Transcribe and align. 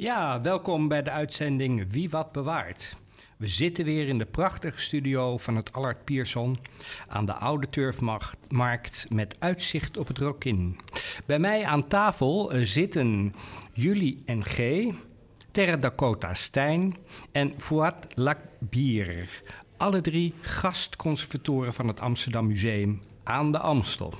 Ja, 0.00 0.40
welkom 0.40 0.88
bij 0.88 1.02
de 1.02 1.10
uitzending 1.10 1.92
Wie 1.92 2.10
wat 2.10 2.32
bewaart. 2.32 2.96
We 3.36 3.48
zitten 3.48 3.84
weer 3.84 4.08
in 4.08 4.18
de 4.18 4.26
prachtige 4.26 4.80
studio 4.80 5.38
van 5.38 5.56
het 5.56 5.72
Allard 5.72 6.04
Pierson 6.04 6.58
aan 7.08 7.24
de 7.24 7.32
Oude 7.32 7.68
Turfmarkt 7.68 9.06
met 9.10 9.36
uitzicht 9.38 9.96
op 9.96 10.08
het 10.08 10.18
Rokin. 10.18 10.78
Bij 11.26 11.38
mij 11.38 11.64
aan 11.64 11.88
tafel 11.88 12.52
eh, 12.52 12.60
zitten 12.62 13.32
Julie 13.72 14.22
en 14.26 14.44
G, 14.44 14.86
Terra 15.50 15.76
Dakota 15.76 16.34
Stijn 16.34 16.96
en 17.32 17.54
Fouad 17.58 18.06
Lakbier. 18.14 19.42
Alle 19.76 20.00
drie 20.00 20.34
gastconservatoren 20.40 21.74
van 21.74 21.88
het 21.88 22.00
Amsterdam 22.00 22.46
Museum 22.46 23.02
aan 23.24 23.52
de 23.52 23.58
Amstel. 23.58 24.14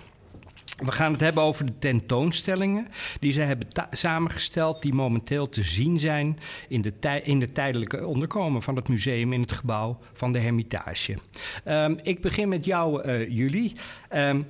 We 0.84 0.92
gaan 0.92 1.12
het 1.12 1.20
hebben 1.20 1.42
over 1.42 1.66
de 1.66 1.78
tentoonstellingen 1.78 2.86
die 3.20 3.32
ze 3.32 3.40
hebben 3.40 3.68
samengesteld, 3.90 4.82
die 4.82 4.94
momenteel 4.94 5.48
te 5.48 5.62
zien 5.62 5.98
zijn 5.98 6.38
in 6.68 6.82
de, 6.82 7.20
in 7.22 7.38
de 7.38 7.52
tijdelijke 7.52 8.06
onderkomen 8.06 8.62
van 8.62 8.76
het 8.76 8.88
museum 8.88 9.32
in 9.32 9.40
het 9.40 9.52
gebouw 9.52 9.98
van 10.12 10.32
de 10.32 10.38
Hermitage. 10.38 11.16
Um, 11.64 11.98
ik 12.02 12.20
begin 12.20 12.48
met 12.48 12.64
jou, 12.64 13.06
uh, 13.06 13.28
Julie. 13.28 13.72
Um, 14.14 14.46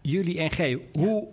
Julie 0.00 0.38
en 0.38 0.50
G, 0.50 0.76
hoe, 0.92 1.26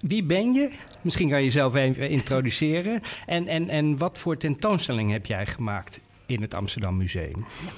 wie 0.00 0.24
ben 0.24 0.52
je? 0.52 0.76
Misschien 1.00 1.28
kan 1.28 1.38
je 1.38 1.44
jezelf 1.44 1.74
even 1.74 2.08
introduceren. 2.08 3.00
En, 3.26 3.48
en, 3.48 3.68
en 3.68 3.98
wat 3.98 4.18
voor 4.18 4.36
tentoonstelling 4.36 5.10
heb 5.10 5.26
jij 5.26 5.46
gemaakt 5.46 6.00
in 6.26 6.42
het 6.42 6.54
Amsterdam 6.54 6.96
Museum? 6.96 7.46
Ja. 7.64 7.72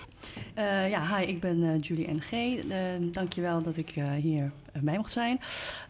Uh, 0.59 0.89
ja, 0.89 1.17
hi, 1.17 1.25
ik 1.25 1.41
ben 1.41 1.63
uh, 1.63 1.79
Julie 1.79 2.15
NG. 2.15 2.33
Uh, 2.33 2.75
dankjewel 3.01 3.63
dat 3.63 3.77
ik 3.77 3.91
hier 4.21 4.53
bij 4.81 4.97
mocht 4.97 5.13
zijn. 5.13 5.41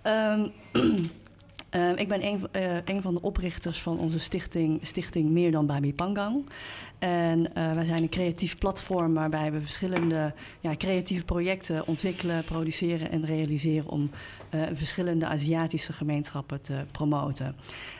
Um, 0.03 0.53
ik 1.97 2.09
ben 2.09 2.25
een, 2.25 2.49
een, 2.85 3.03
van 3.03 3.15
de 3.15 3.23
oprichters 3.23 3.83
van 3.83 3.99
onze 3.99 4.19
stichting, 4.19 4.81
stichting 4.83 5.31
Meer 5.31 5.51
dan 5.51 5.67
Babi 5.67 5.95
Pangang. 5.95 6.45
En 6.99 7.39
uh, 7.41 7.73
wij 7.73 7.85
zijn 7.85 8.03
een 8.03 8.09
creatief 8.09 8.59
platform 8.59 9.15
waarbij 9.15 9.53
we 9.53 9.61
verschillende 9.61 10.33
ja, 10.61 10.77
creatieve 10.77 11.25
projecten 11.25 11.87
ontwikkelen, 11.87 12.45
produceren 12.45 13.11
en 13.11 13.27
realiseren 13.27 13.91
om 13.91 14.11
uh, 14.55 14.63
verschillende 14.73 15.27
Aziatische 15.27 15.93
gemeenschappen 15.93 16.61
te 16.61 16.85
promoten. 16.91 17.57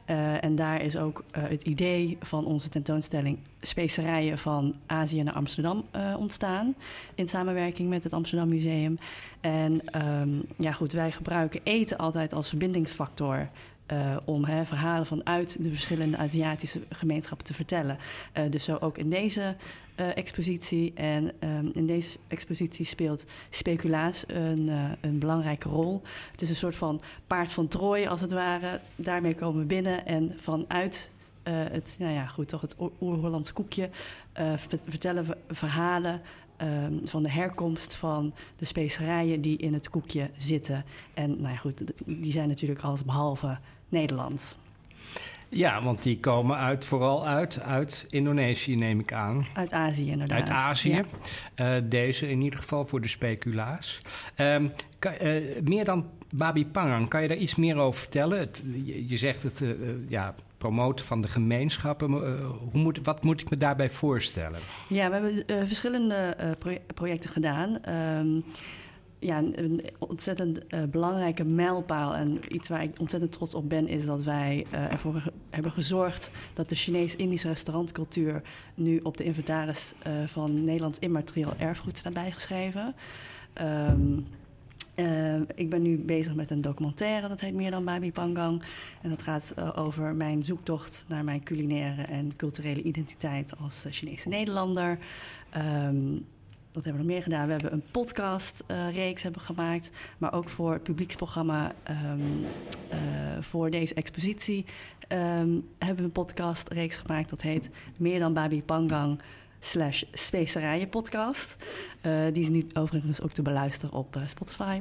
Uh, 0.07 0.45
en 0.45 0.55
daar 0.55 0.83
is 0.83 0.97
ook 0.97 1.25
het 1.31 1.63
idee 1.63 2.17
van 2.21 2.45
onze 2.45 2.69
tentoonstelling 2.69 3.39
Specerijen 3.61 4.39
van 4.39 4.75
Azië 4.87 5.23
naar 5.23 5.35
Amsterdam 5.35 5.85
ontstaan. 6.19 6.75
In 7.15 7.29
samenwerking 7.29 7.89
met 7.89 8.05
het 8.05 8.13
Amsterdam 8.13 8.49
Museum. 8.49 8.99
En 9.41 10.03
um, 10.03 10.43
ja, 10.57 10.73
goed, 10.73 10.93
wij 10.93 11.13
gebruiken 11.13 11.61
eten 11.63 11.97
altijd 11.97 12.33
als 12.33 12.49
verbindingsfactor. 12.49 13.49
Uh, 13.93 14.17
om 14.25 14.45
hè, 14.45 14.65
verhalen 14.65 15.07
vanuit 15.07 15.57
de 15.63 15.69
verschillende 15.69 16.17
Aziatische 16.17 16.81
gemeenschappen 16.91 17.47
te 17.47 17.55
vertellen. 17.55 17.99
Uh, 18.39 18.51
dus 18.51 18.65
zo 18.65 18.77
ook 18.81 18.99
in 18.99 19.11
deze 19.11 19.57
uh, 20.01 20.17
expositie. 20.17 20.93
En 20.95 21.33
um, 21.41 21.71
in 21.73 21.87
deze 21.87 22.19
expositie 22.27 22.85
speelt 22.85 23.25
speculaas 23.51 24.25
een, 24.27 24.71
een, 25.01 25.19
belangrijke 25.19 25.69
rol. 25.69 26.03
Het 26.31 26.43
is 26.43 26.49
een 26.49 26.57
soort 26.57 26.77
van 26.77 27.01
paard 27.27 27.53
van 27.53 27.69
Troje, 27.69 28.09
als 28.09 28.21
het 28.21 28.33
ware. 28.33 28.81
Daarmee 28.97 29.35
komen 29.35 29.61
we 29.61 29.67
binnen 29.67 30.07
en 30.07 30.33
vanuit 30.37 31.11
het, 31.49 31.97
nou 31.99 32.13
ja, 32.13 32.27
goed, 32.27 32.49
toch 32.49 32.61
het 32.61 32.77
Oer-Hollands 33.01 33.53
koekje 33.53 33.91
vertellen 34.85 35.25
we 35.25 35.37
verhalen 35.55 36.21
Um, 36.63 37.01
van 37.05 37.23
de 37.23 37.31
herkomst 37.31 37.95
van 37.95 38.35
de 38.57 38.65
specerijen 38.65 39.41
die 39.41 39.57
in 39.57 39.73
het 39.73 39.91
koekje 39.91 40.31
zitten. 40.37 40.85
En 41.15 41.31
nou 41.41 41.53
ja, 41.53 41.57
goed, 41.57 41.83
die 42.05 42.33
zijn 42.33 42.49
natuurlijk 42.49 42.81
alles 42.81 43.05
behalve 43.05 43.59
Nederlands. 43.89 44.57
Ja, 45.51 45.83
want 45.83 46.03
die 46.03 46.19
komen 46.19 46.57
uit, 46.57 46.85
vooral 46.85 47.27
uit, 47.27 47.61
uit 47.61 48.07
Indonesië, 48.09 48.77
neem 48.77 49.01
ik 49.01 49.13
aan. 49.13 49.47
Uit 49.55 49.73
Azië, 49.73 50.11
inderdaad. 50.11 50.39
Uit 50.39 50.51
Azië. 50.51 51.05
Ja. 51.57 51.77
Uh, 51.79 51.83
deze 51.89 52.31
in 52.31 52.41
ieder 52.41 52.59
geval 52.59 52.87
voor 52.87 53.01
de 53.01 53.09
speculaas. 53.09 54.01
Um, 54.37 54.73
kan, 54.99 55.13
uh, 55.23 55.43
meer 55.63 55.85
dan 55.85 56.07
Babi 56.31 56.67
Pangang, 56.67 57.09
kan 57.09 57.23
je 57.23 57.29
daar 57.29 57.37
iets 57.37 57.55
meer 57.55 57.77
over 57.77 58.01
vertellen? 58.01 58.39
Het, 58.39 58.67
je, 58.85 59.09
je, 59.09 59.17
zegt 59.17 59.43
het, 59.43 59.61
uh, 59.61 59.71
ja, 60.09 60.35
promoten 60.59 61.05
van 61.05 61.21
de 61.21 61.29
gemeenschappen. 61.29 62.11
hoe 62.73 62.81
moet, 62.81 62.99
wat 63.03 63.23
moet 63.23 63.41
ik 63.41 63.51
me 63.51 63.57
daarbij 63.57 63.91
voorstellen? 63.91 64.61
Ja, 64.89 65.11
we 65.11 65.15
hebben 65.15 65.69
verschillende 65.69 66.37
projecten 66.95 67.31
gedaan. 67.31 67.95
Um, 68.19 68.45
ja, 69.19 69.39
een 69.39 69.85
ontzettend 69.99 70.61
uh, 70.69 70.83
belangrijke 70.83 71.45
mijlpaal 71.45 72.15
en 72.15 72.39
iets 72.49 72.69
waar 72.69 72.83
ik 72.83 73.01
ontzettend 73.01 73.33
trots 73.33 73.55
op 73.55 73.69
ben, 73.69 73.89
is 73.89 74.07
dat 74.07 74.23
wij 74.23 74.67
uh, 74.73 74.93
ervoor 74.93 75.23
hebben 75.51 75.73
gezorgd 75.73 76.31
dat 76.55 76.69
de 76.69 76.75
Chinees-Indische 76.75 77.49
restaurantcultuur 77.49 78.43
nu 78.75 79.01
op 79.03 79.17
de 79.17 79.25
inventaris 79.25 79.95
uh, 80.07 80.13
van 80.27 80.65
Nederlands 80.65 80.99
immaterieel 80.99 81.55
erfgoed 81.59 81.97
staat 81.97 82.13
bijgeschreven. 82.13 82.95
Um, 83.61 84.27
ik 85.55 85.71
ben 85.71 85.83
nu 85.83 85.99
bezig 85.99 86.35
met 86.35 86.51
een 86.51 86.61
documentaire, 86.61 87.29
dat 87.29 87.41
heet 87.41 87.55
Meer 87.55 87.71
dan 87.71 87.85
Babi 87.85 88.13
Pangang. 88.13 88.63
En 89.03 89.11
dat 89.11 89.23
gaat 89.23 89.55
over 89.77 90.15
mijn 90.15 90.45
zoektocht 90.45 91.05
naar 91.09 91.25
mijn 91.25 91.43
culinaire 91.43 92.03
en 92.03 92.37
culturele 92.37 92.83
identiteit 92.83 93.53
als 93.59 93.87
Chinese 93.91 94.29
Nederlander. 94.29 94.99
Um, 95.57 96.27
wat 96.79 96.87
hebben 96.87 97.07
we 97.07 97.09
nog 97.09 97.17
meer 97.17 97.23
gedaan? 97.23 97.47
We 97.47 97.53
hebben 97.53 97.73
een 97.73 97.91
podcastreeks 97.91 99.19
uh, 99.19 99.23
hebben 99.23 99.41
gemaakt, 99.41 99.91
maar 100.19 100.33
ook 100.33 100.49
voor 100.49 100.73
het 100.73 100.83
publieksprogramma 100.83 101.73
um, 101.91 102.41
uh, 102.41 102.97
voor 103.41 103.71
deze 103.71 103.95
expositie 103.95 104.65
um, 105.09 105.69
hebben 105.79 105.97
we 105.97 106.03
een 106.03 106.13
podcastreeks 106.13 106.97
gemaakt. 106.97 107.31
Dat 107.31 107.41
heet 107.41 107.71
Meer 107.97 108.19
dan 108.19 108.33
Babi 108.33 108.63
Pangang 108.63 109.21
slash 109.61 110.03
Specerijen 110.13 110.89
podcast. 110.89 111.57
Uh, 112.03 112.13
die 112.33 112.43
is 112.43 112.49
nu 112.49 112.67
overigens 112.75 113.21
ook 113.21 113.33
te 113.33 113.43
beluisteren 113.43 113.95
op 113.95 114.21
Spotify. 114.27 114.81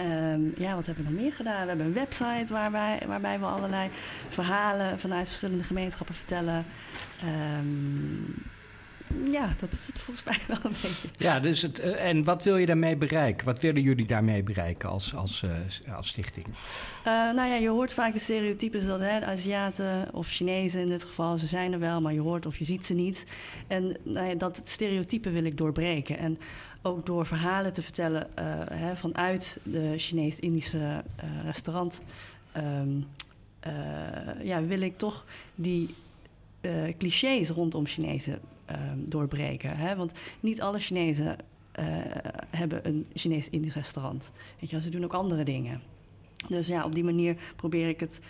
Um, 0.00 0.54
ja, 0.56 0.74
wat 0.74 0.86
hebben 0.86 1.04
we 1.04 1.10
nog 1.10 1.20
meer 1.20 1.32
gedaan? 1.32 1.62
We 1.62 1.68
hebben 1.68 1.86
een 1.86 1.92
website 1.92 2.52
waarbij, 2.52 3.02
waarbij 3.06 3.38
we 3.38 3.46
allerlei 3.46 3.90
verhalen 4.28 4.98
vanuit 4.98 5.26
verschillende 5.26 5.64
gemeenschappen 5.64 6.14
vertellen. 6.14 6.64
Ja, 9.30 9.54
dat 9.58 9.72
is 9.72 9.86
het 9.86 9.98
volgens 9.98 10.26
mij 10.26 10.38
wel 10.46 10.58
een 10.62 10.76
beetje. 10.82 11.08
Ja, 11.16 11.40
dus 11.40 11.62
het, 11.62 11.78
eh, 11.78 12.08
en 12.08 12.24
wat 12.24 12.44
wil 12.44 12.56
je 12.56 12.66
daarmee 12.66 12.96
bereiken? 12.96 13.46
Wat 13.46 13.60
willen 13.60 13.82
jullie 13.82 14.06
daarmee 14.06 14.42
bereiken 14.42 14.88
als, 14.88 15.14
als, 15.14 15.42
uh, 15.42 15.96
als 15.96 16.08
stichting? 16.08 16.46
Uh, 16.46 16.54
nou 17.04 17.48
ja, 17.48 17.54
je 17.54 17.68
hoort 17.68 17.92
vaak 17.92 18.12
de 18.12 18.18
stereotypes 18.18 18.86
dat 18.86 19.00
hè, 19.00 19.24
Aziaten 19.26 20.08
of 20.12 20.28
Chinezen 20.28 20.80
in 20.80 20.88
dit 20.88 21.04
geval, 21.04 21.38
ze 21.38 21.46
zijn 21.46 21.72
er 21.72 21.78
wel, 21.78 22.00
maar 22.00 22.12
je 22.12 22.20
hoort 22.20 22.46
of 22.46 22.56
je 22.56 22.64
ziet 22.64 22.86
ze 22.86 22.94
niet. 22.94 23.24
En 23.66 23.96
nou 24.02 24.26
ja, 24.26 24.34
dat 24.34 24.60
stereotype 24.64 25.30
wil 25.30 25.44
ik 25.44 25.56
doorbreken. 25.56 26.18
En 26.18 26.38
ook 26.82 27.06
door 27.06 27.26
verhalen 27.26 27.72
te 27.72 27.82
vertellen 27.82 28.26
uh, 28.38 28.44
hè, 28.72 28.96
vanuit 28.96 29.60
de 29.64 29.92
Chinees-Indische 29.96 31.04
restaurant. 31.44 32.00
Um, 32.56 33.06
ja, 34.42 34.62
wil 34.62 34.80
ik 34.80 34.98
toch 34.98 35.24
die 35.54 35.94
clichés 36.98 37.48
rondom 37.48 37.86
Chinezen 37.86 38.40
um, 38.70 39.04
doorbreken. 39.08 39.76
Hè? 39.76 39.96
Want 39.96 40.12
niet 40.40 40.60
alle 40.60 40.78
Chinezen 40.78 41.36
uh, 41.78 41.86
hebben 42.50 42.86
een 42.86 43.06
Chinees-Indisch 43.14 43.74
restaurant. 43.74 44.32
Weet 44.60 44.70
je, 44.70 44.80
ze 44.80 44.90
doen 44.90 45.04
ook 45.04 45.12
andere 45.12 45.44
dingen. 45.44 45.82
Dus 46.48 46.66
ja, 46.66 46.84
op 46.84 46.94
die 46.94 47.04
manier 47.04 47.36
probeer 47.56 47.88
ik 47.88 48.00
het 48.00 48.20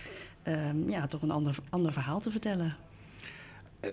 um, 0.45 0.91
ja, 0.91 1.07
toch 1.07 1.23
een 1.23 1.31
ander, 1.31 1.57
ander 1.71 1.93
verhaal 1.93 2.21
te 2.21 2.31
vertellen. 2.31 2.77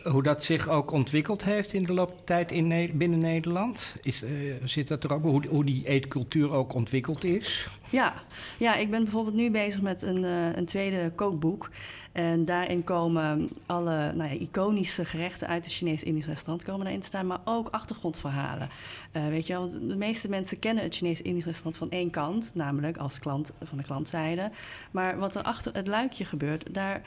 Hoe 0.03 0.23
dat 0.23 0.43
zich 0.43 0.69
ook 0.69 0.91
ontwikkeld 0.91 1.43
heeft 1.43 1.73
in 1.73 1.83
de 1.83 1.93
loop 1.93 2.09
der 2.09 2.23
tijd 2.25 2.51
in 2.51 2.97
binnen 2.97 3.19
Nederland? 3.19 3.95
Is, 4.01 4.23
zit 4.63 4.87
dat 4.87 5.03
er 5.03 5.13
ook 5.13 5.45
hoe, 5.49 5.65
die 5.65 5.87
eetcultuur 5.87 6.51
ook 6.51 6.73
ontwikkeld 6.73 7.23
is? 7.23 7.69
Ja. 7.89 8.13
ja, 8.57 8.75
ik 8.75 8.89
ben 8.89 9.03
bijvoorbeeld 9.03 9.35
nu 9.35 9.51
bezig 9.51 9.81
met 9.81 10.01
een, 10.01 10.23
een 10.57 10.65
tweede 10.65 11.11
kookboek. 11.15 11.69
En 12.11 12.45
daarin 12.45 12.83
komen 12.83 13.49
alle 13.65 14.13
nou 14.13 14.29
ja, 14.29 14.39
iconische 14.39 15.05
gerechten 15.05 15.47
uit 15.47 15.65
het 15.65 15.73
Chinees-Indisch 15.73 16.25
restaurant 16.25 16.63
komen 16.63 16.87
erin 16.87 16.99
te 16.99 17.05
staan, 17.05 17.27
maar 17.27 17.41
ook 17.45 17.67
achtergrondverhalen. 17.71 18.69
Weet 19.11 19.47
je 19.47 19.53
wel, 19.53 19.69
de 19.69 19.95
meeste 19.95 20.29
mensen 20.29 20.59
kennen 20.59 20.83
het 20.83 20.95
Chinees-Indisch 20.95 21.45
restaurant 21.45 21.77
van 21.77 21.91
één 21.91 22.09
kant, 22.09 22.51
namelijk 22.53 22.97
als 22.97 23.19
klant 23.19 23.51
van 23.63 23.77
de 23.77 23.83
klantzijde. 23.83 24.51
Maar 24.91 25.17
wat 25.17 25.35
er 25.35 25.43
achter 25.43 25.73
het 25.73 25.87
luikje 25.87 26.25
gebeurt, 26.25 26.73
daar 26.73 27.01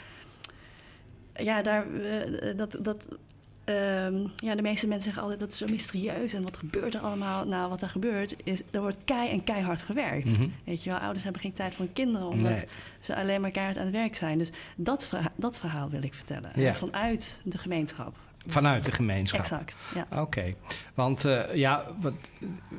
ja, 1.39 1.63
daar, 1.63 1.87
uh, 1.87 2.57
dat, 2.57 2.79
dat 2.81 3.09
Um, 3.71 4.33
ja, 4.37 4.55
de 4.55 4.63
meeste 4.63 4.87
mensen 4.87 5.05
zeggen 5.05 5.23
altijd 5.23 5.41
dat 5.41 5.53
is 5.53 5.59
zo 5.59 5.67
mysterieus 5.67 6.33
en 6.33 6.43
wat 6.43 6.57
gebeurt 6.57 6.95
er 6.95 7.01
allemaal? 7.01 7.47
Nou, 7.47 7.69
wat 7.69 7.83
er 7.83 7.89
gebeurt 7.89 8.35
is, 8.45 8.63
er 8.71 8.81
wordt 8.81 8.97
kei 9.05 9.31
en 9.31 9.45
keihard 9.45 9.83
gewerkt. 9.83 10.39
Mm 10.39 10.53
Weet 10.65 10.83
je 10.83 10.91
wel, 10.91 10.99
ouders 10.99 11.25
hebben 11.25 11.43
geen 11.43 11.53
tijd 11.53 11.75
voor 11.75 11.85
hun 11.85 11.95
kinderen 11.95 12.29
omdat 12.29 12.65
ze 13.01 13.17
alleen 13.17 13.41
maar 13.41 13.51
keihard 13.51 13.79
aan 13.79 13.85
het 13.85 13.95
werk 13.95 14.17
zijn. 14.17 14.39
Dus 14.39 14.51
dat, 14.77 15.07
verhaal, 15.07 15.33
dat 15.37 15.59
verhaal 15.59 15.91
wil 15.91 16.03
ik 16.03 16.15
vertellen. 16.15 16.51
Ja. 16.55 16.75
Vanuit 16.75 17.41
de 17.45 17.59
gemeenschap. 17.59 18.17
Vanuit 18.47 18.85
de 18.85 18.93
gemeenschap. 18.93 19.41
Exact, 19.41 19.77
ja. 19.95 20.21
Oké, 20.21 20.53
want 20.95 21.25
uh, 21.25 21.55
ja, 21.55 21.85
wat, 22.01 22.33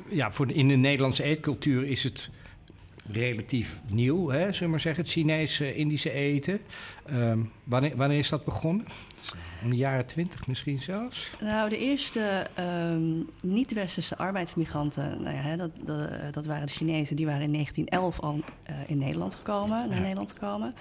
ja, 0.08 0.32
voor 0.32 0.50
in 0.50 0.68
de 0.68 0.74
Nederlandse 0.74 1.22
eetcultuur 1.22 1.84
is 1.84 2.02
het 2.02 2.30
relatief 3.12 3.80
nieuw, 3.88 4.28
hè, 4.28 4.40
zullen 4.40 4.60
we 4.60 4.66
maar 4.66 4.80
zeggen, 4.80 5.02
het 5.02 5.12
Chinese 5.12 5.74
Indische 5.74 6.10
eten. 6.12 6.60
Um, 7.12 7.52
wanneer, 7.64 7.96
wanneer 7.96 8.18
is 8.18 8.28
dat 8.28 8.44
begonnen? 8.44 8.86
In 9.62 9.70
de 9.70 9.76
jaren 9.76 10.06
twintig 10.06 10.46
misschien 10.46 10.78
zelfs? 10.78 11.30
Nou, 11.40 11.68
de 11.68 11.78
eerste 11.78 12.46
um, 12.58 13.28
niet-westerse 13.42 14.16
arbeidsmigranten, 14.16 15.22
nou 15.22 15.36
ja, 15.36 15.56
dat, 15.56 15.70
dat, 15.84 16.34
dat, 16.34 16.46
waren 16.46 16.66
de 16.66 16.72
Chinezen, 16.72 17.16
die 17.16 17.26
waren 17.26 17.42
in 17.42 17.52
1911 17.52 18.20
al 18.20 18.34
uh, 18.70 18.76
in 18.86 18.98
Nederland 18.98 19.34
gekomen, 19.34 19.88
naar 19.88 20.00
Nederland 20.00 20.32
gekomen. 20.32 20.74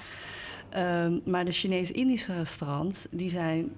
Um, 0.78 1.22
maar 1.26 1.46
de 1.46 1.52
Chinees-Indische 1.52 2.36
restaurants, 2.36 3.08
die 3.12 3.30
zijn 3.30 3.72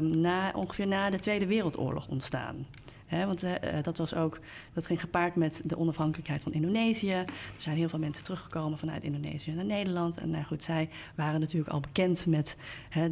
na, 0.00 0.52
ongeveer 0.54 0.86
na 0.86 1.10
de 1.10 1.18
Tweede 1.18 1.46
Wereldoorlog 1.46 2.08
ontstaan 2.08 2.66
want 3.08 3.44
uh, 3.44 3.52
dat, 3.82 3.96
was 3.96 4.14
ook, 4.14 4.38
dat 4.72 4.86
ging 4.86 5.00
gepaard 5.00 5.36
met 5.36 5.60
de 5.64 5.78
onafhankelijkheid 5.78 6.42
van 6.42 6.52
Indonesië. 6.52 7.12
Er 7.12 7.26
zijn 7.58 7.76
heel 7.76 7.88
veel 7.88 7.98
mensen 7.98 8.24
teruggekomen 8.24 8.78
vanuit 8.78 9.02
Indonesië 9.02 9.52
naar 9.52 9.64
Nederland. 9.64 10.16
En 10.16 10.30
nou 10.30 10.44
goed, 10.44 10.62
zij 10.62 10.88
waren 11.14 11.40
natuurlijk 11.40 11.70
al 11.70 11.80
bekend 11.80 12.26
met 12.26 12.56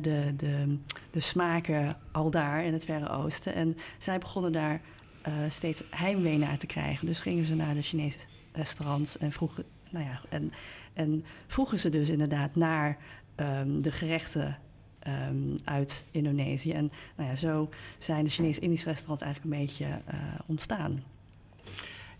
de, 0.00 0.32
de, 0.36 0.78
de 1.10 1.20
smaken 1.20 1.96
al 2.12 2.30
daar 2.30 2.64
in 2.64 2.72
het 2.72 2.84
Verre 2.84 3.08
Oosten. 3.08 3.54
En 3.54 3.76
zij 3.98 4.18
begonnen 4.18 4.52
daar 4.52 4.80
uh, 5.28 5.34
steeds 5.50 5.82
heimwee 5.90 6.38
naar 6.38 6.58
te 6.58 6.66
krijgen. 6.66 7.06
Dus 7.06 7.20
gingen 7.20 7.44
ze 7.44 7.54
naar 7.54 7.74
de 7.74 7.82
Chinese 7.82 8.18
restaurants 8.52 9.18
en 9.18 9.32
vroegen, 9.32 9.64
nou 9.90 10.04
ja, 10.04 10.20
en, 10.28 10.52
en 10.92 11.24
vroegen 11.46 11.78
ze 11.78 11.88
dus 11.88 12.08
inderdaad 12.08 12.54
naar 12.54 12.98
um, 13.36 13.82
de 13.82 13.92
gerechten 13.92 14.58
um, 15.06 15.56
uit 15.64 16.02
Indonesië. 16.10 16.72
En 16.72 16.92
nou 17.16 17.28
ja, 17.28 17.34
zo 17.36 17.68
zijn 17.98 18.24
de 18.24 18.30
Chinees-Indische 18.30 18.88
restaurants 18.88 19.22
eigenlijk 19.22 19.54
een 19.54 19.60
beetje 19.60 19.86
uh, 19.86 20.20
ontstaan. 20.46 21.02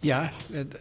Ja, 0.00 0.32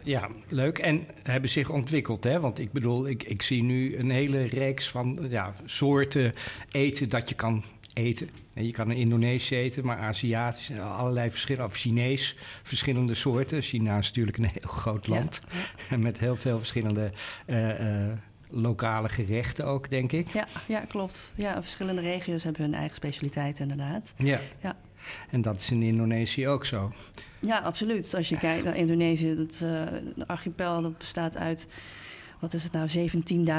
ja, 0.02 0.28
leuk. 0.48 0.78
En 0.78 1.06
hebben 1.22 1.50
zich 1.50 1.70
ontwikkeld, 1.70 2.24
hè? 2.24 2.40
Want 2.40 2.58
ik 2.58 2.72
bedoel, 2.72 3.08
ik, 3.08 3.22
ik 3.22 3.42
zie 3.42 3.62
nu 3.62 3.96
een 3.96 4.10
hele 4.10 4.42
reeks 4.42 4.88
van 4.88 5.18
ja, 5.28 5.52
soorten 5.64 6.32
eten 6.70 7.08
dat 7.08 7.28
je 7.28 7.34
kan 7.34 7.64
eten. 7.94 8.28
En 8.54 8.64
je 8.66 8.72
kan 8.72 8.90
een 8.90 8.96
Indonesisch 8.96 9.50
eten, 9.50 9.84
maar 9.84 9.98
Aziatisch, 9.98 10.70
allerlei 10.78 11.30
verschillen, 11.30 11.64
of 11.64 11.76
Chinees, 11.76 12.36
verschillende 12.62 13.14
soorten. 13.14 13.62
China 13.62 13.98
is 13.98 14.06
natuurlijk 14.06 14.36
een 14.36 14.44
heel 14.44 14.70
groot 14.70 15.06
land 15.06 15.40
ja, 15.90 15.96
met 16.08 16.18
heel 16.18 16.36
veel 16.36 16.58
verschillende 16.58 17.12
uh, 17.46 17.80
uh, 17.80 18.12
lokale 18.52 19.08
gerechten 19.08 19.66
ook, 19.66 19.90
denk 19.90 20.12
ik. 20.12 20.28
Ja, 20.28 20.46
ja 20.66 20.80
klopt. 20.80 21.32
Ja, 21.34 21.62
verschillende 21.62 22.00
regio's 22.00 22.42
hebben 22.42 22.62
hun 22.62 22.74
eigen 22.74 22.96
specialiteiten 22.96 23.70
inderdaad. 23.70 24.12
Ja. 24.16 24.38
ja. 24.60 24.76
En 25.30 25.42
dat 25.42 25.60
is 25.60 25.70
in 25.70 25.82
Indonesië 25.82 26.48
ook 26.48 26.64
zo. 26.64 26.92
Ja, 27.38 27.58
absoluut. 27.58 28.14
Als 28.14 28.28
je 28.28 28.38
kijkt 28.38 28.64
naar 28.64 28.76
Indonesië, 28.76 29.34
dat 29.34 29.60
uh, 29.62 29.80
een 30.16 30.26
archipel 30.26 30.82
dat 30.82 30.98
bestaat 30.98 31.36
uit, 31.36 31.68
wat 32.38 32.54
is 32.54 32.62
het 32.62 32.72
nou, 32.72 32.88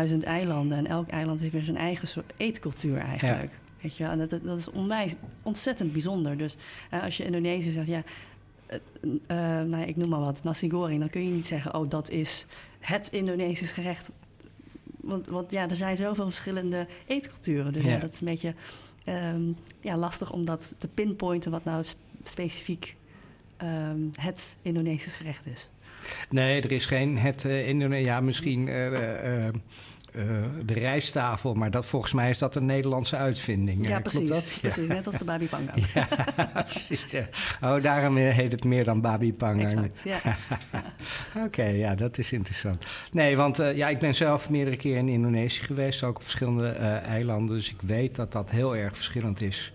17.000 0.10 0.18
eilanden. 0.18 0.78
En 0.78 0.88
elk 0.88 1.10
eiland 1.10 1.40
heeft 1.40 1.54
weer 1.54 1.64
zijn 1.64 1.78
eigen 1.78 2.08
soort 2.08 2.34
eetcultuur 2.38 2.98
eigenlijk. 2.98 3.52
Ja. 3.52 3.58
Weet 3.82 3.98
je, 3.98 4.04
en 4.04 4.18
dat, 4.18 4.40
dat 4.44 4.58
is 4.58 4.70
onwijs, 4.70 5.14
ontzettend 5.42 5.92
bijzonder. 5.92 6.38
Dus 6.38 6.56
uh, 6.94 7.04
als 7.04 7.18
je 7.18 7.26
Indonesië 7.26 7.72
zegt, 7.72 7.88
ja, 7.88 8.04
uh, 8.72 8.80
nou 9.28 9.78
ja, 9.78 9.86
ik 9.86 9.96
noem 9.96 10.10
maar 10.10 10.20
wat, 10.20 10.44
nasi 10.44 10.70
goreng, 10.70 11.00
dan 11.00 11.10
kun 11.10 11.24
je 11.24 11.30
niet 11.30 11.48
zeggen, 11.48 11.76
oh, 11.76 11.90
dat 11.90 12.10
is 12.10 12.46
het 12.80 13.08
Indonesisch 13.12 13.72
gerecht 13.72 14.12
want, 15.04 15.28
want 15.28 15.52
ja, 15.52 15.70
er 15.70 15.76
zijn 15.76 15.98
zoveel 15.98 16.26
verschillende 16.26 16.88
eetculturen. 17.08 17.74
Dus 17.74 17.84
ja. 17.84 17.98
dat 17.98 18.14
is 18.14 18.20
een 18.20 18.26
beetje 18.26 18.54
um, 19.06 19.56
ja, 19.80 19.98
lastig 19.98 20.32
om 20.32 20.46
dat 20.46 20.76
te 20.78 20.88
pinpointen 20.88 21.52
wat 21.52 21.64
nou 21.64 21.86
specifiek 22.24 22.96
um, 23.64 24.10
het 24.16 24.56
Indonesisch 24.62 25.14
gerecht 25.14 25.46
is. 25.46 25.70
Nee, 26.30 26.62
er 26.62 26.72
is 26.72 26.86
geen 26.86 27.18
het 27.18 27.44
uh, 27.44 27.68
Indonesisch. 27.68 28.06
Ja, 28.06 28.22
misschien. 28.22 28.68
Uh, 28.68 28.92
uh, 28.92 29.48
uh, 30.16 30.44
de 30.66 30.74
rijsttafel, 30.74 31.54
maar 31.54 31.72
dat, 31.72 31.86
volgens 31.86 32.14
mij 32.14 32.30
is 32.30 32.38
dat 32.38 32.56
een 32.56 32.66
Nederlandse 32.66 33.16
uitvinding. 33.16 33.88
Ja, 33.88 34.00
precies. 34.00 34.30
Dat? 34.30 34.58
precies 34.62 34.88
net 34.88 35.08
als 35.08 35.18
de 35.18 35.26
babi 35.26 35.48
panga. 35.48 35.74
ja, 35.94 36.08
precies. 36.64 37.12
Ja. 37.12 37.28
Oh, 37.62 37.84
daarom 37.84 38.16
heet 38.18 38.52
het 38.52 38.64
meer 38.64 38.84
dan 38.84 39.02
babi 39.02 39.36
ja. 39.38 39.58
Oké, 41.36 41.46
okay, 41.46 41.78
ja, 41.78 41.96
dat 41.96 42.18
is 42.18 42.34
interessant. 42.34 42.86
Nee, 43.12 43.38
want 43.38 43.60
uh, 43.60 43.76
ja, 43.76 43.90
ik 43.90 44.00
ben 44.00 44.16
zelf 44.16 44.50
meerdere 44.50 44.78
keer 44.78 44.98
in 44.98 45.08
Indonesië 45.08 45.64
geweest, 45.64 46.04
ook 46.04 46.16
op 46.16 46.24
verschillende 46.24 46.76
uh, 46.80 46.96
eilanden. 46.96 47.56
Dus 47.56 47.70
ik 47.70 47.82
weet 47.82 48.16
dat 48.16 48.32
dat 48.32 48.52
heel 48.52 48.76
erg 48.76 48.96
verschillend 48.96 49.42
is. 49.42 49.74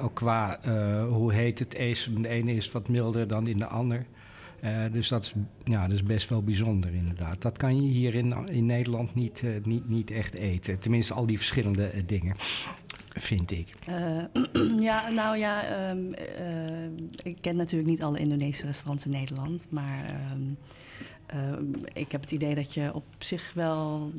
Ook 0.00 0.14
qua 0.14 0.58
hoe 1.08 1.32
heet 1.32 1.58
het 1.58 1.74
eten. 1.74 2.22
De 2.22 2.28
ene 2.28 2.52
is 2.52 2.72
wat 2.72 2.88
milder 2.88 3.28
dan 3.28 3.46
in 3.46 3.58
de 3.58 3.66
ander. 3.66 4.06
Uh, 4.64 4.84
dus 4.92 5.08
dat 5.08 5.24
is, 5.24 5.34
ja, 5.64 5.82
dat 5.82 5.96
is 5.96 6.02
best 6.02 6.28
wel 6.28 6.42
bijzonder 6.42 6.94
inderdaad. 6.94 7.42
Dat 7.42 7.56
kan 7.56 7.82
je 7.82 7.94
hier 7.94 8.14
in, 8.14 8.48
in 8.48 8.66
Nederland 8.66 9.14
niet, 9.14 9.42
uh, 9.42 9.64
niet, 9.64 9.88
niet 9.88 10.10
echt 10.10 10.34
eten. 10.34 10.78
Tenminste, 10.78 11.14
al 11.14 11.26
die 11.26 11.36
verschillende 11.36 11.94
uh, 11.94 12.02
dingen, 12.06 12.34
vind 13.08 13.50
ik. 13.50 13.74
ja, 14.88 15.08
nou 15.08 15.36
ja, 15.36 15.88
um, 15.90 16.14
ik 17.22 17.36
ken 17.40 17.56
natuurlijk 17.56 17.90
niet 17.90 18.02
alle 18.02 18.18
Indonesische 18.18 18.66
restaurants 18.66 19.04
in 19.04 19.10
Nederland. 19.10 19.66
Maar 19.68 20.20
um, 21.34 21.84
ik 21.92 22.12
heb 22.12 22.20
het 22.20 22.30
idee 22.30 22.54
dat 22.54 22.74
je 22.74 22.94
op 22.94 23.04
zich 23.18 23.52
wel 23.54 24.12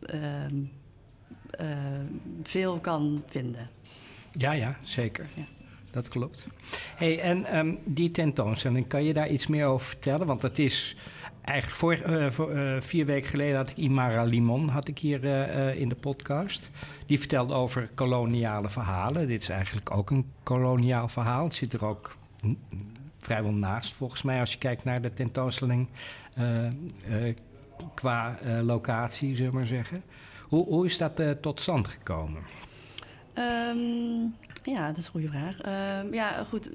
ehm, 0.00 0.56
veel 2.42 2.78
kan 2.78 3.22
vinden. 3.26 3.68
Ja, 4.32 4.52
ja, 4.52 4.78
zeker. 4.82 5.26
Ja 5.34 5.57
dat 6.02 6.08
klopt. 6.08 6.46
Hey, 6.96 7.20
en 7.20 7.58
um, 7.58 7.78
die 7.84 8.10
tentoonstelling, 8.10 8.88
kan 8.88 9.04
je 9.04 9.12
daar 9.12 9.28
iets 9.28 9.46
meer 9.46 9.66
over 9.66 9.86
vertellen? 9.86 10.26
Want 10.26 10.40
dat 10.40 10.58
is 10.58 10.96
eigenlijk 11.42 11.78
voor 12.32 12.50
uh, 12.50 12.76
vier 12.80 13.06
weken 13.06 13.30
geleden 13.30 13.56
had 13.56 13.70
ik 13.70 13.76
Imara 13.76 14.22
Limon 14.22 14.68
had 14.68 14.88
ik 14.88 14.98
hier 14.98 15.24
uh, 15.24 15.80
in 15.80 15.88
de 15.88 15.94
podcast. 15.94 16.70
Die 17.06 17.18
vertelde 17.18 17.54
over 17.54 17.90
koloniale 17.94 18.68
verhalen. 18.68 19.26
Dit 19.26 19.42
is 19.42 19.48
eigenlijk 19.48 19.96
ook 19.96 20.10
een 20.10 20.32
koloniaal 20.42 21.08
verhaal. 21.08 21.44
Het 21.44 21.54
zit 21.54 21.72
er 21.72 21.84
ook 21.84 22.16
vrijwel 23.20 23.52
naast, 23.52 23.92
volgens 23.92 24.22
mij, 24.22 24.40
als 24.40 24.52
je 24.52 24.58
kijkt 24.58 24.84
naar 24.84 25.02
de 25.02 25.14
tentoonstelling 25.14 25.88
qua 27.94 28.38
locatie, 28.62 29.36
zullen 29.36 29.50
we 29.50 29.56
maar 29.56 29.66
zeggen. 29.66 30.02
Hoe, 30.42 30.66
hoe 30.66 30.86
is 30.86 30.98
dat 30.98 31.22
tot 31.40 31.60
stand 31.60 31.88
gekomen? 31.88 32.42
Um, 33.38 34.34
ja, 34.70 34.86
dat 34.86 34.96
is 34.96 35.04
een 35.04 35.10
goede 35.10 35.28
vraag. 35.28 35.66
Uh, 35.66 36.12
ja, 36.12 36.44
goed. 36.44 36.70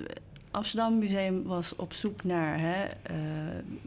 Amsterdam 0.51 0.97
Museum 0.97 1.43
was 1.43 1.75
op 1.75 1.93
zoek 1.93 2.23
naar 2.23 2.59
hè, 2.59 2.83
uh, 2.83 3.17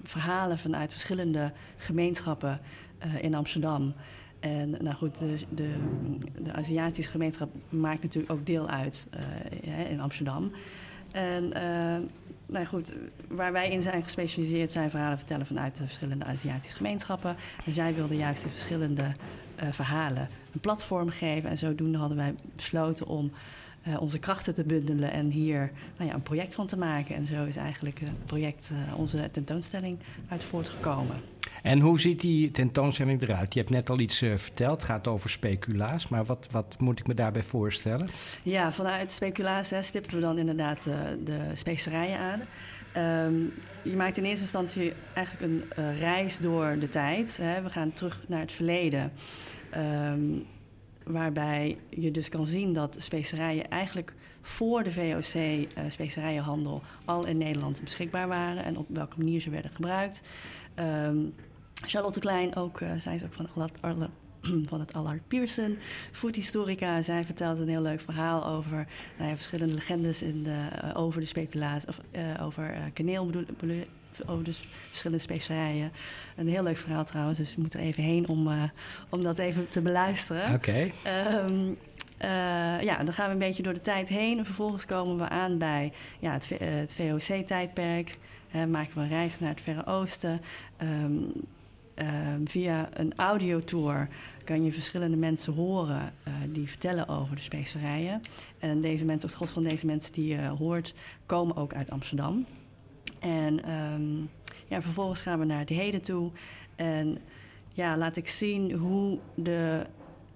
verhalen 0.05 0.59
vanuit 0.59 0.93
verschillende 0.93 1.53
gemeenschappen 1.77 2.61
uh, 3.07 3.23
in 3.23 3.35
Amsterdam. 3.35 3.95
En 4.41 4.71
nou 4.71 4.97
goed, 4.97 5.19
de, 5.19 5.37
de, 5.49 5.75
de, 6.43 6.53
Aziatische 6.53 7.11
gemeenschap 7.11 7.51
maakt 7.69 8.03
natuurlijk 8.03 8.33
ook 8.33 8.47
deel 8.47 8.69
uit 8.69 9.07
uh, 9.65 9.91
in 9.91 10.01
Amsterdam. 10.01 10.53
En 11.13 11.49
nou 12.47 12.67
goed, 12.67 12.93
waar 13.29 13.53
wij 13.53 13.69
in 13.69 13.83
zijn 13.83 14.03
gespecialiseerd 14.03 14.73
zijn 14.73 14.91
verhalen 14.91 15.19
vertellen 15.19 15.47
vanuit 15.47 15.77
de 15.77 15.83
verschillende 15.83 16.25
Aziatische 16.25 16.77
gemeenschappen. 16.77 17.37
En 17.65 17.73
zij 17.73 17.95
wilden 17.95 18.17
juist 18.17 18.43
de 18.43 18.49
verschillende 18.49 19.13
verhalen 19.71 20.29
een 20.53 20.61
platform 20.61 21.09
geven. 21.09 21.51
En 21.51 21.59
zodoende 21.59 21.99
hadden 21.99 22.17
wij 22.17 22.35
besloten 22.57 23.07
om 23.07 23.33
uh, 23.89 24.01
onze 24.01 24.19
krachten 24.19 24.55
te 24.55 24.65
bundelen 24.65 25.13
en 25.13 25.31
hier 25.31 25.71
nou 25.97 26.09
ja, 26.09 26.15
een 26.15 26.23
project 26.23 26.55
van 26.55 26.67
te 26.67 26.77
maken. 26.77 27.17
En 27.17 27.27
zo 27.27 27.45
is 27.45 27.57
eigenlijk 27.57 28.01
het 28.01 28.27
project, 28.27 28.71
uh, 28.73 28.99
onze 28.99 29.31
tentoonstelling 29.31 29.99
uit 30.29 30.45
voortgekomen. 30.45 31.17
En 31.63 31.81
hoe 31.81 32.01
ziet 32.01 32.21
die 32.21 32.51
tentoonstelling 32.51 33.23
eruit? 33.23 33.55
Je 33.55 33.61
hebt 33.61 33.73
net 33.73 33.91
al 33.91 34.01
iets 34.01 34.19
verteld, 34.19 34.77
het 34.77 34.85
gaat 34.85 35.07
over 35.07 35.31
speculaas. 35.31 36.09
Maar 36.09 36.25
wat, 36.25 36.49
wat 36.51 36.77
moet 36.79 36.99
ik 36.99 37.07
me 37.07 37.15
daarbij 37.15 37.43
voorstellen? 37.43 38.09
Ja, 38.43 38.73
vanuit 38.73 39.13
speculaas 39.13 39.73
stippen 39.81 40.15
we 40.15 40.21
dan 40.21 40.39
inderdaad 40.39 40.85
de 41.25 41.39
specerijen 41.55 42.19
aan. 42.19 42.41
Ehm, 42.93 43.35
je 43.83 43.97
maakt 43.97 44.17
in 44.17 44.25
eerste 44.25 44.41
instantie 44.41 44.93
eigenlijk 45.13 45.53
een 45.53 45.95
reis 45.99 46.39
door 46.39 46.77
de 46.79 46.89
tijd. 46.89 47.37
Hè. 47.37 47.63
We 47.63 47.71
gaan 47.71 47.93
terug 47.93 48.23
naar 48.27 48.41
het 48.41 48.53
verleden. 48.53 49.13
Ehm, 49.71 50.21
waarbij 51.07 51.79
je 51.89 52.11
dus 52.11 52.29
kan 52.29 52.47
zien 52.47 52.73
dat 52.73 52.97
specerijen 52.99 53.71
eigenlijk 53.71 54.15
voor 54.43 54.83
de 54.83 54.93
VOC-specerijenhandel 54.93 56.83
uh, 56.83 57.09
al 57.09 57.27
in 57.27 57.39
Nederland 57.39 57.81
beschikbaar 57.81 58.29
waren 58.29 58.65
en 58.65 58.77
op 58.79 58.87
welke 58.89 59.17
manier 59.19 59.41
ze 59.41 59.51
werden 59.51 59.71
gebruikt. 59.71 60.23
Um, 60.79 61.35
Charlotte 61.87 62.21
Klein, 62.21 62.57
ook, 62.57 62.81
uh, 62.81 62.91
zij 62.99 63.15
is 63.15 63.25
ook 63.25 63.33
van, 63.33 63.49
het 64.81 64.93
Allard 64.93 65.29
Pearson, 65.29 65.79
foodhistorica. 66.13 67.03
Zij 67.03 67.25
vertelt 67.25 67.59
een 67.59 67.69
heel 67.69 67.83
leuk 67.83 68.01
verhaal 68.01 68.47
over 68.47 68.87
nou 69.19 69.35
verschillende 69.35 69.75
legendes 69.75 70.23
in 70.23 70.43
de, 70.43 70.69
uh, 70.85 70.91
over 70.95 71.21
de 71.21 71.27
speculatie, 71.27 71.89
of 71.89 72.01
over 72.41 72.91
kaneel 72.93 73.27
bedoel, 73.27 73.45
over 74.27 74.45
de 74.45 74.53
verschillende 74.89 75.23
specerijen. 75.23 75.93
Een 76.37 76.49
heel 76.49 76.63
leuk 76.63 76.77
verhaal 76.77 77.05
trouwens, 77.05 77.39
dus 77.39 77.55
we 77.55 77.61
moeten 77.61 77.81
er 77.81 77.87
even 77.87 78.03
heen 78.03 78.29
om, 78.29 78.49
uh, 78.49 78.63
om 79.09 79.23
dat 79.23 79.39
even 79.39 79.69
te 79.69 79.81
beluisteren. 79.81 80.55
Oké. 80.55 80.93
Okay. 81.03 81.45
Um, 81.49 81.77
uh, 82.23 82.83
ja, 82.83 83.05
dan 83.05 83.15
gaan 83.15 83.27
we 83.27 83.33
een 83.33 83.39
beetje 83.39 83.63
door 83.63 83.75
de 83.75 83.81
tijd 83.81 84.09
heen. 84.09 84.39
En 84.39 84.45
vervolgens 84.45 84.85
komen 84.85 85.17
we 85.17 85.29
aan 85.29 85.59
bij 85.59 85.93
ja, 86.19 86.33
het, 86.33 86.49
het 86.59 86.95
VOC-tijdperk. 86.95 88.19
Maken 88.69 88.95
we 88.95 89.01
een 89.01 89.09
reis 89.09 89.39
naar 89.41 89.51
het 89.51 89.61
Verre 89.61 89.87
Oosten. 89.87 90.41
Um, 90.83 91.33
um, 91.95 92.49
via 92.49 92.89
een 92.93 93.13
audiotour 93.17 94.09
kan 94.45 94.65
je 94.65 94.73
verschillende 94.73 95.17
mensen 95.17 95.53
horen 95.53 96.13
uh, 96.29 96.35
die 96.49 96.69
vertellen 96.69 97.09
over 97.09 97.37
de 97.37 97.43
specerijen. 97.43 98.23
En 98.59 98.81
deze 98.81 99.05
mensen, 99.05 99.29
het 99.29 99.37
gros 99.37 99.51
van 99.51 99.63
deze 99.63 99.87
mensen 99.87 100.13
die 100.13 100.27
je 100.27 100.47
hoort, 100.47 100.95
komen 101.27 101.57
ook 101.57 101.75
uit 101.75 101.91
Amsterdam. 101.91 102.47
En 103.19 103.71
um, 103.73 104.31
ja, 104.67 104.83
vervolgens 104.83 105.23
gaan 105.23 105.39
we 105.39 105.45
naar 105.45 105.59
het 105.59 105.69
heden 105.69 106.03
toe. 106.03 106.31
En 106.77 107.19
ja, 107.73 107.97
laat 107.97 108.17
ik 108.17 108.29
zien 108.29 108.73
hoe 108.73 109.19
de 109.35 109.87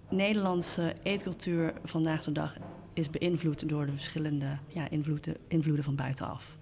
Nederlandse 0.09 0.95
eetcultuur 1.03 1.73
vandaag 1.85 2.25
de 2.25 2.33
dag 2.33 2.57
is 2.93 3.11
beïnvloed 3.11 3.69
door 3.69 3.87
de 3.87 3.93
verschillende 3.93 4.59
ja, 4.69 4.91
invloeden, 4.91 5.37
invloeden 5.49 5.85
van 5.85 5.97
buitenaf. 5.97 6.59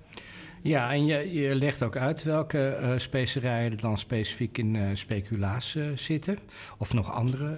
Ja, 0.62 0.92
en 0.92 1.06
je, 1.06 1.32
je 1.32 1.54
legt 1.54 1.82
ook 1.82 1.96
uit 1.96 2.22
welke 2.22 2.78
uh, 2.80 2.92
specerijen 2.96 3.70
er 3.70 3.80
dan 3.80 3.98
specifiek 3.98 4.58
in 4.58 4.74
uh, 4.74 4.88
speculaas 4.92 5.74
uh, 5.74 5.86
zitten. 5.94 6.38
Of 6.78 6.92
nog 6.92 7.12
andere 7.12 7.56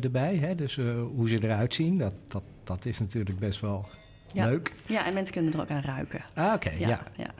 erbij. 0.00 0.36
Hè? 0.36 0.54
Dus 0.54 0.76
hoe 1.14 1.28
ze 1.28 1.44
eruit 1.44 1.74
zien, 1.74 1.98
dat, 1.98 2.12
dat, 2.28 2.42
dat 2.64 2.84
is 2.84 2.98
natuurlijk 2.98 3.38
best 3.38 3.60
wel 3.60 3.88
ja. 4.32 4.46
leuk. 4.46 4.74
Ja, 4.86 5.06
en 5.06 5.14
mensen 5.14 5.34
kunnen 5.34 5.52
er 5.52 5.60
ook 5.60 5.70
aan 5.70 5.82
ruiken. 5.82 6.24
Ah, 6.34 6.44
oké, 6.54 6.66
okay, 6.66 6.78
ja. 6.78 6.88
ja. 6.88 7.02
Ja, 7.16 7.34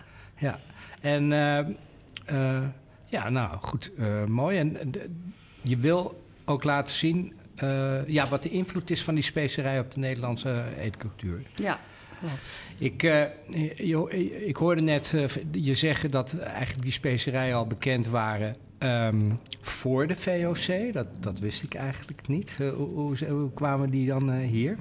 en 1.01 1.31
uh, 2.33 2.63
ja, 3.07 3.29
nou 3.29 3.57
goed, 3.57 3.93
uh, 3.99 4.25
mooi. 4.25 4.59
En 4.59 4.93
je 5.63 5.77
wil 5.77 6.25
ook 6.45 6.65
laten 6.65 6.95
zien 6.95 7.33
uh, 7.63 8.09
ja, 8.09 8.29
wat 8.29 8.43
de 8.43 8.51
invloed 8.51 8.91
is 8.91 9.03
van 9.03 9.15
die 9.15 9.23
specerij 9.23 9.79
op 9.79 9.91
de 9.91 9.99
Nederlandse 9.99 10.65
eetcultuur. 10.79 11.43
Ja. 11.55 11.81
Ik, 12.79 13.03
je, 13.03 14.45
ik 14.47 14.57
hoorde 14.57 14.81
net 14.81 15.15
je 15.53 15.75
zeggen 15.75 16.11
dat 16.11 16.39
eigenlijk 16.39 16.83
die 16.83 16.93
specerijen 16.93 17.57
al 17.57 17.67
bekend 17.67 18.07
waren 18.07 18.57
um, 18.79 19.39
voor 19.61 20.07
de 20.07 20.17
VOC. 20.17 20.93
Dat, 20.93 21.07
dat 21.21 21.39
wist 21.39 21.63
ik 21.63 21.75
eigenlijk 21.75 22.29
niet. 22.29 22.57
Hoe, 22.59 22.71
hoe, 22.71 23.29
hoe, 23.29 23.53
kwamen 23.53 23.91
die 23.91 24.07
dan 24.07 24.33
hier? 24.33 24.77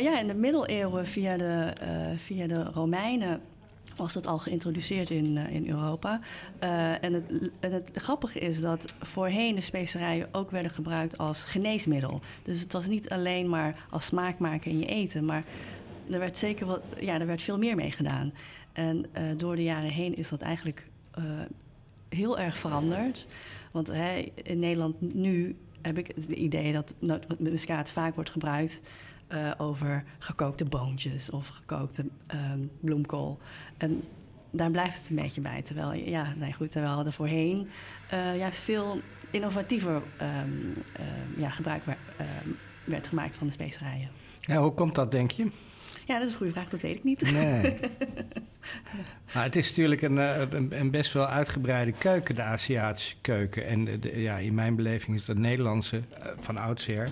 ja, 0.00 0.20
in 0.20 0.26
de 0.26 0.34
middeleeuwen 0.34 1.06
via 1.06 1.36
de, 1.36 1.72
via 2.16 2.46
de 2.46 2.62
Romeinen 2.62 3.40
was 3.98 4.12
dat 4.12 4.26
al 4.26 4.38
geïntroduceerd 4.38 5.10
in, 5.10 5.36
uh, 5.36 5.54
in 5.54 5.68
Europa. 5.68 6.20
Uh, 6.62 7.04
en, 7.04 7.12
het, 7.12 7.24
en 7.60 7.72
het 7.72 7.90
grappige 7.94 8.38
is 8.38 8.60
dat 8.60 8.94
voorheen 9.00 9.54
de 9.54 9.60
specerijen 9.60 10.28
ook 10.32 10.50
werden 10.50 10.70
gebruikt 10.70 11.18
als 11.18 11.42
geneesmiddel. 11.42 12.20
Dus 12.42 12.60
het 12.60 12.72
was 12.72 12.86
niet 12.86 13.08
alleen 13.08 13.48
maar 13.48 13.86
als 13.90 14.04
smaakmaker 14.04 14.70
in 14.70 14.78
je 14.78 14.86
eten, 14.86 15.24
maar 15.24 15.44
er 16.10 16.18
werd 16.18 16.36
zeker 16.36 16.66
wat, 16.66 16.80
ja, 16.98 17.20
er 17.20 17.26
werd 17.26 17.42
veel 17.42 17.58
meer 17.58 17.76
mee 17.76 17.90
gedaan. 17.90 18.32
En 18.72 18.96
uh, 18.96 19.22
door 19.36 19.56
de 19.56 19.62
jaren 19.62 19.90
heen 19.90 20.14
is 20.14 20.28
dat 20.28 20.40
eigenlijk 20.40 20.86
heel 22.08 22.38
erg 22.38 22.58
veranderd. 22.58 23.26
Want 23.72 23.90
in 24.42 24.58
Nederland 24.58 25.14
nu 25.14 25.56
heb 25.82 25.98
ik 25.98 26.06
het 26.06 26.26
idee 26.26 26.72
dat 26.72 26.94
muskaat 27.38 27.90
vaak 27.90 28.14
wordt 28.14 28.30
gebruikt 28.30 28.80
uh, 29.32 29.50
over 29.58 30.04
gekookte 30.18 30.64
boontjes 30.64 31.30
of 31.30 31.48
gekookte 31.48 32.04
um, 32.34 32.70
bloemkool. 32.80 33.38
En 33.76 34.02
daar 34.50 34.70
blijft 34.70 34.98
het 34.98 35.08
een 35.08 35.16
beetje 35.16 35.40
bij. 35.40 35.62
Terwijl, 35.62 35.92
ja, 35.92 36.32
nee, 36.36 36.52
goed, 36.52 36.70
terwijl 36.70 37.06
er 37.06 37.12
voorheen 37.12 37.68
uh, 38.12 38.36
juist 38.36 38.60
veel 38.60 39.00
innovatiever 39.30 39.94
um, 39.94 40.74
uh, 41.00 41.40
ja, 41.40 41.50
gebruik 41.50 41.82
werd 42.84 43.06
gemaakt 43.06 43.36
van 43.36 43.46
de 43.46 43.52
specerijen. 43.52 44.08
Hoe 44.46 44.74
komt 44.74 44.94
dat, 44.94 45.10
denk 45.10 45.30
je? 45.30 45.50
Ja, 46.08 46.18
dat 46.18 46.26
is 46.26 46.30
een 46.30 46.36
goede 46.36 46.52
vraag, 46.52 46.68
dat 46.68 46.80
weet 46.80 46.96
ik 46.96 47.04
niet. 47.04 47.32
Nee. 47.32 47.76
maar 49.34 49.42
het 49.42 49.56
is 49.56 49.68
natuurlijk 49.68 50.02
een, 50.02 50.16
een, 50.16 50.80
een, 50.80 50.90
best 50.90 51.12
wel 51.12 51.26
uitgebreide 51.26 51.92
keuken, 51.92 52.34
de 52.34 52.42
Aziatische 52.42 53.14
keuken. 53.20 53.66
En 53.66 54.00
de, 54.00 54.20
ja, 54.20 54.36
in 54.36 54.54
mijn 54.54 54.76
beleving 54.76 55.16
is 55.16 55.24
de 55.24 55.34
Nederlandse 55.34 56.02
van 56.40 56.56
oudsher 56.56 57.10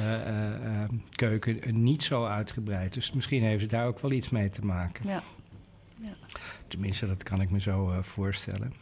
uh, 0.00 0.12
uh, 0.12 0.82
keuken 1.14 1.82
niet 1.82 2.02
zo 2.02 2.24
uitgebreid. 2.24 2.94
Dus 2.94 3.12
misschien 3.12 3.42
heeft 3.42 3.60
het 3.60 3.70
daar 3.70 3.86
ook 3.86 4.00
wel 4.00 4.12
iets 4.12 4.30
mee 4.30 4.50
te 4.50 4.64
maken. 4.64 5.08
Ja. 5.08 5.22
ja. 5.96 6.14
Tenminste, 6.68 7.06
dat 7.06 7.22
kan 7.22 7.40
ik 7.40 7.50
me 7.50 7.60
zo 7.60 7.90
uh, 7.90 8.02
voorstellen. 8.02 8.72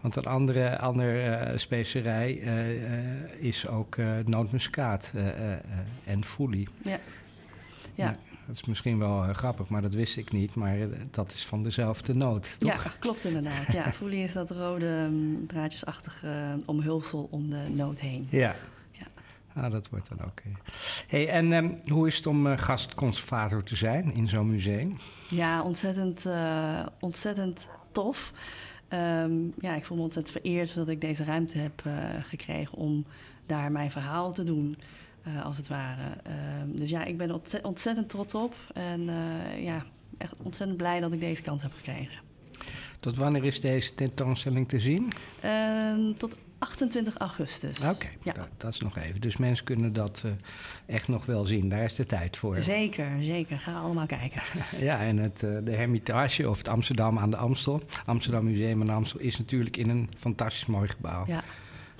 Want 0.00 0.16
een 0.16 0.24
andere, 0.24 0.78
andere 0.78 1.52
specerij 1.56 2.32
is 3.38 3.66
ook 3.66 3.96
nootmuskaat 4.24 5.12
en 6.04 6.24
foelie. 6.24 6.68
Ja. 6.82 6.90
ja. 6.90 6.98
ja. 7.94 8.12
Dat 8.52 8.60
is 8.60 8.66
misschien 8.68 8.98
wel 8.98 9.24
uh, 9.24 9.34
grappig, 9.34 9.68
maar 9.68 9.82
dat 9.82 9.94
wist 9.94 10.16
ik 10.16 10.32
niet. 10.32 10.54
Maar 10.54 10.78
uh, 10.78 10.86
dat 11.10 11.32
is 11.32 11.46
van 11.46 11.62
dezelfde 11.62 12.14
noot, 12.14 12.58
toch? 12.58 12.84
Ja, 12.84 12.92
klopt 12.98 13.24
inderdaad. 13.24 13.72
Ja, 13.72 13.92
foelie 13.98 14.24
is 14.24 14.32
dat 14.32 14.50
rode 14.50 14.86
um, 14.86 15.46
draadjesachtige 15.46 16.26
uh, 16.26 16.62
omhulsel 16.64 17.28
om 17.30 17.50
de 17.50 17.66
noot 17.68 18.00
heen. 18.00 18.26
Ja. 18.30 18.54
ja. 18.90 19.06
Ah, 19.54 19.72
dat 19.72 19.88
wordt 19.88 20.08
dan 20.08 20.18
oké. 20.18 20.28
Okay. 20.28 20.52
Hey, 21.06 21.28
en 21.28 21.52
um, 21.52 21.80
hoe 21.84 22.06
is 22.06 22.16
het 22.16 22.26
om 22.26 22.56
gastconservator 22.56 23.62
te 23.62 23.76
zijn 23.76 24.14
in 24.14 24.28
zo'n 24.28 24.50
museum? 24.50 24.98
Ja, 25.28 25.62
ontzettend, 25.62 26.26
ontzettend 27.00 27.68
tof. 27.92 28.32
Um, 28.88 29.54
ja, 29.60 29.74
ik 29.74 29.84
voel 29.84 29.96
me 29.96 30.02
ontzettend 30.02 30.36
vereerd 30.40 30.74
dat 30.74 30.88
ik 30.88 31.00
deze 31.00 31.24
ruimte 31.24 31.58
heb 31.58 31.82
gekregen 32.22 32.78
om 32.78 33.04
daar 33.46 33.72
mijn 33.72 33.90
verhaal 33.90 34.32
te 34.32 34.44
doen. 34.44 34.76
Uh, 35.26 35.44
als 35.44 35.56
het 35.56 35.68
ware. 35.68 36.16
Uh, 36.26 36.32
dus 36.66 36.90
ja, 36.90 37.04
ik 37.04 37.16
ben 37.16 37.40
ontzettend 37.62 38.08
trots 38.08 38.34
op. 38.34 38.54
En 38.74 39.00
uh, 39.00 39.64
ja, 39.64 39.84
echt 40.18 40.34
ontzettend 40.42 40.78
blij 40.78 41.00
dat 41.00 41.12
ik 41.12 41.20
deze 41.20 41.42
kans 41.42 41.62
heb 41.62 41.72
gekregen. 41.74 42.20
Tot 43.00 43.16
wanneer 43.16 43.44
is 43.44 43.60
deze 43.60 43.94
tentoonstelling 43.94 44.68
te 44.68 44.80
zien? 44.80 45.12
Ehm, 45.40 46.12
tot 46.16 46.36
28 46.58 47.16
augustus. 47.16 47.78
Oké, 47.80 47.90
okay, 47.90 48.10
ja. 48.22 48.32
dat, 48.32 48.48
dat, 48.56 48.72
is 48.72 48.80
nog 48.80 48.98
even. 48.98 49.20
Dus 49.20 49.36
mensen 49.36 49.64
kunnen 49.64 49.92
dat 49.92 50.24
echt 50.86 51.08
nog 51.08 51.26
wel 51.26 51.44
zien. 51.44 51.68
Daar 51.68 51.84
is 51.84 51.94
de 51.94 52.06
tijd 52.06 52.36
voor. 52.36 52.60
Zeker, 52.60 53.10
zeker. 53.20 53.58
Ga 53.58 53.80
allemaal 53.80 54.06
kijken. 54.06 54.42
ja, 54.78 55.00
en 55.00 55.16
het, 55.16 55.38
de 55.40 55.72
Hermitage 55.72 56.48
of 56.48 56.58
het 56.58 56.68
Amsterdam 56.68 57.18
aan 57.18 57.30
de 57.30 57.36
Amstel. 57.36 57.82
Amsterdam 58.04 58.44
Museum 58.44 58.80
aan 58.80 58.86
de 58.86 58.92
Amstel 58.92 59.20
is 59.20 59.38
natuurlijk 59.38 59.76
in 59.76 59.88
een 59.88 60.08
fantastisch 60.16 60.66
mooi 60.66 60.88
gebouw. 60.88 61.24
Ja. 61.26 61.42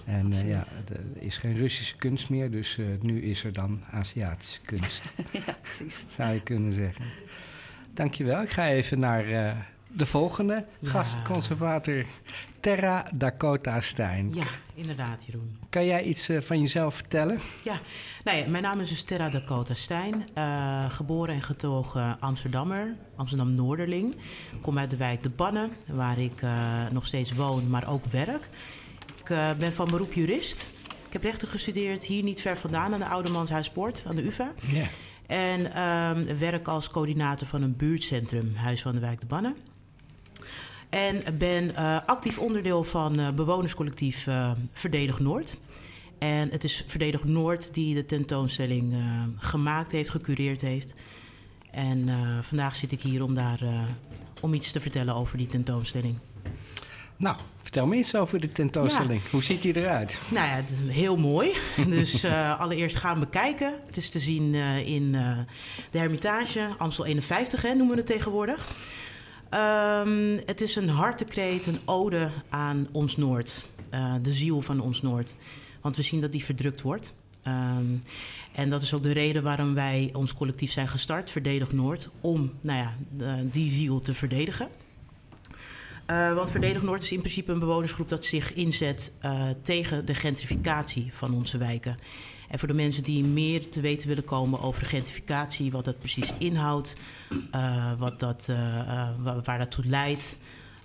En 0.04 0.32
uh, 0.32 0.48
ja, 0.48 0.64
er 0.88 1.22
is 1.22 1.36
geen 1.36 1.56
Russische 1.56 1.96
kunst 1.96 2.28
meer, 2.28 2.50
dus 2.50 2.76
uh, 2.76 2.86
nu 3.00 3.22
is 3.22 3.44
er 3.44 3.52
dan 3.52 3.80
Aziatische 3.90 4.60
kunst. 4.60 5.12
ja, 5.46 5.56
precies. 5.60 6.04
Zou 6.06 6.32
je 6.32 6.42
kunnen 6.42 6.72
zeggen. 6.72 7.04
Dankjewel. 7.94 8.42
Ik 8.42 8.50
ga 8.50 8.68
even 8.68 8.98
naar 8.98 9.28
uh, 9.28 9.52
de 9.88 10.06
volgende 10.06 10.64
ja. 10.78 10.88
gastconservator, 10.88 12.04
Terra 12.60 13.06
Dakota 13.14 13.80
Stein. 13.80 14.34
Ja, 14.34 14.46
inderdaad, 14.74 15.24
Jeroen. 15.24 15.58
Kan 15.70 15.84
jij 15.84 16.02
iets 16.02 16.28
van 16.38 16.60
jezelf 16.60 16.94
vertellen? 16.94 17.38
Ja, 17.64 17.80
nou 18.24 18.38
ja, 18.38 18.48
mijn 18.48 18.62
naam 18.62 18.80
is 18.80 18.88
dus 18.88 19.02
Terra 19.02 19.28
Dakota 19.28 19.74
Stein. 19.74 20.24
geboren 20.90 21.34
en 21.34 21.42
getogen 21.42 22.20
Amsterdammer, 22.20 22.94
Amsterdam-Noorderling. 23.16 24.16
Kom 24.60 24.78
uit 24.78 24.90
de 24.90 24.96
wijk 24.96 25.22
De 25.22 25.30
Bannen, 25.30 25.70
waar 25.86 26.18
ik 26.18 26.42
nog 26.92 27.06
steeds 27.06 27.32
woon, 27.32 27.68
maar 27.68 27.88
ook 27.88 28.04
werk. 28.04 28.48
Ik 29.22 29.30
uh, 29.30 29.52
ben 29.52 29.72
van 29.72 29.90
beroep 29.90 30.12
jurist. 30.12 30.70
Ik 31.06 31.12
heb 31.12 31.22
rechten 31.22 31.48
gestudeerd 31.48 32.04
hier 32.04 32.22
niet 32.22 32.40
ver 32.40 32.58
vandaan 32.58 32.92
aan 32.92 32.98
de 32.98 33.06
Oudemanshuis 33.06 33.70
Poort 33.70 34.04
aan 34.08 34.14
de 34.14 34.26
UvA. 34.26 34.52
Yeah. 34.60 34.86
En 35.26 35.82
um, 35.82 36.38
werk 36.38 36.68
als 36.68 36.90
coördinator 36.90 37.46
van 37.46 37.62
een 37.62 37.76
buurtcentrum, 37.76 38.54
Huis 38.54 38.82
van 38.82 38.94
de 38.94 39.00
Wijk 39.00 39.20
de 39.20 39.26
Bannen. 39.26 39.56
En 40.88 41.38
ben 41.38 41.76
actief 42.06 42.38
onderdeel 42.38 42.84
van 42.84 43.34
bewonerscollectief 43.34 44.28
Verdedig 44.72 45.18
Noord. 45.18 45.58
En 46.18 46.50
het 46.50 46.64
is 46.64 46.84
Verdedig 46.86 47.24
Noord 47.24 47.74
die 47.74 47.94
de 47.94 48.04
tentoonstelling 48.04 48.94
gemaakt 49.36 49.92
heeft, 49.92 50.10
gecureerd 50.10 50.60
heeft. 50.60 50.94
En 51.70 52.08
vandaag 52.42 52.74
zit 52.74 52.92
ik 52.92 53.00
hier 53.00 53.22
om 53.22 53.34
daar 53.34 53.60
om 54.40 54.54
iets 54.54 54.72
te 54.72 54.80
vertellen 54.80 55.14
over 55.14 55.38
die 55.38 55.46
tentoonstelling. 55.46 56.18
Nou, 57.16 57.36
vertel 57.62 57.86
me 57.86 57.96
iets 57.96 58.14
over 58.14 58.40
de 58.40 58.52
tentoonstelling. 58.52 59.20
Hoe 59.30 59.42
ziet 59.42 59.62
die 59.62 59.76
eruit? 59.76 60.20
Nou 60.30 60.46
ja, 60.46 60.62
heel 60.86 61.16
mooi. 61.16 61.52
dus 61.88 62.24
uh, 62.24 62.60
allereerst 62.60 62.96
gaan 62.96 63.20
we 63.20 63.28
kijken. 63.28 63.74
Het 63.86 63.96
is 63.96 64.10
te 64.10 64.18
zien 64.18 64.54
uh, 64.54 64.86
in 64.86 65.02
uh, 65.02 65.38
de 65.90 65.98
Hermitage, 65.98 66.74
Amstel 66.78 67.06
51 67.06 67.62
hè, 67.62 67.68
noemen 67.68 67.88
we 67.88 68.00
het 68.00 68.06
tegenwoordig. 68.06 68.76
Um, 69.54 70.40
het 70.46 70.60
is 70.60 70.76
een 70.76 70.88
hartekreet, 70.88 71.66
een 71.66 71.78
ode 71.84 72.30
aan 72.48 72.88
ons 72.92 73.16
Noord. 73.16 73.64
de 74.22 74.32
ziel 74.32 74.60
van 74.60 74.80
ons 74.80 75.02
Noord. 75.02 75.34
Want 75.80 75.96
we 75.96 76.02
zien 76.02 76.20
dat 76.20 76.32
die 76.32 76.44
verdrukt 76.44 76.82
wordt. 76.82 77.14
Um, 77.46 77.98
en 78.52 78.68
dat 78.68 78.82
is 78.82 78.94
ook 78.94 79.02
de 79.02 79.12
reden 79.12 79.42
waarom 79.42 79.74
wij 79.74 80.10
ons 80.12 80.34
collectief 80.34 80.72
zijn 80.72 80.88
gestart, 80.88 81.30
Verdedig 81.30 81.72
Noord, 81.72 82.08
om 82.20 82.52
nou 82.60 82.78
ja, 82.78 82.94
die 83.44 83.72
ziel 83.72 84.00
te 84.00 84.14
verdedigen. 84.14 84.68
Uh, 86.10 86.34
want 86.34 86.50
Verdedig 86.50 86.82
Noord 86.82 87.02
is 87.02 87.12
in 87.12 87.20
principe 87.20 87.52
een 87.52 87.58
bewonersgroep 87.58 88.08
dat 88.08 88.24
zich 88.24 88.52
inzet 88.52 89.12
uh, 89.24 89.48
tegen 89.62 90.04
de 90.04 90.14
gentrificatie 90.14 91.08
van 91.10 91.34
onze 91.34 91.58
wijken. 91.58 91.98
En 92.48 92.58
voor 92.58 92.68
de 92.68 92.74
mensen 92.74 93.02
die 93.02 93.24
meer 93.24 93.68
te 93.68 93.80
weten 93.80 94.08
willen 94.08 94.24
komen 94.24 94.60
over 94.60 94.86
gentrificatie, 94.86 95.70
wat 95.70 95.84
dat 95.84 95.98
precies 95.98 96.32
inhoudt, 96.38 96.96
uh, 97.54 97.92
wat 97.98 98.20
dat, 98.20 98.46
waar, 99.22 99.42
waar 99.44 99.58
dat 99.58 99.70
toe 99.70 99.84
leidt, 99.84 100.38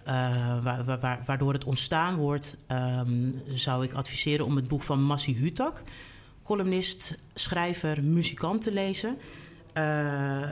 wa 0.03 0.83
wa 0.85 1.19
waardoor 1.25 1.53
het 1.53 1.63
ontstaan 1.63 2.15
wordt, 2.15 2.57
um, 2.67 3.31
zou 3.47 3.83
ik 3.83 3.93
adviseren 3.93 4.45
om 4.45 4.55
het 4.55 4.67
boek 4.67 4.81
van 4.81 5.03
Massi 5.03 5.35
Hutak, 5.35 5.81
columnist, 6.43 7.15
schrijver, 7.33 8.03
muzikant 8.03 8.61
te 8.61 8.71
lezen. 8.71 9.17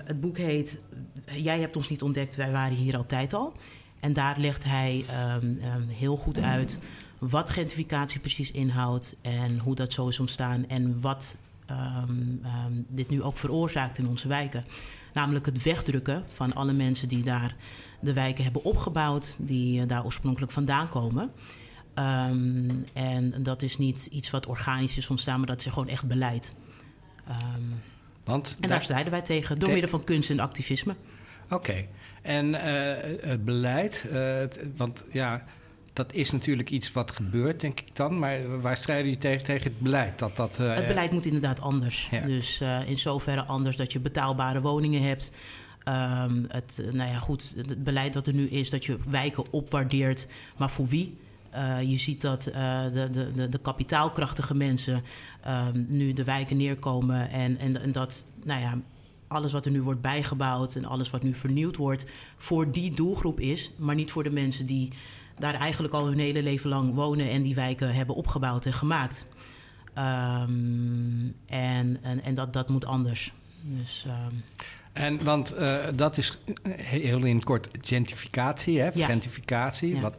het 0.05 0.21
boek 0.21 0.37
heet 0.37 0.79
Jij 1.35 1.59
hebt 1.59 1.75
ons 1.75 1.89
niet 1.89 2.01
ontdekt, 2.01 2.35
wij 2.35 2.51
waren 2.51 2.77
hier 2.77 2.97
altijd 2.97 3.33
al. 3.33 3.53
En 4.05 4.13
daar 4.13 4.39
legt 4.39 4.63
hij 4.63 5.05
um, 5.35 5.59
um, 5.75 5.87
heel 5.87 6.17
goed 6.17 6.39
uit 6.39 6.79
wat 7.19 7.49
gentrificatie 7.49 8.19
precies 8.19 8.51
inhoudt 8.51 9.15
en 9.21 9.59
hoe 9.59 9.75
dat 9.75 9.93
zo 9.93 10.07
is 10.07 10.19
ontstaan 10.19 10.67
en 10.67 11.01
wat 11.01 11.37
um, 11.71 12.41
dit 12.87 13.09
nu 13.09 13.21
ook 13.21 13.37
veroorzaakt 13.37 13.97
in 13.97 14.07
onze 14.07 14.27
wijken. 14.27 14.63
Namelijk 15.13 15.45
het 15.45 15.63
wegdrukken 15.63 16.23
van 16.33 16.53
alle 16.53 16.73
mensen 16.73 17.07
die 17.07 17.23
daar 17.23 17.55
de 17.99 18.13
wijken 18.13 18.43
hebben 18.43 18.63
opgebouwd, 18.63 19.37
die 19.39 19.81
uh, 19.81 19.87
daar 19.87 20.05
oorspronkelijk 20.05 20.51
vandaan 20.51 20.89
komen. 20.89 21.31
en 22.93 23.33
dat 23.43 23.61
is 23.61 23.77
niet 23.77 24.05
iets 24.11 24.29
wat 24.29 24.45
organisch 24.45 24.97
is 24.97 25.09
ontstaan, 25.09 25.37
maar 25.37 25.47
dat 25.47 25.59
is 25.59 25.71
gewoon 25.71 25.87
echt 25.87 26.07
beleid. 26.07 26.53
Want 28.23 28.57
en 28.59 28.69
daar 28.69 28.81
strijden 28.81 29.11
wij 29.11 29.21
tegen 29.21 29.59
door 29.59 29.69
middel 29.69 29.89
van 29.89 30.03
kunst 30.03 30.29
en 30.29 30.39
activisme. 30.39 30.95
Oké. 31.49 31.85
En 32.21 32.49
uh, 32.49 32.59
het 33.29 33.45
beleid, 33.45 34.05
uh, 34.11 34.35
het, 34.37 34.69
want 34.75 35.05
ja, 35.11 35.43
dat 35.93 36.13
is 36.13 36.31
natuurlijk 36.31 36.69
iets 36.69 36.91
wat 36.91 37.11
gebeurt, 37.11 37.59
denk 37.59 37.79
ik 37.79 37.95
dan. 37.95 38.19
Maar 38.19 38.61
waar 38.61 38.77
strijden 38.77 39.05
jullie 39.05 39.19
tegen, 39.19 39.43
tegen 39.43 39.63
het 39.63 39.79
beleid? 39.79 40.19
Dat, 40.19 40.35
dat, 40.35 40.59
uh, 40.61 40.75
het 40.75 40.87
beleid 40.87 41.11
moet 41.11 41.25
inderdaad 41.25 41.61
anders. 41.61 42.07
Ja. 42.11 42.21
Dus 42.21 42.61
in 42.85 42.97
zoverre 42.97 43.43
anders 43.43 43.75
dat 43.75 43.93
je 43.93 43.99
betaalbare 43.99 44.61
woningen 44.61 45.01
hebt. 45.01 45.31
Um, 45.87 46.45
het, 46.47 46.83
nou 46.91 47.09
ja, 47.09 47.17
goed, 47.17 47.53
het 47.57 47.83
beleid 47.83 48.13
dat 48.13 48.27
er 48.27 48.33
nu 48.33 48.47
is 48.47 48.69
dat 48.69 48.85
je 48.85 48.97
wijken 49.09 49.51
opwaardeert, 49.51 50.27
maar 50.57 50.69
voor 50.69 50.87
wie? 50.87 51.17
Uh, 51.55 51.81
je 51.81 51.97
ziet 51.97 52.21
dat 52.21 52.47
uh, 52.47 52.83
de, 52.93 53.09
de, 53.33 53.49
de, 53.49 53.57
kapitaalkrachtige 53.57 54.55
mensen 54.55 55.03
um, 55.47 55.85
nu 55.89 56.13
de 56.13 56.23
wijken 56.23 56.57
neerkomen 56.57 57.29
en, 57.29 57.57
en, 57.57 57.81
en 57.81 57.91
dat 57.91 58.25
nou 58.43 58.61
ja, 58.61 58.81
alles 59.27 59.51
wat 59.51 59.65
er 59.65 59.71
nu 59.71 59.81
wordt 59.81 60.01
bijgebouwd 60.01 60.75
en 60.75 60.85
alles 60.85 61.09
wat 61.09 61.23
nu 61.23 61.35
vernieuwd 61.35 61.75
wordt, 61.75 62.11
voor 62.37 62.71
die 62.71 62.91
doelgroep 62.91 63.39
is, 63.39 63.71
maar 63.77 63.95
niet 63.95 64.11
voor 64.11 64.23
de 64.23 64.31
mensen 64.31 64.65
die 64.65 64.91
daar 65.39 65.53
eigenlijk 65.53 65.93
al 65.93 66.05
hun 66.05 66.19
hele 66.19 66.43
leven 66.43 66.69
lang 66.69 66.93
wonen 66.93 67.29
en 67.29 67.41
die 67.41 67.55
wijken 67.55 67.93
hebben 67.93 68.15
opgebouwd 68.15 68.65
en 68.65 68.73
gemaakt. 68.73 69.27
Um, 69.97 71.35
en, 71.45 71.97
en, 72.01 72.23
en 72.23 72.33
dat, 72.33 72.53
dat 72.53 72.69
moet 72.69 72.85
anders. 72.85 73.33
Dus, 73.61 74.05
um... 74.07 74.43
En 74.93 75.23
want 75.23 75.55
uh, 75.59 75.85
dat 75.95 76.17
is 76.17 76.37
heel 76.63 77.23
in 77.23 77.43
kort 77.43 77.69
gentrificatie, 77.81 78.79
hè? 78.79 78.89
Ja. 78.93 79.05
gentrificatie. 79.05 79.95
Ja. 79.95 80.01
Wat 80.01 80.15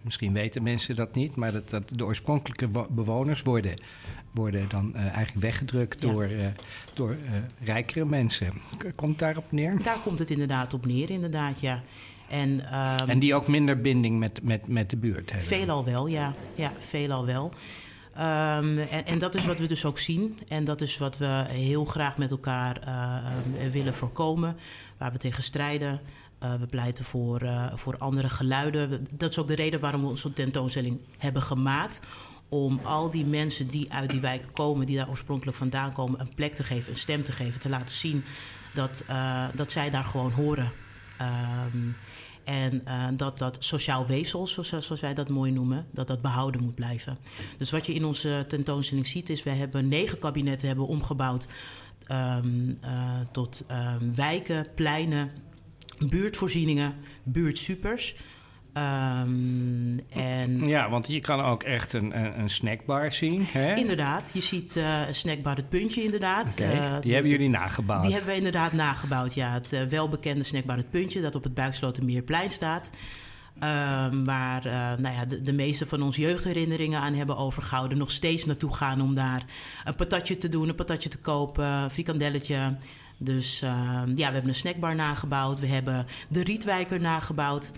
misschien 0.00 0.32
weten 0.32 0.62
mensen 0.62 0.96
dat 0.96 1.14
niet, 1.14 1.36
maar 1.36 1.52
dat, 1.52 1.70
dat 1.70 1.88
de 1.94 2.04
oorspronkelijke 2.04 2.68
bewoners 2.90 3.42
worden 3.42 3.80
worden 4.36 4.68
dan 4.68 4.92
uh, 4.94 5.00
eigenlijk 5.00 5.40
weggedrukt 5.40 6.02
ja. 6.02 6.12
door, 6.12 6.30
uh, 6.30 6.46
door 6.94 7.10
uh, 7.10 7.16
rijkere 7.64 8.04
mensen. 8.04 8.52
Komt 8.94 9.18
daarop 9.18 9.52
neer? 9.52 9.82
Daar 9.82 10.00
komt 10.00 10.18
het 10.18 10.30
inderdaad 10.30 10.74
op 10.74 10.86
neer, 10.86 11.10
inderdaad, 11.10 11.60
ja. 11.60 11.82
En, 12.28 12.50
um, 13.00 13.08
en 13.08 13.18
die 13.18 13.34
ook 13.34 13.48
minder 13.48 13.80
binding 13.80 14.18
met, 14.18 14.42
met, 14.42 14.68
met 14.68 14.90
de 14.90 14.96
buurt 14.96 15.30
hebben? 15.30 15.48
Veelal 15.48 15.84
wel, 15.84 16.06
ja. 16.06 16.34
Ja, 16.54 16.72
veelal 16.78 17.26
wel. 17.26 17.52
Um, 18.18 18.78
en, 18.78 19.06
en, 19.06 19.18
dat 19.18 19.34
is 19.34 19.46
wat 19.46 19.58
we 19.58 19.66
dus 19.66 19.84
ook 19.84 19.98
zien. 19.98 20.38
En 20.48 20.64
dat 20.64 20.80
is 20.80 20.98
wat 20.98 21.18
we 21.18 21.44
heel 21.48 21.84
graag 21.84 22.16
met 22.16 22.30
elkaar 22.30 22.80
uh, 22.86 23.70
willen 23.70 23.94
voorkomen. 23.94 24.56
Waar 24.98 25.12
we 25.12 25.18
tegen 25.18 25.42
strijden. 25.42 26.00
Uh, 26.42 26.54
we 26.54 26.66
pleiten 26.66 27.04
voor, 27.04 27.42
uh, 27.42 27.72
voor 27.74 27.98
andere 27.98 28.28
geluiden. 28.28 29.06
Dat 29.10 29.30
is 29.30 29.38
ook 29.38 29.48
de 29.48 29.54
reden 29.54 29.80
waarom 29.80 30.00
we 30.00 30.06
onze 30.06 30.32
tentoonstelling 30.32 30.98
hebben 31.18 31.42
gemaakt 31.42 32.00
om 32.48 32.80
al 32.82 33.10
die 33.10 33.26
mensen 33.26 33.66
die 33.66 33.92
uit 33.92 34.10
die 34.10 34.20
wijken 34.20 34.52
komen, 34.52 34.86
die 34.86 34.96
daar 34.96 35.08
oorspronkelijk 35.08 35.56
vandaan 35.56 35.92
komen, 35.92 36.20
een 36.20 36.34
plek 36.34 36.54
te 36.54 36.64
geven, 36.64 36.92
een 36.92 36.98
stem 36.98 37.22
te 37.22 37.32
geven, 37.32 37.60
te 37.60 37.68
laten 37.68 37.94
zien 37.94 38.24
dat, 38.74 39.04
uh, 39.10 39.44
dat 39.54 39.72
zij 39.72 39.90
daar 39.90 40.04
gewoon 40.04 40.32
horen. 40.32 40.72
Um, 41.72 41.96
en 42.44 42.82
uh, 42.88 43.08
dat 43.16 43.38
dat 43.38 43.56
sociaal 43.58 44.06
weefsel, 44.06 44.46
zoals, 44.46 44.68
zoals, 44.68 45.00
wij 45.00 45.14
dat 45.14 45.28
mooi 45.28 45.52
noemen, 45.52 45.86
dat 45.92 46.06
dat 46.06 46.22
behouden 46.22 46.62
moet 46.62 46.74
blijven. 46.74 47.18
Dus 47.58 47.70
wat 47.70 47.86
je 47.86 47.94
in 47.94 48.04
onze 48.04 48.44
tentoonstelling 48.48 49.06
ziet 49.06 49.30
is, 49.30 49.42
we 49.42 49.50
hebben 49.50 49.88
negen 49.88 50.18
kabinetten 50.18 50.68
hebben 50.68 50.86
omgebouwd 50.86 51.48
um, 52.08 52.76
uh, 52.84 53.20
tot 53.32 53.64
um, 53.70 54.14
wijken, 54.14 54.66
pleinen, 54.74 55.30
buurtvoorzieningen, 56.08 56.94
buurtsupers. 57.22 58.14
Um, 58.76 60.00
en 60.08 60.68
ja, 60.68 60.90
want 60.90 61.06
je 61.06 61.20
kan 61.20 61.40
ook 61.40 61.62
echt 61.62 61.92
een, 61.92 62.18
een, 62.18 62.40
een 62.40 62.50
snackbar 62.50 63.12
zien. 63.12 63.44
Hè? 63.44 63.74
Inderdaad, 63.74 64.30
je 64.34 64.40
ziet 64.40 64.76
uh, 64.76 65.00
snackbar 65.10 65.56
Het 65.56 65.68
Puntje 65.68 66.02
inderdaad. 66.02 66.56
Okay. 66.60 66.76
Uh, 66.76 67.00
die 67.00 67.12
hebben 67.12 67.30
jullie 67.30 67.48
nagebouwd? 67.48 68.02
Die 68.02 68.12
hebben 68.12 68.30
we 68.30 68.36
inderdaad 68.36 68.72
nagebouwd, 68.72 69.34
ja. 69.34 69.52
Het 69.52 69.72
uh, 69.72 69.82
welbekende 69.82 70.42
snackbar 70.42 70.76
Het 70.76 70.90
Puntje 70.90 71.20
dat 71.20 71.34
op 71.34 71.44
het 71.44 71.54
Buikslotermeerplein 71.54 72.50
staat. 72.50 72.90
Um, 73.54 74.24
waar 74.24 74.64
nou 75.00 75.14
ja, 75.14 75.24
de, 75.24 75.42
de, 75.42 75.52
meeste 75.52 75.86
van 75.86 76.02
ons 76.02 76.16
jeugdherinneringen 76.16 77.00
aan 77.00 77.14
hebben 77.14 77.36
overgehouden. 77.36 77.98
Nog 77.98 78.10
steeds 78.10 78.44
naartoe 78.44 78.74
gaan 78.74 79.00
om 79.00 79.14
daar 79.14 79.44
een 79.84 79.94
patatje 79.94 80.36
te 80.36 80.48
doen, 80.48 80.68
een 80.68 80.74
patatje 80.74 81.08
te 81.08 81.18
kopen, 81.18 81.64
een 81.64 81.90
frikandelletje. 81.90 82.76
Dus 83.18 83.58
ja, 83.58 84.14
we 84.14 84.22
hebben 84.22 84.48
een 84.48 84.54
snackbar 84.54 84.94
nagebouwd. 84.94 85.60
We 85.60 85.66
hebben 85.66 86.06
de 86.28 86.42
Rietwijker 86.42 87.00
nagebouwd. 87.00 87.72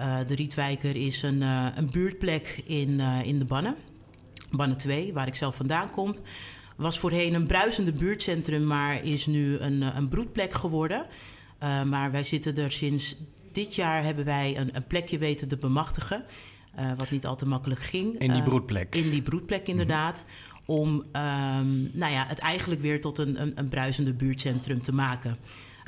Uh, 0.00 0.18
de 0.26 0.34
Rietwijker 0.34 0.96
is 0.96 1.22
een, 1.22 1.40
uh, 1.40 1.66
een 1.74 1.90
buurtplek 1.90 2.62
in, 2.64 2.88
uh, 2.88 3.22
in 3.24 3.38
de 3.38 3.44
Bannen. 3.44 3.76
Bannen 4.50 4.76
2, 4.76 5.12
waar 5.12 5.26
ik 5.26 5.34
zelf 5.34 5.56
vandaan 5.56 5.90
kom. 5.90 6.16
Was 6.76 6.98
voorheen 6.98 7.34
een 7.34 7.46
bruisende 7.46 7.92
buurtcentrum, 7.92 8.64
maar 8.64 9.04
is 9.04 9.26
nu 9.26 9.58
een, 9.58 9.96
een 9.96 10.08
broedplek 10.08 10.52
geworden. 10.52 11.06
maar 11.86 12.10
wij 12.10 12.24
zitten 12.24 12.56
er 12.56 12.72
sinds 12.72 13.16
dit 13.52 13.74
jaar 13.74 14.04
hebben 14.04 14.24
wij 14.24 14.58
een, 14.58 14.76
een 14.76 14.86
plekje 14.86 15.18
weten 15.18 15.48
te 15.48 15.56
bemachtigen. 15.56 16.24
wat 16.96 17.10
niet 17.10 17.26
al 17.26 17.36
te 17.36 17.46
makkelijk 17.46 17.80
ging. 17.80 18.18
In 18.18 18.32
die 18.32 18.42
broedplek? 18.42 18.94
in 18.94 19.10
die 19.10 19.22
broedplek, 19.22 19.68
inderdaad. 19.68 20.26
Mm 20.26 20.32
-hmm. 20.66 20.76
Om 20.76 20.88
um, 20.94 21.90
nou 21.92 22.12
ja, 22.12 22.26
het 22.26 22.38
eigenlijk 22.38 22.80
weer 22.80 23.00
tot 23.00 23.18
een, 23.18 23.40
een, 23.40 23.52
een 23.54 23.68
bruisende 23.68 24.12
buurtcentrum 24.12 24.82
te 24.82 24.92
maken. 24.92 25.36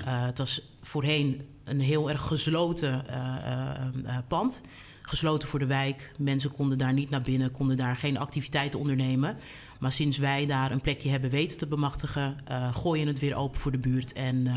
het 0.05 0.38
was 0.38 0.77
voorheen 0.81 1.52
een 1.64 1.81
heel 1.81 2.11
erg 2.11 2.27
gesloten 2.27 3.05
uh, 3.11 4.05
uh, 4.05 4.16
pand. 4.29 4.62
Gesloten 5.01 5.48
voor 5.48 5.59
de 5.59 5.66
wijk. 5.66 6.12
Mensen 6.18 6.53
konden 6.53 6.79
daar 6.79 6.92
niet 6.92 7.11
naar 7.11 7.22
binnen, 7.22 7.51
konden 7.51 7.77
daar 7.77 7.96
geen 7.96 8.18
activiteiten 8.18 8.81
ondernemen. 8.81 9.37
Maar 9.81 9.92
sinds 9.92 10.18
wij 10.18 10.46
daar 10.46 10.70
een 10.70 10.81
plekje 10.81 11.11
hebben 11.11 11.31
weten 11.31 11.59
te 11.59 11.66
bemachtigen, 11.66 12.37
gooien 12.72 13.07
het 13.07 13.18
weer 13.18 13.35
open 13.35 13.61
voor 13.61 13.72
de 13.72 13.79
buurt 13.79 14.12
en 14.12 14.48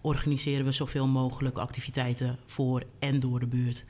organiseren 0.00 0.64
we 0.64 0.72
zoveel 0.72 1.06
mogelijk 1.06 1.58
activiteiten 1.58 2.38
voor 2.46 2.82
en 2.98 3.20
door 3.20 3.40
de 3.40 3.46
buurt. 3.46 3.84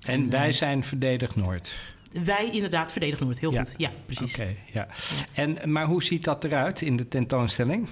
En, 0.00 0.12
en 0.12 0.30
wij 0.30 0.52
zijn 0.52 0.84
Verdedig 0.84 1.36
Noord. 1.36 1.76
Wij 2.24 2.50
inderdaad, 2.52 2.92
Verdedig 2.92 3.20
Noord, 3.20 3.40
heel 3.40 3.52
ja. 3.52 3.64
goed. 3.64 3.74
Ja, 3.76 3.90
precies. 4.06 4.32
Oké, 4.32 4.42
okay, 4.42 4.58
ja. 4.72 4.88
En, 5.32 5.72
maar 5.72 5.86
hoe 5.86 6.02
ziet 6.02 6.24
dat 6.24 6.44
eruit 6.44 6.82
in 6.82 6.96
de 6.96 7.08
tentoonstelling? 7.08 7.88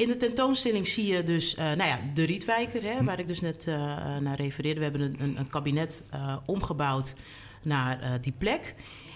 In 0.00 0.08
de 0.08 0.16
tentoonstelling 0.16 0.86
zie 0.86 1.06
je 1.06 1.22
dus 1.22 1.54
nou 1.54 1.84
ja, 1.84 2.00
de 2.14 2.24
Rietwijker, 2.24 2.82
hè, 2.82 2.96
Hm. 2.96 3.04
waar 3.04 3.18
ik 3.18 3.28
dus 3.28 3.40
net 3.40 3.66
naar 4.20 4.36
refereerde. 4.36 4.80
We 4.80 4.86
hebben 4.86 5.16
een, 5.20 5.38
een, 5.38 5.50
kabinet 5.50 6.04
omgebouwd 6.46 7.14
naar 7.62 8.18
die 8.20 8.32
plek. 8.38 8.74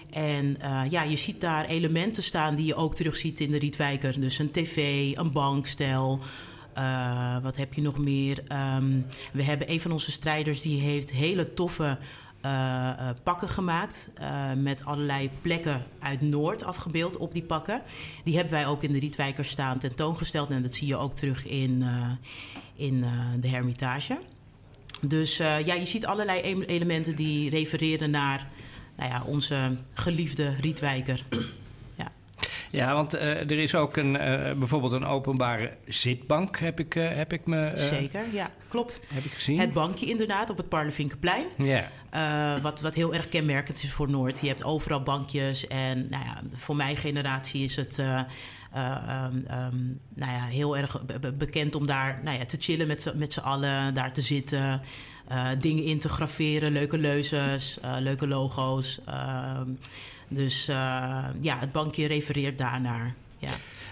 En 0.09 0.57
ja, 0.89 1.03
je 1.03 1.15
ziet 1.15 1.41
daar 1.41 1.65
elementen 1.65 2.23
staan 2.23 2.55
die 2.55 2.65
je 2.65 2.75
ook 2.75 2.95
terugziet 2.95 3.39
in 3.39 3.51
de 3.51 3.57
Rietwijker. 3.57 4.19
Dus 4.19 4.39
een 4.39 4.51
tv, 4.51 5.11
een 5.15 5.31
bankstel, 5.31 6.19
wat 7.41 7.57
heb 7.57 7.73
je 7.73 7.81
nog 7.81 7.97
meer? 7.97 8.43
Um, 8.77 9.05
we 9.33 9.43
hebben 9.43 9.71
een 9.71 9.81
van 9.81 9.91
onze 9.91 10.11
strijders 10.11 10.61
die 10.61 10.81
heeft 10.81 11.11
hele 11.11 11.53
toffe 11.53 11.97
uh, 12.45 12.51
uh, 12.99 13.09
pakken 13.23 13.49
gemaakt. 13.49 14.09
met 14.57 14.85
allerlei 14.85 15.29
plekken 15.41 15.85
uit 15.99 16.21
Noord 16.21 16.63
afgebeeld 16.63 17.17
op 17.17 17.33
die 17.33 17.43
pakken. 17.43 17.81
Die 18.23 18.35
hebben 18.35 18.53
wij 18.53 18.67
ook 18.67 18.83
in 18.83 18.91
de 18.93 18.99
Rietwijker 18.99 19.45
staan 19.45 19.77
tentoongesteld. 19.77 20.49
En 20.49 20.61
dat 20.61 20.75
zie 20.75 20.87
je 20.87 20.95
ook 20.95 21.13
terug 21.13 21.45
in, 21.45 21.85
in 22.75 23.05
de 23.39 23.47
Hermitage. 23.47 24.19
Dus 25.01 25.37
ja, 25.37 25.57
je 25.57 25.85
ziet 25.85 26.05
allerlei 26.05 26.41
elementen 26.65 27.15
die 27.15 27.49
refereren 27.49 28.11
naar 28.11 28.47
nou 28.95 29.09
ja, 29.09 29.23
onze 29.25 29.77
geliefde 29.93 30.55
Rietwijker. 30.55 31.23
Ja, 32.71 32.93
want 32.93 33.15
uh, 33.15 33.21
er 33.21 33.59
is 33.59 33.75
ook 33.75 33.97
een, 33.97 34.13
uh, 34.13 34.51
bijvoorbeeld 34.53 34.91
een 34.91 35.05
openbare 35.05 35.77
zitbank, 35.85 36.59
heb 36.59 36.79
ik, 36.79 36.95
uh, 36.95 37.07
heb 37.09 37.33
ik 37.33 37.45
me... 37.45 37.71
Zeker, 37.75 38.23
ja, 38.31 38.51
klopt. 38.67 39.01
Heb 39.13 39.23
ik 39.23 39.31
gezien. 39.31 39.59
Het 39.59 39.73
bankje 39.73 40.05
inderdaad 40.05 40.49
op 40.49 40.57
het 40.57 40.69
Parlevinkenplein. 40.69 41.45
Ja. 41.57 41.89
wat, 42.61 42.81
wat 42.81 42.95
heel 42.95 43.13
erg 43.13 43.29
kenmerkend 43.29 43.83
is 43.83 43.91
voor 43.91 44.09
Noord. 44.09 44.41
Je 44.41 44.47
hebt 44.47 44.63
overal 44.63 45.03
bankjes 45.03 45.67
en 45.67 46.07
nou 46.09 46.23
ja, 46.23 46.41
voor 46.55 46.75
mijn 46.75 46.97
generatie 46.97 47.63
is 47.63 47.75
het... 47.75 47.97
Um, 47.97 49.45
um, 49.51 49.99
nou 50.15 50.31
ja, 50.31 50.45
heel 50.45 50.77
erg 50.77 51.05
bekend 51.37 51.75
om 51.75 51.85
daar 51.85 52.19
nou 52.23 52.37
ja, 52.37 52.45
te 52.45 52.57
chillen 52.59 52.87
met 53.15 53.33
z'n 53.33 53.39
allen, 53.39 53.93
daar 53.93 54.13
te 54.13 54.21
zitten, 54.21 54.81
dingen 55.59 55.83
in 55.83 55.99
te 55.99 56.09
graveren, 56.09 56.71
leuke 56.71 56.97
leuzes, 56.97 57.77
leuke 57.99 58.27
logo's. 58.27 58.99
Dus 60.27 60.69
uh, 60.69 60.75
ja, 61.41 61.57
het 61.59 61.71
bankje 61.71 62.07
refereert 62.07 62.57
daarnaar. 62.57 63.13
Ja. 63.37 63.49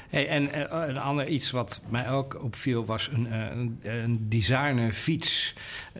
Hey, 0.10 0.28
en 0.28 0.43
uh, 0.43 0.63
een 0.88 0.98
ander 0.98 1.28
iets 1.28 1.52
wat 1.52 1.82
mij 1.89 2.10
ook 2.10 2.43
opviel 2.43 2.86
was 2.86 3.10
een, 3.12 3.28
uh, 3.28 3.46
een, 3.52 3.80
een 3.82 4.30
designer 4.30 4.91
fiets 4.91 5.54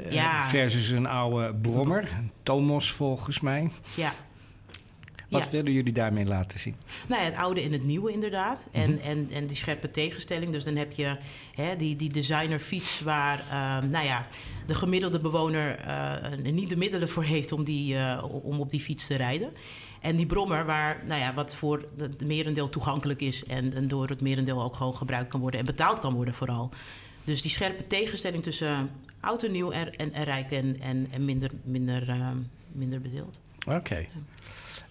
ja. 0.10 0.48
versus 0.50 0.90
een 0.90 1.06
oude 1.06 1.54
brommer, 1.56 2.10
een 2.18 2.32
Tomos 2.44 2.92
volgens 2.92 3.40
mij. 3.40 3.70
Ja. 3.96 4.14
Wat 5.30 5.44
Ja. 5.44 5.50
willen 5.50 5.72
jullie 5.72 5.94
daarmee 5.94 6.26
laten 6.26 6.60
zien? 6.60 6.76
Nou 7.08 7.22
ja, 7.22 7.28
het 7.30 7.38
oude 7.38 7.64
in 7.64 7.72
het 7.72 7.84
nieuwe 7.84 8.12
inderdaad. 8.12 8.68
En, 8.72 8.92
Mhm. 8.92 9.02
en, 9.02 9.28
en 9.34 9.46
die 9.46 9.56
scherpe 9.56 9.92
tegenstelling. 9.92 10.52
Dus 10.52 10.64
dan 10.64 10.76
heb 10.76 10.92
je 10.92 11.18
hè, 11.56 11.76
die, 11.76 11.96
die 11.96 12.10
designerfiets 12.10 13.02
waar 13.02 13.40
ehm, 13.52 13.90
nou 13.90 14.06
ja, 14.06 14.28
de 14.66 14.76
gemiddelde 14.76 15.20
bewoner 15.20 15.76
eh, 15.80 16.52
niet 16.52 16.70
de 16.70 16.76
middelen 16.78 17.10
voor 17.10 17.24
heeft 17.24 17.52
om, 17.52 17.64
die, 17.64 17.98
eh, 17.98 18.24
om 18.44 18.60
op 18.60 18.70
die 18.70 18.80
fiets 18.80 19.08
te 19.08 19.16
rijden. 19.16 19.54
En 20.04 20.16
die 20.16 20.26
brommer, 20.26 20.66
waar, 20.66 21.02
nou 21.06 21.20
ja, 21.20 21.34
wat 21.34 21.56
voor 21.56 21.86
het 21.98 22.26
merendeel 22.26 22.68
toegankelijk 22.68 23.22
is 23.22 23.46
en, 23.46 23.74
en 23.74 23.88
door 23.88 24.10
het 24.10 24.22
merendeel 24.22 24.64
ook 24.64 24.76
gewoon 24.76 24.96
gebruikt 24.96 25.30
kan 25.30 25.40
worden 25.40 25.60
en 25.60 25.66
betaald 25.66 26.00
kan 26.00 26.14
worden 26.14 26.34
vooral. 26.34 26.70
Dus 27.24 27.42
die 27.42 27.52
scherpe 27.52 27.88
tegenstelling 27.88 28.44
tussen 28.44 28.90
oud 29.20 29.44
en 29.44 29.52
nieuw 29.52 29.72
en, 29.72 29.96
en, 29.96 30.14
en 30.14 30.24
rijk 30.24 30.52
en, 30.52 30.80
en, 30.82 31.08
en 31.12 31.26
minder, 31.26 31.52
minder, 31.64 32.10
ehm, 32.10 32.38
minder 32.72 33.02
bedeeld. 33.02 33.40
Oké. 33.68 34.06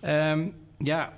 Ehm, 0.01 0.49
ja, 0.79 1.13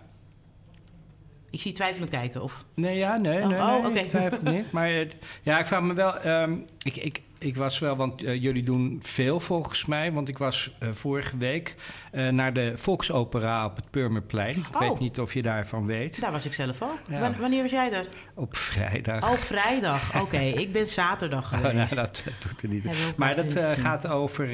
Ik 1.51 1.61
zie 1.61 1.73
twijfelend 1.73 2.11
kijken. 2.11 2.43
Of... 2.43 2.65
nee, 2.75 2.97
ja, 2.97 3.17
nee, 3.17 3.43
Oh, 3.43 3.49
nee, 3.49 3.59
oh, 3.59 3.87
nee, 3.87 4.03
ik 4.03 4.09
twijfel 4.09 4.53
niet. 4.53 4.73
Maar 4.73 4.89
eh, 4.89 5.09
ja, 5.43 5.59
ik 5.59 5.67
vraag 5.67 5.83
me 5.83 5.95
wel... 5.95 6.19
ehm, 6.19 6.57
ik, 6.83 6.97
ik, 6.97 7.23
ik 7.45 7.57
was 7.57 7.79
wel, 7.79 7.97
want 7.97 8.23
eh, 8.23 8.43
jullie 8.43 8.63
doen 8.63 8.99
veel 9.03 9.41
volgens 9.41 9.85
mij. 9.85 10.13
Want 10.13 10.29
ik 10.29 10.39
was 10.39 10.75
eh, 10.79 10.89
vorige 10.93 11.37
week 11.37 11.75
eh, 12.13 12.29
naar 12.29 12.53
de 12.53 12.73
Volksopera 12.77 13.65
op 13.65 13.77
het 13.77 13.91
Purmerplein. 13.91 14.57
Ik 14.57 14.67
Oh. 14.75 14.81
weet 14.81 14.99
niet 14.99 15.21
of 15.21 15.35
je 15.35 15.43
daarvan 15.43 15.87
weet. 15.87 16.21
Daar 16.21 16.33
was 16.33 16.45
ik 16.47 16.53
zelf 16.53 16.83
ook. 16.83 16.99
Ja. 17.09 17.35
Wanneer 17.41 17.63
was 17.63 17.71
jij 17.71 17.93
er? 17.93 18.09
Op 18.35 18.57
vrijdag. 18.57 19.31
Oh, 19.33 19.37
vrijdag. 19.39 20.15
Oké, 20.23 20.39
ik 20.39 20.73
ben 20.73 20.89
zaterdag 20.89 21.53
Oh, 21.53 21.59
geweest. 21.59 21.95
nou, 21.95 22.07
dat 22.07 22.25
doet 22.49 22.63
er 22.63 22.69
niet. 22.69 23.17
Maar 23.17 23.35
dat 23.37 23.59
gaat 23.79 24.07
over. 24.07 24.49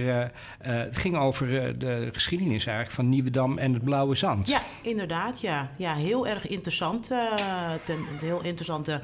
het 0.59 0.97
ging 0.99 1.17
over 1.17 1.79
de 1.79 2.09
geschiedenis 2.13 2.67
eigenlijk 2.67 2.97
van 2.97 3.09
Nieuwedam 3.09 3.59
en 3.59 3.73
het 3.73 3.85
Blauwe 3.85 4.15
Zand. 4.15 4.49
Ja, 4.49 4.63
inderdaad. 4.83 5.41
Ja, 5.41 5.71
ja 5.77 5.95
heel 5.95 6.27
erg 6.27 6.47
interessant. 6.47 7.07
ten, 7.85 7.97
een 7.97 8.19
heel 8.21 8.41
interessante 8.43 9.01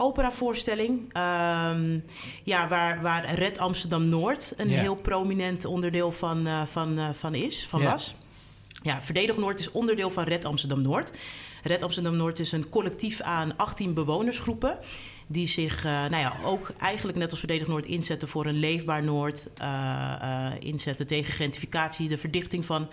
operavoorstelling. 0.00 1.12
Ehm, 1.12 1.98
ja, 2.44 2.68
waar, 2.68 3.02
waar 3.02 3.34
Red 3.34 3.58
Amsterdam 3.58 4.08
Noord 4.08 4.54
een 4.56 4.68
Ja. 4.68 4.80
heel 4.80 4.94
prominent 4.96 5.64
onderdeel 5.64 6.12
van, 6.12 6.46
eh, 6.46 6.62
van, 6.66 6.98
eh, 6.98 7.08
van 7.12 7.34
is, 7.34 7.66
van 7.66 7.80
Ja. 7.80 7.90
was. 7.90 8.14
Ja, 8.82 9.02
Verdedig 9.02 9.36
Noord 9.36 9.58
is 9.58 9.70
onderdeel 9.70 10.10
van 10.10 10.24
Red 10.24 10.44
Amsterdam 10.44 10.82
Noord. 10.82 11.12
Red 11.62 11.82
Amsterdam 11.82 12.16
Noord 12.16 12.38
is 12.38 12.52
een 12.52 12.68
collectief 12.68 13.20
aan 13.20 13.56
18 13.56 13.94
bewonersgroepen. 13.94 14.78
Die 15.26 15.48
zich 15.48 15.84
eh, 15.84 15.90
nou 15.92 16.16
ja, 16.16 16.32
ook 16.44 16.72
eigenlijk 16.78 17.18
net 17.18 17.30
als 17.30 17.38
Verdedig 17.38 17.66
Noord 17.66 17.86
inzetten 17.86 18.28
voor 18.28 18.46
een 18.46 18.58
leefbaar 18.58 19.04
Noord. 19.04 19.46
inzetten 20.58 21.06
tegen 21.06 21.32
gentrificatie, 21.32 22.08
de 22.08 22.18
verdichting 22.18 22.64
van, 22.64 22.88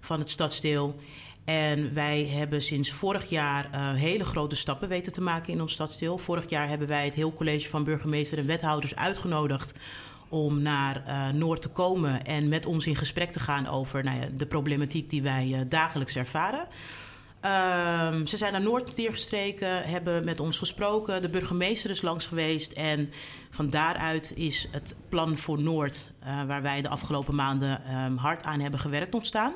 van 0.00 0.18
het 0.18 0.30
stadsdeel. 0.30 0.96
En 1.44 1.94
wij 1.94 2.26
hebben 2.26 2.62
sinds 2.62 2.90
vorig 2.92 3.28
jaar 3.28 3.68
eh, 3.72 3.92
hele 3.92 4.24
grote 4.24 4.56
stappen 4.56 4.88
weten 4.88 5.12
te 5.12 5.20
maken 5.20 5.52
in 5.52 5.60
ons 5.60 5.72
stadsdeel. 5.72 6.18
Vorig 6.18 6.50
jaar 6.50 6.68
hebben 6.68 6.88
wij 6.88 7.04
het 7.04 7.14
heel 7.14 7.34
college 7.34 7.68
van 7.68 7.84
burgemeester 7.84 8.38
en 8.38 8.46
wethouders 8.46 8.96
uitgenodigd 8.96 9.74
om 10.28 10.62
naar 10.62 11.04
eh, 11.06 11.28
Noord 11.28 11.62
te 11.62 11.68
komen 11.68 12.24
en 12.24 12.48
met 12.48 12.66
ons 12.66 12.86
in 12.86 12.96
gesprek 12.96 13.30
te 13.30 13.40
gaan 13.40 13.66
over 13.66 14.04
nou 14.04 14.20
ja, 14.20 14.26
de 14.36 14.46
problematiek 14.46 15.10
die 15.10 15.22
wij 15.22 15.52
eh, 15.54 15.60
dagelijks 15.68 16.16
ervaren. 16.16 16.66
Ehm, 17.42 18.26
ze 18.26 18.36
zijn 18.36 18.52
naar 18.52 18.62
Noord 18.62 18.96
neergestreken, 18.96 19.82
hebben 19.82 20.24
met 20.24 20.40
ons 20.40 20.58
gesproken. 20.58 21.22
De 21.22 21.28
burgemeester 21.28 21.90
is 21.90 22.02
langs 22.02 22.26
geweest. 22.26 22.72
En 22.72 23.12
van 23.50 23.70
daaruit 23.70 24.32
is 24.36 24.68
het 24.70 24.96
plan 25.08 25.36
voor 25.36 25.60
Noord, 25.60 26.10
eh, 26.18 26.42
waar 26.44 26.62
wij 26.62 26.82
de 26.82 26.88
afgelopen 26.88 27.34
maanden 27.34 27.84
ehm, 27.84 28.16
hard 28.16 28.44
aan 28.44 28.60
hebben 28.60 28.80
gewerkt, 28.80 29.14
ontstaan. 29.14 29.52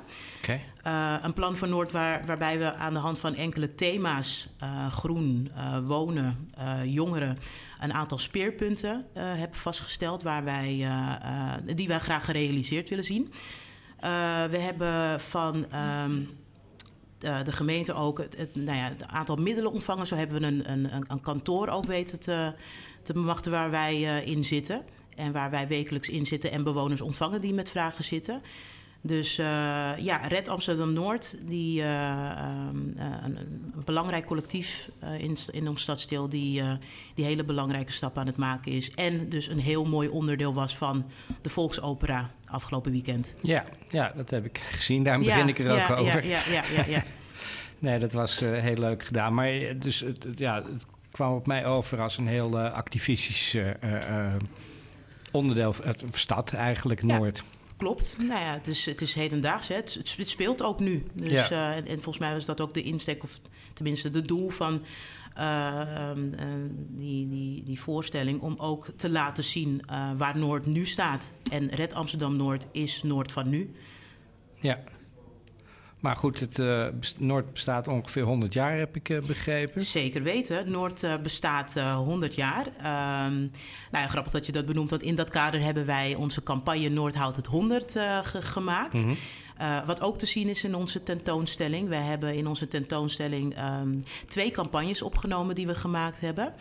Eh, 0.83 1.15
een 1.23 1.33
plan 1.33 1.57
voor 1.57 1.69
Noord 1.69 1.93
waar, 1.93 2.25
waarbij 2.25 2.59
we 2.59 2.75
aan 2.75 2.93
de 2.93 2.99
hand 2.99 3.19
van 3.19 3.35
enkele 3.35 3.75
thema's, 3.75 4.49
eh, 4.59 4.87
groen, 4.91 5.51
wonen, 5.85 6.51
jongeren, 6.85 7.39
een 7.81 7.93
aantal 7.93 8.19
speerpunten 8.19 9.07
hebben 9.15 9.59
vastgesteld 9.59 10.23
waar 10.23 10.45
wij, 10.45 10.89
die 11.75 11.89
wij 11.89 11.99
graag 11.99 12.25
gerealiseerd 12.25 12.89
willen 12.89 13.05
zien. 13.05 13.33
We 14.51 14.59
hebben 14.59 15.21
van 15.21 15.67
ehm, 15.71 16.21
de, 17.19 17.41
de 17.45 17.53
gemeente 17.53 17.95
ook 17.95 18.19
het, 18.19 18.55
nou 18.55 18.77
ja, 18.79 18.93
aantal 19.07 19.37
middelen 19.37 19.73
ontvangen. 19.73 20.07
Zo 20.07 20.17
hebben 20.17 20.41
we 20.41 20.47
een, 20.47 20.71
een, 20.71 20.89
een- 21.09 21.21
kantoor 21.21 21.69
ook 21.69 21.85
weten 21.85 22.21
te, 22.21 22.53
te 23.03 23.13
bemachten 23.13 23.53
waar 23.53 23.71
wij 23.71 23.95
eh, 23.95 24.27
in 24.27 24.45
zitten. 24.45 24.83
En 25.17 25.33
waar 25.33 25.51
wij 25.51 25.69
wekelijks 25.69 26.09
in 26.09 26.27
zitten 26.27 26.51
en 26.51 26.65
bewoners 26.65 27.01
ontvangen 27.01 27.41
die 27.41 27.55
met 27.55 27.71
vragen 27.71 28.05
zitten. 28.05 28.43
Dus 29.01 29.39
eh, 29.39 29.47
ja, 29.99 30.17
Red 30.29 30.49
Amsterdam 30.49 30.93
Noord, 30.93 31.37
die, 31.49 31.83
eh, 31.83 32.31
ehm, 32.31 32.77
eh, 32.97 33.07
een, 33.25 33.37
een 33.37 33.73
belangrijk 33.85 34.27
collectief 34.27 34.89
in, 35.19 35.37
in 35.51 35.69
ons 35.69 35.83
stadsdeel, 35.83 36.29
die, 36.29 36.63
die 37.15 37.25
hele 37.25 37.45
belangrijke 37.45 37.93
stap 37.93 38.19
aan 38.19 38.27
het 38.27 38.37
maken 38.37 38.73
is. 38.73 38.91
En 38.95 39.29
dus 39.29 39.49
een 39.49 39.59
heel 39.59 39.85
mooi 39.85 40.09
onderdeel 40.09 40.55
was 40.55 40.77
van 40.77 41.07
de 41.41 41.49
Volksopera 41.49 42.31
afgelopen 42.51 42.93
weekend. 42.93 43.37
Ja, 43.43 43.65
ja, 43.89 44.13
dat 44.17 44.31
heb 44.31 44.45
ik 44.45 44.59
gezien. 44.59 45.05
Daarom 45.05 45.25
begin 45.25 45.49
ik 45.49 45.59
er 45.59 45.71
ook 45.71 45.89
ja, 45.89 45.95
over. 45.95 46.27
Ja, 46.27 46.41
ja, 46.51 46.63
ja, 46.75 46.85
ja. 46.87 47.03
Nee, 47.79 47.99
dat 47.99 48.13
was 48.13 48.41
heel 48.41 48.77
leuk 48.77 49.05
gedaan. 49.05 49.35
Maar 49.35 49.79
dus, 49.79 50.01
het, 50.01 50.27
ja, 50.35 50.63
het 50.73 50.87
kwam 51.11 51.35
op 51.35 51.47
mij 51.47 51.67
over 51.67 52.01
als 52.01 52.19
een 52.19 52.27
heel 52.27 52.59
activistisch 52.59 53.57
onderdeel 55.33 55.75
stad 56.11 56.53
eigenlijk. 56.53 57.03
Noord. 57.03 57.45
Klopt. 57.77 58.17
Nou 58.19 58.41
ja, 58.41 58.53
het 58.53 58.67
is, 58.67 58.87
het 58.87 59.01
is 59.01 59.15
hedendaags. 59.15 59.69
Hè. 59.69 59.75
Het, 59.75 59.95
het 60.17 60.29
speelt 60.29 60.63
ook 60.63 60.81
nu. 60.81 61.07
Dus, 61.13 61.49
Ja. 61.49 61.71
eh, 61.71 61.77
en, 61.77 61.87
en 61.87 61.95
volgens 61.95 62.19
mij 62.19 62.33
was 62.33 62.45
dat 62.45 62.61
ook 62.61 62.75
de 62.75 62.83
insteek, 62.83 63.23
of 63.23 63.41
tenminste 63.73 64.11
de 64.11 64.23
doel 64.23 64.49
van 64.49 64.83
eh, 65.35 65.81
ehm, 65.81 66.33
eh, 66.33 66.47
die, 66.89 67.29
die, 67.29 67.63
die 67.63 67.81
voorstelling. 67.81 68.41
Om 68.41 68.55
ook 68.59 68.89
te 68.97 69.11
laten 69.11 69.45
zien 69.45 69.81
eh, 69.87 70.11
waar 70.17 70.39
Noord 70.39 70.67
nu 70.67 70.85
staat. 70.85 71.33
En 71.51 71.69
Red 71.71 71.95
Amsterdam 71.95 72.37
Noord 72.37 72.67
is 72.73 73.03
Noord 73.03 73.33
van 73.33 73.49
nu. 73.49 73.71
Ja. 74.61 74.79
Maar 76.07 76.17
goed, 76.17 76.41
het 76.41 76.59
eh, 76.59 76.87
Noord 77.19 77.53
bestaat 77.53 77.89
ongeveer 77.89 78.23
100 78.23 78.53
jaar, 78.53 78.77
heb 78.77 78.97
ik 78.97 79.09
eh, 79.09 79.19
begrepen. 79.27 79.83
Zeker 79.83 80.23
weten. 80.23 80.71
Noord 80.71 81.03
eh, 81.03 81.13
bestaat 81.23 81.77
eh 81.77 81.97
100 81.97 82.35
jaar. 82.35 82.67
Ehm, 82.79 83.39
nou 83.91 84.05
ja, 84.05 84.07
grappig 84.07 84.33
dat 84.33 84.47
je 84.47 84.53
dat 84.53 84.67
benoemt. 84.67 84.91
Want 84.91 85.03
in 85.03 85.15
dat 85.15 85.31
kader 85.31 85.61
hebben 85.61 85.87
wij 85.87 86.15
onze 86.15 86.43
campagne 86.43 86.89
Noord 86.89 87.15
houdt 87.15 87.37
het 87.37 87.47
100 87.47 87.97
eh, 87.97 88.19
ge- 88.23 88.43
gemaakt. 88.43 89.05
Mhm. 89.05 89.15
Uh, 89.61 89.87
wat 89.87 90.01
ook 90.01 90.19
te 90.19 90.27
zien 90.27 90.49
is 90.49 90.65
in 90.65 90.75
onze 90.75 91.03
tentoonstelling. 91.03 91.89
We 91.89 91.95
hebben 91.95 92.35
in 92.35 92.47
onze 92.47 92.69
tentoonstelling 92.69 93.59
um, 93.59 94.03
twee 94.29 94.51
campagnes 94.51 95.03
opgenomen 95.03 95.55
die 95.55 95.67
we 95.67 95.75
gemaakt 95.75 96.21
hebben. 96.21 96.53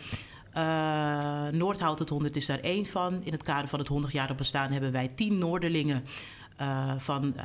Uh, 0.56 1.48
Noordhout 1.52 1.98
het 1.98 2.08
100 2.08 2.36
is 2.36 2.46
daar 2.46 2.60
één 2.60 2.86
van. 2.86 3.20
In 3.24 3.32
het 3.32 3.42
kader 3.42 3.68
van 3.68 3.78
het 3.78 3.90
100-jarig 3.92 4.36
bestaan 4.36 4.72
hebben 4.72 4.92
wij 4.92 5.08
tien 5.14 5.38
Noorderlingen 5.38 6.04
uh, 6.60 6.92
van 6.96 7.34
uh, 7.36 7.44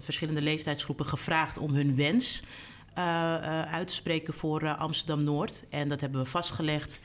verschillende 0.00 0.42
leeftijdsgroepen 0.42 1.06
gevraagd 1.06 1.58
om 1.58 1.74
hun 1.74 1.96
wens 1.96 2.42
uit 3.70 3.88
te 3.88 3.94
spreken 3.94 4.34
voor 4.34 4.76
Amsterdam 4.76 5.24
Noord. 5.24 5.64
En 5.70 5.88
dat 5.88 6.00
hebben 6.00 6.20
we 6.20 6.26
vastgelegd. 6.26 7.00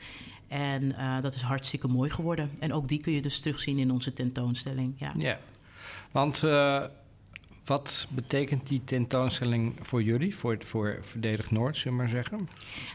En 0.48 0.94
dat 1.20 1.34
is 1.34 1.42
hartstikke 1.42 1.88
mooi 1.88 2.10
geworden. 2.10 2.50
En 2.58 2.72
ook 2.72 2.88
die 2.88 3.00
kun 3.00 3.12
je 3.12 3.22
dus 3.22 3.40
terugzien 3.40 3.78
in 3.78 3.90
onze 3.90 4.12
tentoonstelling. 4.12 4.94
Ja, 4.96 5.12
ja. 5.18 5.38
want 6.10 6.42
wat 7.66 8.06
betekent 8.10 8.68
die 8.68 8.84
tentoonstelling 8.84 9.74
voor 9.80 10.02
jullie, 10.02 10.36
voor, 10.36 10.56
voor 10.64 10.98
Verdedig 11.00 11.50
Noord, 11.50 11.76
zullen 11.76 11.96
we 11.96 12.02
maar 12.02 12.12
zeggen? 12.12 12.48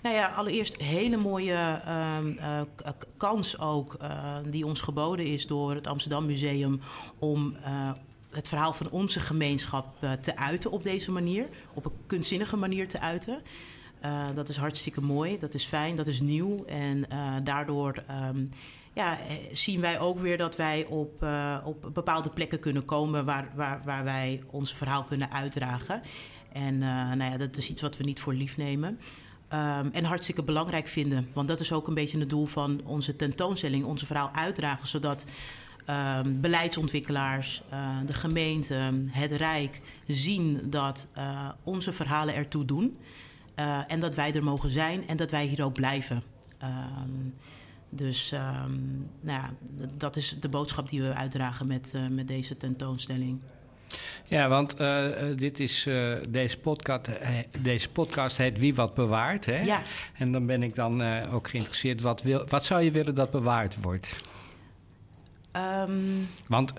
Nou 0.03 0.15
ja, 0.15 0.27
allereerst 0.27 0.81
hele 0.81 1.17
mooie 1.17 1.81
uh, 1.87 2.61
kans 3.17 3.59
ook 3.59 3.97
uh, 4.01 4.37
die 4.45 4.65
ons 4.65 4.81
geboden 4.81 5.25
is 5.25 5.47
door 5.47 5.75
het 5.75 5.87
Amsterdam 5.87 6.25
Museum 6.25 6.79
om 7.19 7.55
uh, 7.65 7.91
het 8.31 8.47
verhaal 8.47 8.73
van 8.73 8.89
onze 8.89 9.19
gemeenschap 9.19 9.93
te 10.21 10.35
uiten 10.35 10.71
op 10.71 10.83
deze 10.83 11.11
manier, 11.11 11.45
op 11.73 11.85
een 11.85 11.91
kunstzinnige 12.05 12.57
manier 12.57 12.87
te 12.87 12.99
uiten. 12.99 13.41
dat 14.35 14.49
is 14.49 14.57
hartstikke 14.57 15.01
mooi, 15.01 15.37
dat 15.37 15.53
is 15.53 15.65
fijn, 15.65 15.95
dat 15.95 16.07
is 16.07 16.19
nieuw 16.19 16.65
en 16.65 17.05
daardoor. 17.43 18.03
Um, 18.29 18.49
ja, 18.93 19.19
eh, 19.19 19.35
zien 19.51 19.81
wij 19.81 19.99
ook 19.99 20.19
weer 20.19 20.37
dat 20.37 20.55
wij 20.55 20.85
op, 20.85 21.25
op 21.63 21.89
bepaalde 21.93 22.29
plekken 22.29 22.59
kunnen 22.59 22.85
komen 22.85 23.25
waar, 23.25 23.47
waar, 23.55 23.79
waar 23.83 24.03
wij 24.03 24.43
ons 24.47 24.73
verhaal 24.73 25.03
kunnen 25.03 25.31
uitdragen. 25.31 26.01
En 26.53 26.77
nou 26.77 27.23
ja, 27.23 27.37
dat 27.37 27.57
is 27.57 27.69
iets 27.69 27.81
wat 27.81 27.97
we 27.97 28.03
niet 28.03 28.19
voor 28.19 28.33
lief 28.33 28.57
nemen. 28.57 28.99
Um, 29.53 29.89
en 29.91 30.03
hartstikke 30.03 30.43
belangrijk 30.43 30.87
vinden. 30.87 31.29
Want 31.33 31.47
dat 31.47 31.59
is 31.59 31.73
ook 31.73 31.87
een 31.87 31.93
beetje 31.93 32.19
het 32.19 32.29
doel 32.29 32.45
van 32.45 32.81
onze 32.85 33.15
tentoonstelling, 33.15 33.85
onze 33.85 34.05
verhaal 34.05 34.29
uitdragen, 34.33 34.87
zodat 34.87 35.25
um, 35.89 36.41
beleidsontwikkelaars, 36.41 37.61
uh, 37.73 37.97
de 38.05 38.13
gemeente, 38.13 38.93
het 39.09 39.31
Rijk 39.31 39.81
zien 40.07 40.61
dat 40.69 41.07
onze 41.63 41.91
verhalen 41.91 42.35
ertoe 42.35 42.65
doen. 42.65 42.97
en 43.87 43.99
dat 43.99 44.15
wij 44.15 44.33
er 44.33 44.43
mogen 44.43 44.69
zijn 44.69 45.07
en 45.07 45.17
dat 45.17 45.31
wij 45.31 45.45
hier 45.45 45.63
ook 45.63 45.73
blijven. 45.73 46.23
Um, 46.63 47.33
dus 47.89 48.31
um, 48.31 49.09
nou 49.21 49.41
ja, 49.41 49.53
dat 49.97 50.15
is 50.15 50.35
de 50.39 50.49
boodschap 50.49 50.89
die 50.89 51.01
we 51.01 51.13
uitdragen 51.13 51.67
met, 51.67 51.93
met 52.09 52.27
deze 52.27 52.57
tentoonstelling. 52.57 53.39
Ja, 54.25 54.47
want 54.47 54.79
uh, 54.79 55.07
dit 55.35 55.59
is, 55.59 55.85
uh, 55.85 56.15
deze, 56.29 56.57
podcast, 56.57 57.09
deze 57.61 57.89
podcast 57.89 58.37
heet 58.37 58.59
Wie 58.59 58.75
wat 58.75 58.93
bewaart. 58.93 59.45
Hè? 59.45 59.61
Ja. 59.61 59.83
En 60.13 60.31
dan 60.31 60.45
ben 60.45 60.63
ik 60.63 60.75
dan 60.75 61.01
ook 61.27 61.49
geïnteresseerd. 61.49 62.01
Wat, 62.01 62.21
wil, 62.21 62.45
wat 62.47 62.65
zou 62.65 62.81
je 62.81 62.91
willen 62.91 63.15
dat 63.15 63.31
bewaard 63.31 63.77
wordt? 63.81 64.15
Um... 65.55 66.27
Want 66.47 66.73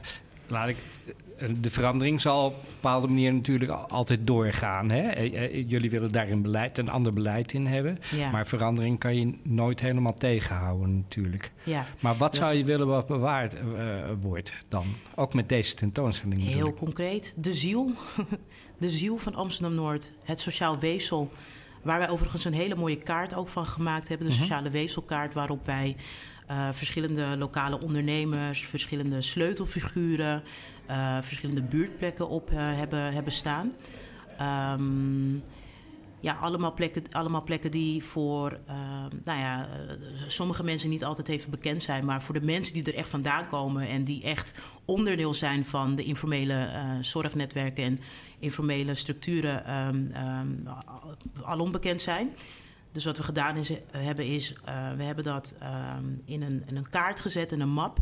laat 0.46 0.68
ik 0.68 0.76
de 1.60 1.70
verandering 1.70 2.20
zal 2.20 2.46
op 2.46 2.54
een 2.54 2.68
bepaalde 2.74 3.06
manier 3.06 3.32
natuurlijk 3.32 3.70
altijd 3.70 4.26
doorgaan. 4.26 4.90
Hè? 4.90 5.08
Eh, 5.08 5.44
eh, 5.44 5.68
jullie 5.68 5.90
willen 5.90 6.12
daar 6.12 6.28
een 6.28 6.42
beleid, 6.42 6.78
een 6.78 6.90
ander 6.90 7.12
beleid 7.12 7.52
in 7.52 7.66
hebben. 7.66 7.98
Ja. 8.16 8.30
Maar 8.30 8.46
verandering 8.46 8.98
kan 8.98 9.16
je 9.16 9.34
nooit 9.42 9.80
helemaal 9.80 10.14
tegenhouden 10.14 10.96
natuurlijk. 10.96 11.52
Ja. 11.62 11.86
Maar 12.00 12.16
wat 12.16 12.36
zou 12.36 12.54
je 12.54 12.64
willen 12.64 12.86
wat 12.86 13.06
bewaard 13.06 13.54
uh, 13.54 13.60
wordt 14.20 14.52
dan? 14.68 14.86
Ook 15.14 15.34
met 15.34 15.48
deze 15.48 15.74
tentoonstelling. 15.74 16.42
Heel 16.42 16.74
concreet, 16.74 17.34
de 17.36 17.54
ziel. 17.54 17.90
de 18.78 18.88
ziel 18.88 19.16
van 19.16 19.34
Amsterdam-Noord. 19.34 20.12
Het 20.24 20.40
sociaal 20.40 20.78
weefsel. 20.78 21.30
Waar 21.82 21.98
wij 21.98 22.08
overigens 22.08 22.44
een 22.44 22.52
hele 22.52 22.74
mooie 22.74 22.96
kaart 22.96 23.34
ook 23.34 23.48
van 23.48 23.66
gemaakt 23.66 24.08
hebben. 24.08 24.26
De 24.26 24.32
mhm. 24.32 24.42
sociale 24.42 24.70
weefselkaart 24.70 25.34
waarop 25.34 25.66
wij... 25.66 25.96
Uh, 26.50 26.68
verschillende 26.72 27.36
lokale 27.36 27.80
ondernemers, 27.80 28.66
verschillende 28.66 29.20
sleutelfiguren, 29.20 30.42
uh, 30.90 31.18
verschillende 31.22 31.62
buurtplekken 31.62 32.28
op 32.28 32.50
uh, 32.50 32.56
hebben, 32.56 33.12
hebben 33.12 33.32
staan. 33.32 33.72
Um, 34.80 35.42
ja, 36.20 36.32
allemaal 36.32 36.74
plekken, 36.74 37.02
allemaal 37.10 37.42
plekken 37.42 37.70
die 37.70 38.04
voor 38.04 38.58
uh, 38.68 38.74
nou 39.24 39.38
ja, 39.38 39.68
sommige 40.26 40.64
mensen 40.64 40.90
niet 40.90 41.04
altijd 41.04 41.28
even 41.28 41.50
bekend 41.50 41.82
zijn. 41.82 42.04
Maar 42.04 42.22
voor 42.22 42.34
de 42.34 42.44
mensen 42.44 42.72
die 42.72 42.84
er 42.84 42.94
echt 42.94 43.08
vandaan 43.08 43.46
komen 43.46 43.88
en 43.88 44.04
die 44.04 44.22
echt 44.22 44.54
onderdeel 44.84 45.34
zijn 45.34 45.64
van 45.64 45.94
de 45.94 46.04
informele 46.04 46.68
zorgnetwerken 47.00 47.84
en 47.84 47.98
informele 48.38 48.94
structuren 48.94 49.74
um, 49.74 50.12
um, 50.16 50.68
al 51.42 51.58
onbekend 51.58 52.02
zijn. 52.02 52.30
Dus 52.92 53.04
wat 53.04 53.16
we 53.16 53.22
gedaan 53.22 53.56
is, 53.56 53.72
hebben 53.90 54.26
is, 54.26 54.52
we 54.96 55.02
hebben 55.02 55.24
dat 55.24 55.56
in, 56.24 56.42
een, 56.42 56.62
een 56.66 56.88
kaart 56.90 57.20
gezet, 57.20 57.52
in 57.52 57.60
een 57.60 57.68
map. 57.68 57.98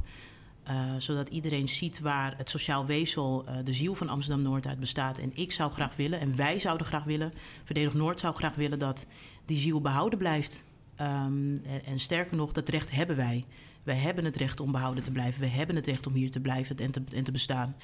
Uh, 0.71 0.95
zodat 0.99 1.29
iedereen 1.29 1.69
ziet 1.69 2.01
waar 2.01 2.35
het 2.37 2.51
sociaal 2.51 2.87
weefsel, 2.87 3.45
de 3.65 3.73
ziel 3.73 3.95
van 3.95 4.09
Amsterdam 4.09 4.43
Noord 4.43 4.67
uit 4.67 4.81
bestaat. 4.81 5.19
En 5.19 5.31
ik 5.35 5.53
zou 5.53 5.73
graag 5.73 5.97
willen, 5.97 6.21
en 6.21 6.37
wij 6.37 6.59
zouden 6.59 6.87
graag 6.87 7.05
willen, 7.05 7.33
Verdedig 7.65 7.95
Noord 7.95 8.21
zou 8.21 8.35
graag 8.35 8.55
willen 8.55 8.79
dat 8.79 9.07
die 9.45 9.59
ziel 9.59 9.81
behouden 9.81 10.19
blijft. 10.19 10.65
Um, 11.01 11.57
en, 11.85 12.01
sterker 12.01 12.37
nog, 12.37 12.53
dat 12.53 12.69
recht 12.69 12.91
hebben 12.91 13.17
wij. 13.17 13.45
Wij 13.83 13.97
hebben 13.97 14.25
het 14.25 14.37
recht 14.37 14.61
om 14.61 14.73
behouden 14.73 15.03
te 15.03 15.11
blijven. 15.11 15.41
We 15.41 15.47
hebben 15.47 15.77
het 15.77 15.87
recht 15.87 16.07
om 16.07 16.15
hier 16.15 16.31
te 16.31 16.41
blijven 16.41 16.77
en 16.77 16.91
te, 16.91 17.03
en 17.15 17.25
te 17.25 17.33
bestaan. 17.33 17.77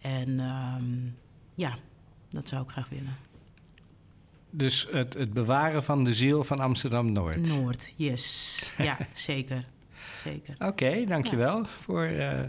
En 0.00 0.40
um, 0.40 1.16
ja, 1.54 1.76
dat 2.28 2.48
zou 2.48 2.62
ik 2.62 2.70
graag 2.70 2.88
willen. 2.88 3.16
Dus 4.54 4.88
het, 4.90 5.14
het 5.14 5.32
bewaren 5.32 5.84
van 5.84 6.04
de 6.04 6.14
ziel 6.14 6.44
van 6.44 6.58
Amsterdam 6.58 7.12
Noord. 7.12 7.46
Noord, 7.46 7.92
yes. 7.96 8.72
ja, 8.78 8.98
zeker 9.12 9.64
zeker. 10.22 10.54
Oké, 10.54 10.66
okay, 10.66 11.06
dankjewel 11.06 11.58
ja. 11.58 11.64
voor, 11.64 12.06
uh, 12.06 12.40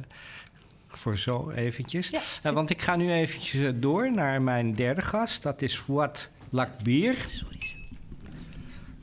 voor 0.87 1.17
zo 1.17 1.49
eventjes. 1.49 2.09
Ja, 2.09 2.21
uh, 2.45 2.51
want 2.51 2.69
ik 2.69 2.81
ga 2.81 2.95
nu 2.95 3.11
eventjes 3.11 3.65
eh, 3.65 3.71
door 3.75 4.11
naar 4.11 4.41
mijn 4.41 4.75
derde 4.75 5.01
gast. 5.01 5.43
Dat 5.43 5.61
is 5.61 5.77
Fouad 5.77 6.29
Lakbier. 6.49 7.15
Sorry. 7.25 7.57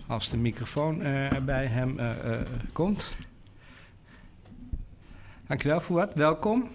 Als 0.07 0.31
de 0.31 0.37
microfoon 0.37 1.07
uh, 1.07 1.39
bij 1.39 1.67
hem 1.67 1.99
komt. 2.73 3.13
Dankjewel 5.47 5.81
Fouad, 5.81 6.15
welkom. 6.15 6.69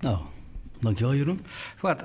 Nou, 0.00 0.18
dankjewel 0.82 1.14
Jeroen. 1.14 1.40
Fouad, 1.76 2.02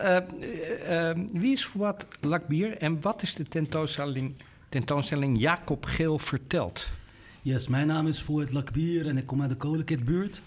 wie 1.34 1.52
is 1.52 1.66
Fouad 1.66 2.08
Lakbier 2.22 2.78
en 2.78 3.02
wat 3.02 3.22
is 3.22 3.34
de 3.34 3.44
tentoonstelling, 3.44 4.34
tentoonstelling 4.70 5.40
Jacob 5.40 5.86
Geel 5.86 6.20
vertelt? 6.20 6.88
Yes, 7.48 7.68
mijn 7.68 7.88
naam 7.88 8.08
is 8.08 8.20
Fouad 8.20 8.52
Lakbier 8.52 9.08
en 9.08 9.18
ik 9.18 9.26
kom 9.26 9.42
uit 9.42 9.50
de 9.50 9.56
Kolenkitbuurt. 9.56 10.42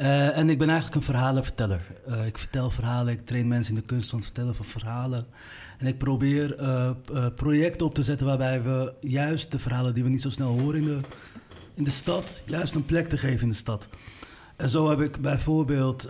Uh, 0.00 0.38
en 0.38 0.50
ik 0.50 0.58
ben 0.58 0.68
eigenlijk 0.68 0.96
een 0.96 1.14
verhalenverteller. 1.14 1.86
Uh, 2.08 2.26
ik 2.26 2.38
vertel 2.38 2.70
verhalen, 2.70 3.12
ik 3.12 3.26
train 3.26 3.48
mensen 3.48 3.74
in 3.74 3.80
de 3.80 3.86
kunst 3.86 4.10
van 4.10 4.18
het 4.18 4.26
vertellen 4.26 4.54
van 4.54 4.64
verhalen. 4.64 5.26
En 5.78 5.86
ik 5.86 5.98
probeer 5.98 6.60
uh, 6.60 6.90
projecten 7.36 7.86
op 7.86 7.94
te 7.94 8.02
zetten 8.02 8.26
waarbij 8.26 8.62
we 8.62 8.94
juist 9.00 9.50
de 9.50 9.58
verhalen 9.58 9.94
die 9.94 10.02
we 10.02 10.08
niet 10.08 10.20
zo 10.20 10.30
snel 10.30 10.58
horen 10.58 10.80
in 10.80 10.84
de, 10.84 11.00
in 11.74 11.84
de 11.84 11.90
stad, 11.90 12.42
juist 12.44 12.74
een 12.74 12.84
plek 12.84 13.08
te 13.08 13.18
geven 13.18 13.42
in 13.42 13.48
de 13.48 13.54
stad. 13.54 13.88
En 14.60 14.70
zo 14.70 14.88
heb 14.88 15.00
ik 15.00 15.20
bijvoorbeeld 15.20 16.08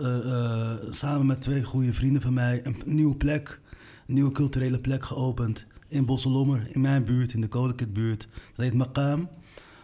samen 0.89 1.25
met 1.25 1.41
twee 1.41 1.63
goede 1.63 1.93
vrienden 1.93 2.21
van 2.21 2.33
mij 2.33 2.61
een 2.63 2.75
nieuwe 2.85 3.15
plek, 3.15 3.61
een 4.07 4.13
nieuwe 4.13 4.31
culturele 4.31 4.79
plek 4.79 5.05
geopend 5.05 5.65
in 5.87 6.05
Bosselommer, 6.05 6.67
in 6.69 6.81
mijn 6.81 7.03
buurt, 7.03 7.33
in 7.33 7.41
de 7.41 7.47
Kolenkitbuurt. 7.47 8.27
Dat 8.55 8.65
heet 8.65 8.73
Maqam. 8.73 9.29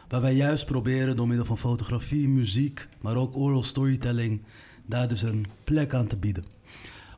Waar 0.08 0.22
wij 0.22 0.36
juist 0.36 0.66
proberen 0.66 1.16
door 1.16 1.28
middel 1.28 1.46
van 1.46 1.58
fotografie, 1.58 2.30
muziek, 2.30 2.88
maar 3.02 3.16
ook 3.16 3.38
oral 3.38 3.64
storytelling, 3.64 4.42
daar 4.86 5.08
dus 5.08 5.22
een 5.22 5.46
plek 5.64 5.94
aan 5.94 6.08
te 6.08 6.18
bieden. 6.18 6.46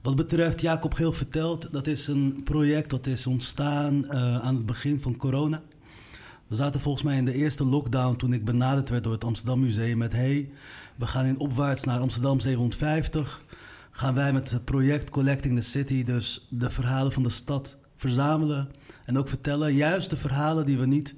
Wat 0.01 0.15
betreft 0.15 0.61
Jacob 0.61 0.93
Geel 0.93 1.13
vertelt, 1.13 1.73
dat 1.73 1.87
is 1.87 2.07
een 2.07 2.41
project 2.43 2.89
dat 2.89 3.07
is 3.07 3.27
ontstaan 3.27 4.05
uh, 4.05 4.39
aan 4.39 4.55
het 4.55 4.65
begin 4.65 5.01
van 5.01 5.17
corona. 5.17 5.61
We 6.47 6.55
zaten 6.55 6.81
volgens 6.81 7.03
mij 7.03 7.17
in 7.17 7.25
de 7.25 7.33
eerste 7.33 7.65
lockdown 7.65 8.15
toen 8.15 8.33
ik 8.33 8.45
benaderd 8.45 8.89
werd 8.89 9.03
door 9.03 9.13
het 9.13 9.23
Amsterdam 9.23 9.59
Museum 9.59 9.97
met... 9.97 10.13
hey, 10.13 10.49
we 10.99 11.07
gaan 11.07 11.25
in 11.25 11.39
opwaarts 11.39 11.83
naar 11.83 11.99
Amsterdam 11.99 12.39
750. 12.39 13.43
Gaan 13.91 14.13
wij 14.13 14.33
met 14.33 14.49
het 14.49 14.65
project 14.65 15.09
Collecting 15.09 15.55
the 15.55 15.65
City 15.65 16.03
dus 16.03 16.47
de 16.49 16.69
verhalen 16.69 17.11
van 17.11 17.23
de 17.23 17.29
stad 17.29 17.77
verzamelen 17.95 18.69
en 19.05 19.17
ook 19.17 19.29
vertellen. 19.29 19.73
Juist 19.73 20.09
de 20.09 20.17
verhalen 20.17 20.65
die 20.65 20.77
we 20.77 20.85
niet 20.85 21.15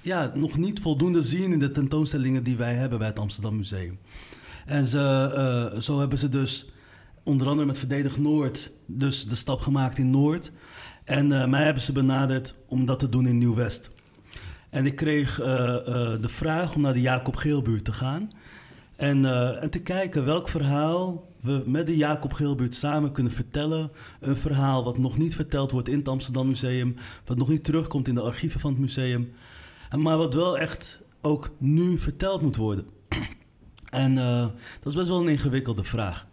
ja, 0.00 0.32
nog 0.34 0.56
niet 0.56 0.80
voldoende 0.80 1.22
zien 1.22 1.52
in 1.52 1.58
de 1.58 1.70
tentoonstellingen 1.70 2.44
die 2.44 2.56
wij 2.56 2.74
hebben 2.74 2.98
bij 2.98 3.06
het 3.06 3.18
Amsterdam 3.18 3.56
Museum. 3.56 3.98
En 4.66 4.86
ze, 4.86 5.72
uh, 5.74 5.80
zo 5.80 5.98
hebben 5.98 6.18
ze 6.18 6.28
dus 6.28 6.70
onder 7.24 7.48
andere 7.48 7.66
met 7.66 7.78
Verdedig 7.78 8.18
Noord 8.18 8.72
dus 8.86 9.24
de 9.24 9.34
stap 9.34 9.60
gemaakt 9.60 9.98
in 9.98 10.10
Noord. 10.10 10.52
En 11.04 11.30
uh, 11.30 11.46
mij 11.46 11.64
hebben 11.64 11.82
ze 11.82 11.92
benaderd 11.92 12.54
om 12.68 12.86
dat 12.86 12.98
te 12.98 13.08
doen 13.08 13.26
in 13.26 13.38
Nieuw-West. 13.38 13.90
En 14.70 14.86
ik 14.86 14.96
kreeg 14.96 15.40
uh, 15.40 15.46
de 15.46 16.28
vraag 16.28 16.74
om 16.74 16.80
naar 16.80 16.94
de 16.94 17.00
Jacob 17.00 17.36
Geelbuurt 17.36 17.84
te 17.84 17.92
gaan. 17.92 18.30
En, 18.98 19.24
en 19.60 19.70
te 19.70 19.82
kijken 19.82 20.24
welk 20.24 20.48
verhaal 20.48 21.28
we 21.40 21.62
met 21.66 21.86
de 21.86 21.96
Jacob 21.96 22.32
Geelbuurt 22.32 22.74
samen 22.74 23.12
kunnen 23.12 23.32
vertellen. 23.32 23.90
Een 24.20 24.36
verhaal 24.36 24.84
wat 24.84 24.98
nog 24.98 25.18
niet 25.18 25.34
verteld 25.34 25.70
wordt 25.70 25.88
in 25.88 25.98
het 25.98 26.08
Amsterdam 26.08 26.46
Museum. 26.46 26.94
Wat 27.24 27.38
nog 27.38 27.48
niet 27.48 27.64
terugkomt 27.64 28.08
in 28.08 28.14
de 28.14 28.20
archieven 28.20 28.60
van 28.60 28.70
het 28.70 28.80
museum. 28.80 29.32
Maar 29.96 30.16
wat 30.16 30.34
wel 30.34 30.58
echt 30.58 31.02
ook 31.20 31.50
nu 31.58 31.98
verteld 31.98 32.42
moet 32.42 32.56
worden? 32.56 32.86
En 33.90 34.18
eh, 34.18 34.40
dat 34.78 34.86
is 34.86 34.94
best 34.94 35.08
wel 35.08 35.20
een 35.20 35.28
ingewikkelde 35.28 35.84
vraag. 35.84 36.26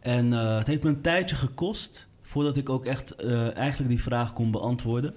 En 0.00 0.32
eh, 0.32 0.58
het 0.58 0.66
heeft 0.66 0.82
me 0.82 0.88
een 0.88 1.00
tijdje 1.00 1.36
gekost 1.36 2.08
voordat 2.22 2.56
ik 2.56 2.68
ook 2.68 2.84
echt 2.84 3.14
eh, 3.14 3.56
eigenlijk 3.56 3.90
die 3.90 4.02
vraag 4.02 4.32
kon 4.32 4.50
beantwoorden. 4.50 5.14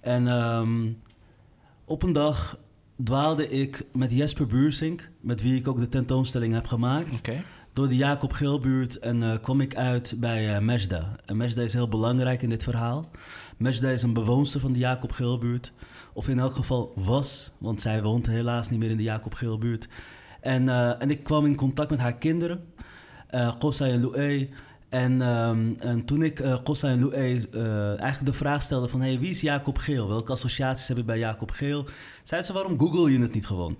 En 0.00 0.28
ehm, 0.28 0.92
op 1.84 2.02
een 2.02 2.12
dag 2.12 2.58
dwaalde 3.04 3.48
ik 3.48 3.86
met 3.92 4.12
Jesper 4.12 4.46
Buursink, 4.46 5.10
met 5.20 5.42
wie 5.42 5.56
ik 5.56 5.68
ook 5.68 5.78
de 5.78 5.88
tentoonstelling 5.88 6.54
heb 6.54 6.66
gemaakt, 6.66 7.20
door 7.72 7.88
de 7.88 7.96
Jacob 7.96 8.32
Geelbuurt 8.32 8.98
en 8.98 9.22
eh, 9.22 9.38
kwam 9.42 9.60
ik 9.60 9.76
uit 9.76 10.14
bij 10.18 10.54
eh 10.54 10.60
Mejda. 10.60 11.16
En 11.24 11.36
Mejda 11.36 11.62
is 11.62 11.72
heel 11.72 11.88
belangrijk 11.88 12.42
in 12.42 12.48
dit 12.48 12.62
verhaal. 12.62 13.10
Mejda 13.56 13.88
is 13.88 14.02
een 14.02 14.12
bewoonster 14.12 14.60
van 14.60 14.72
de 14.72 14.78
Jacob 14.78 15.12
Geelbuurt. 15.12 15.72
Of 16.12 16.28
in 16.28 16.38
elk 16.38 16.54
geval 16.54 16.92
was, 16.94 17.52
want 17.58 17.80
zij 17.80 18.02
woont 18.02 18.26
helaas 18.26 18.70
niet 18.70 18.78
meer 18.78 18.90
in 18.90 18.96
de 18.96 19.02
Jacob 19.02 19.34
Geelbuurt. 19.34 19.88
En, 20.40 20.68
eh, 20.68 21.02
en 21.02 21.10
ik 21.10 21.22
kwam 21.22 21.46
in 21.46 21.56
contact 21.56 21.90
met 21.90 21.98
haar 21.98 22.16
kinderen, 22.16 22.64
Kossa 23.58 23.86
en 23.86 24.00
Loué. 24.00 24.48
En, 24.92 25.22
ehm, 25.22 25.72
en 25.78 26.04
toen 26.04 26.22
ik 26.22 26.60
Kossa 26.64 26.88
en 26.88 27.00
Loué 27.00 27.16
eh, 27.16 27.86
eigenlijk 27.86 28.24
de 28.24 28.32
vraag 28.32 28.62
stelde 28.62 28.88
van... 28.88 29.00
Hey, 29.00 29.18
wie 29.18 29.30
is 29.30 29.40
Jacob 29.40 29.78
Geel? 29.78 30.08
Welke 30.08 30.32
associaties 30.32 30.88
heb 30.88 30.96
je 30.96 31.04
bij 31.04 31.18
Jacob 31.18 31.50
Geel? 31.50 31.84
Zei 32.22 32.42
ze, 32.42 32.52
waarom 32.52 32.78
google 32.78 33.12
je 33.12 33.20
het 33.20 33.34
niet 33.34 33.46
gewoon? 33.46 33.76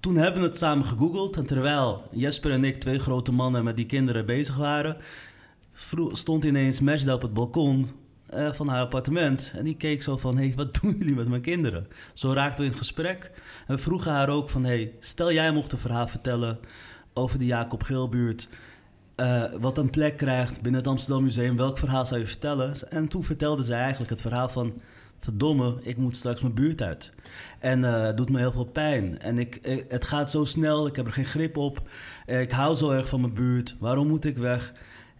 Toen 0.00 0.16
hebben 0.16 0.42
we 0.42 0.48
het 0.48 0.56
samen 0.56 0.86
gegoogeld. 0.86 1.36
En 1.36 1.46
terwijl 1.46 2.02
Jesper 2.10 2.50
en 2.50 2.64
ik, 2.64 2.80
twee 2.80 2.98
grote 2.98 3.32
mannen 3.32 3.64
met 3.64 3.76
die 3.76 3.86
kinderen 3.86 4.26
bezig 4.26 4.56
waren... 4.56 4.96
stond 6.12 6.44
ineens 6.44 6.80
Mejda 6.80 7.14
op 7.14 7.22
het 7.22 7.34
balkon 7.34 7.88
eh, 8.26 8.52
van 8.52 8.68
haar 8.68 8.80
appartement. 8.80 9.52
En 9.56 9.64
die 9.64 9.76
keek 9.76 10.02
zo 10.02 10.16
van, 10.16 10.36
hé, 10.36 10.46
hey, 10.46 10.54
wat 10.56 10.74
doen 10.80 10.96
jullie 10.98 11.14
met 11.14 11.28
mijn 11.28 11.42
kinderen? 11.42 11.86
Zo 12.14 12.32
raakten 12.32 12.64
we 12.64 12.70
in 12.70 12.76
gesprek. 12.76 13.30
En 13.66 13.74
we 13.74 13.82
vroegen 13.82 14.12
haar 14.12 14.28
ook 14.28 14.50
van, 14.50 14.64
hey, 14.64 14.92
stel 14.98 15.32
jij 15.32 15.52
mocht 15.52 15.72
een 15.72 15.78
verhaal 15.78 16.08
vertellen 16.08 16.58
over 17.12 17.38
de 17.38 17.46
Jacob 17.46 17.82
Geelbuurt... 17.82 18.48
eh, 19.16 19.42
wat 19.60 19.78
een 19.78 19.90
plek 19.90 20.16
krijgt 20.16 20.60
binnen 20.62 20.80
het 20.80 20.90
Amsterdam 20.90 21.22
Museum, 21.22 21.56
welk 21.56 21.78
verhaal 21.78 22.04
zou 22.06 22.20
je 22.20 22.26
vertellen? 22.26 22.74
En 22.90 23.08
toen 23.08 23.24
vertelde 23.24 23.62
zij 23.62 23.78
eigenlijk 23.80 24.10
het 24.10 24.20
verhaal 24.20 24.48
van... 24.48 24.72
verdomme, 25.18 25.76
ik 25.82 25.96
moet 25.96 26.16
straks 26.16 26.40
mijn 26.40 26.54
buurt 26.54 26.82
uit. 26.82 27.12
En 27.58 27.84
eh, 27.84 28.02
het 28.02 28.16
doet 28.16 28.30
me 28.30 28.38
heel 28.38 28.52
veel 28.52 28.64
pijn. 28.64 29.18
En 29.20 29.38
ik, 29.38 29.56
ik- 29.56 29.84
het 29.88 30.04
gaat 30.04 30.30
zo 30.30 30.44
snel, 30.44 30.86
ik 30.86 30.96
heb 30.96 31.06
er 31.06 31.12
geen 31.12 31.24
grip 31.24 31.56
op. 31.56 31.82
Eh, 32.26 32.40
ik 32.40 32.50
hou 32.50 32.74
zo 32.74 32.90
erg 32.90 33.08
van 33.08 33.20
mijn 33.20 33.34
buurt, 33.34 33.76
waarom 33.80 34.06
moet 34.08 34.24
ik 34.24 34.36
weg? 34.36 34.72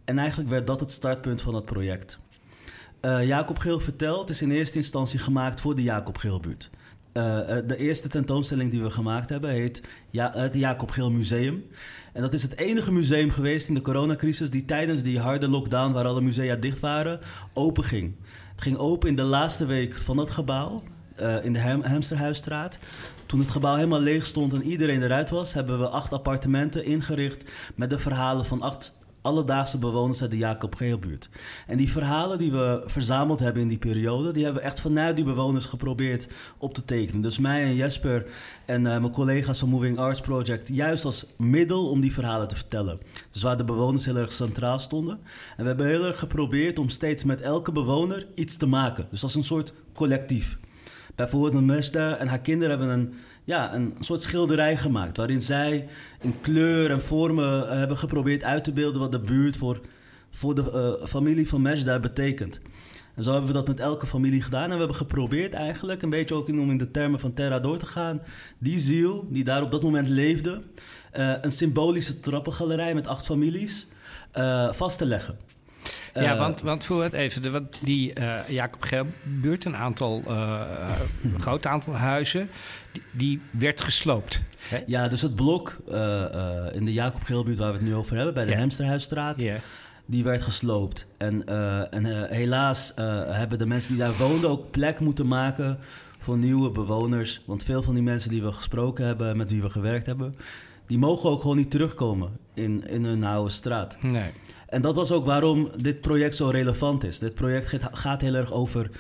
En 0.05 0.19
eigenlijk 0.19 0.51
werd 0.51 0.67
dat 0.67 0.81
het 0.81 0.93
startpunt 0.93 1.43
van 1.43 1.55
het 1.55 1.65
project. 1.65 2.19
Eh, 3.01 3.27
Jacob 3.27 3.59
Geel 3.59 3.81
vertelt 3.81 4.31
is 4.31 4.43
in 4.43 4.51
eerste 4.51 4.79
instantie 4.79 5.19
gemaakt 5.19 5.61
voor 5.61 5.75
de 5.75 5.83
Jacob 5.83 6.17
Geelbuurt. 6.19 6.71
Eh, 7.15 7.59
eh, 7.59 7.67
de 7.67 7.77
eerste 7.77 8.09
tentoonstelling 8.09 8.71
die 8.71 8.83
we 8.83 8.91
gemaakt 8.91 9.29
hebben 9.29 9.51
heet 9.51 9.83
ja, 10.11 10.33
het 10.37 10.55
Jacob 10.55 10.91
Geel 10.91 11.11
Museum. 11.11 11.65
En 12.13 12.23
dat 12.23 12.35
is 12.35 12.43
het 12.43 12.59
enige 12.59 12.93
museum 12.93 13.31
geweest 13.31 13.69
in 13.69 13.75
de 13.75 13.81
coronacrisis 13.81 14.51
die 14.51 14.65
tijdens 14.65 15.03
die 15.03 15.19
harde 15.19 15.49
lockdown, 15.49 15.93
waar 15.93 16.07
alle 16.07 16.21
musea 16.21 16.57
dicht 16.57 16.81
waren, 16.81 17.21
open 17.53 17.85
ging. 17.85 18.15
Het 18.53 18.63
ging 18.63 18.77
open 18.77 19.09
in 19.09 19.17
de 19.17 19.23
laatste 19.23 19.67
week 19.67 19.95
van 19.95 20.17
dat 20.17 20.31
gebouw, 20.31 20.83
eh, 21.17 21.45
in 21.45 21.53
de 21.53 21.59
Hem 21.59 21.83
Hemsterhuisstraat. 21.83 22.79
Toen 23.27 23.39
het 23.39 23.51
gebouw 23.51 23.75
helemaal 23.75 24.01
leeg 24.01 24.27
stond 24.27 24.53
en 24.53 24.63
iedereen 24.63 25.03
eruit 25.03 25.31
was, 25.31 25.53
hebben 25.53 25.79
we 25.79 25.89
acht 25.89 26.13
appartementen 26.13 26.85
ingericht 26.85 27.51
met 27.75 27.91
de 27.91 27.99
verhalen 27.99 28.45
van 28.45 28.63
acht 28.63 28.95
alledaagse 29.25 29.79
bewoners 29.79 30.23
uit 30.23 30.31
de 30.31 30.37
Jacob 30.37 30.75
Geelbuurt. 30.75 31.29
En 31.67 31.77
die 31.77 31.91
verhalen 31.91 32.39
die 32.39 32.53
we 32.53 32.83
verzameld 32.87 33.39
hebben 33.39 33.63
in 33.63 33.69
die 33.69 33.79
periode, 33.79 34.33
die 34.33 34.45
hebben 34.45 34.63
we 34.63 34.69
echt 34.69 34.81
vanuit 34.81 35.17
die 35.17 35.25
bewoners 35.25 35.67
geprobeerd 35.67 36.29
op 36.59 36.75
te 36.75 36.85
tekenen. 36.85 37.23
Dus 37.23 37.39
mij 37.39 37.65
en 37.65 37.75
Jesper 37.75 38.27
en 38.65 38.87
eh, 38.87 38.99
mijn 38.99 39.13
collega's 39.13 39.59
van 39.59 39.69
Moving 39.69 39.99
Arts 39.99 40.21
Project, 40.21 40.69
juist 40.69 41.05
als 41.05 41.27
middel 41.39 41.91
om 41.91 42.01
die 42.01 42.13
verhalen 42.13 42.49
te 42.49 42.57
vertellen. 42.57 42.99
Dus 43.31 43.43
waar 43.43 43.57
de 43.57 43.65
bewoners 43.65 44.05
heel 44.05 44.17
erg 44.17 44.33
centraal 44.33 44.79
stonden. 44.79 45.19
En 45.57 45.63
we 45.63 45.67
hebben 45.69 45.87
heel 45.87 46.05
erg 46.05 46.19
geprobeerd 46.19 46.79
om 46.79 46.89
steeds 46.89 47.25
met 47.25 47.41
elke 47.41 47.73
bewoner 47.73 48.27
iets 48.35 48.57
te 48.57 48.67
maken. 48.67 49.07
Dus 49.11 49.23
als 49.23 49.35
een 49.35 49.45
soort 49.45 49.73
collectief. 49.95 50.59
Bijvoorbeeld 51.15 51.55
een 51.55 51.93
en 51.93 52.29
haar 52.29 52.41
kinderen 52.41 52.79
hebben 52.79 52.99
een, 52.99 53.15
ja, 53.45 53.75
een 53.75 53.95
soort 54.01 54.23
schilderij 54.23 54.77
gemaakt. 54.77 55.17
Waarin 55.17 55.43
zij 55.43 55.89
in 56.21 56.41
kleur 56.41 56.91
en 56.91 57.03
vormen 57.03 57.69
eh, 57.69 57.79
hebben 57.79 57.99
geprobeerd 57.99 58.45
uit 58.45 58.65
te 58.65 58.73
beelden 58.73 59.01
wat 59.01 59.13
de 59.13 59.21
buurt 59.21 59.57
voor, 59.57 59.81
voor 60.31 60.55
de 60.55 60.71
eh, 61.01 61.07
familie 61.07 61.49
van 61.49 61.63
Meshda 61.63 61.99
betekent. 61.99 62.61
En 63.15 63.23
zo 63.23 63.31
hebben 63.31 63.51
we 63.51 63.57
dat 63.57 63.69
met 63.69 63.81
elke 63.81 64.07
familie 64.07 64.43
gedaan. 64.43 64.65
En 64.65 64.71
we 64.71 64.79
hebben 64.79 64.97
geprobeerd 64.97 65.55
eigenlijk, 65.55 66.03
een 66.03 66.11
beetje 66.11 66.35
ook 66.35 66.49
in, 66.49 66.61
om 66.61 66.71
in 66.71 66.79
de 66.79 66.91
termen 66.91 67.21
van 67.21 67.35
Terra 67.35 67.61
door 67.61 67.79
te 67.79 67.87
gaan, 67.87 68.23
die 68.59 68.79
ziel 68.79 69.27
die 69.31 69.45
daar 69.45 69.63
op 69.63 69.71
dat 69.71 69.83
moment 69.83 70.09
leefde, 70.09 70.63
eh, 71.13 71.33
een 71.41 71.53
symbolische 71.53 72.21
trappengalerij 72.21 72.95
met 72.95 73.07
acht 73.07 73.27
families, 73.27 73.87
vast 74.73 74.99
te 74.99 75.07
leggen. 75.07 75.39
Ja, 76.15 76.33
Eh, 76.33 76.39
want, 76.39 76.61
want 76.61 76.85
voor 76.85 77.03
het 77.03 77.13
even, 77.13 77.43
de, 77.43 77.51
want 77.51 77.81
die 77.85 78.13
eh, 78.13 78.49
Jacob 78.49 78.83
Geelbuurt, 78.83 79.65
een 79.65 79.77
aantal, 79.77 80.23
eh, 80.27 80.61
een 81.23 81.41
groot 81.47 81.67
aantal 81.67 81.95
huizen, 81.95 82.49
die, 82.93 83.03
die 83.13 83.41
werd 83.51 83.81
gesloopt. 83.81 84.43
Hè? 84.59 84.83
Ja, 84.87 85.09
dus 85.09 85.23
het 85.23 85.35
blok 85.35 85.77
in 86.73 86.85
de 86.85 86.93
Jacob 86.93 87.23
Geelbuurt 87.23 87.59
waar 87.59 87.71
we 87.73 87.77
het 87.79 87.87
nu 87.87 87.95
over 87.95 88.17
hebben, 88.17 88.35
bij 88.35 88.45
de 88.45 88.51
Ja. 88.51 88.57
Hemsterhuisstraat, 88.57 89.41
Ja. 89.41 89.57
die 90.07 90.25
werd 90.25 90.43
gesloopt. 90.43 91.07
En, 91.19 91.47
en 91.91 92.29
helaas 92.29 92.93
hebben 93.27 93.59
de 93.59 93.67
mensen 93.67 93.91
die 93.93 94.01
daar 94.03 94.17
woonden 94.17 94.51
ook 94.51 94.71
plek 94.71 95.01
moeten 95.01 95.27
maken 95.27 95.79
voor 96.19 96.39
nieuwe 96.39 96.71
bewoners. 96.71 97.43
Want 97.47 97.63
veel 97.65 97.83
van 97.83 97.95
die 97.95 98.03
mensen 98.03 98.31
die 98.31 98.43
we 98.43 98.53
gesproken 98.53 99.07
hebben, 99.07 99.37
met 99.37 99.51
wie 99.51 99.63
we 99.63 99.71
gewerkt 99.71 100.07
hebben, 100.07 100.37
die 100.87 100.99
mogen 100.99 101.31
ook 101.31 101.41
gewoon 101.41 101.57
niet 101.57 101.71
terugkomen 101.71 102.31
in, 102.55 102.87
in 102.89 103.05
hun 103.05 103.25
oude 103.25 103.51
straat. 103.51 103.97
Nee. 104.03 104.31
En 104.69 104.83
dat 104.83 104.95
was 104.95 105.13
ook 105.13 105.25
waarom 105.25 105.71
dit 105.77 106.01
project 106.01 106.35
zo 106.35 106.49
relevant 106.49 107.05
is. 107.05 107.19
Dit 107.19 107.35
project 107.35 107.79
gaat- 107.93 108.21
heel 108.21 108.35
erg 108.35 108.53
over 108.53 108.91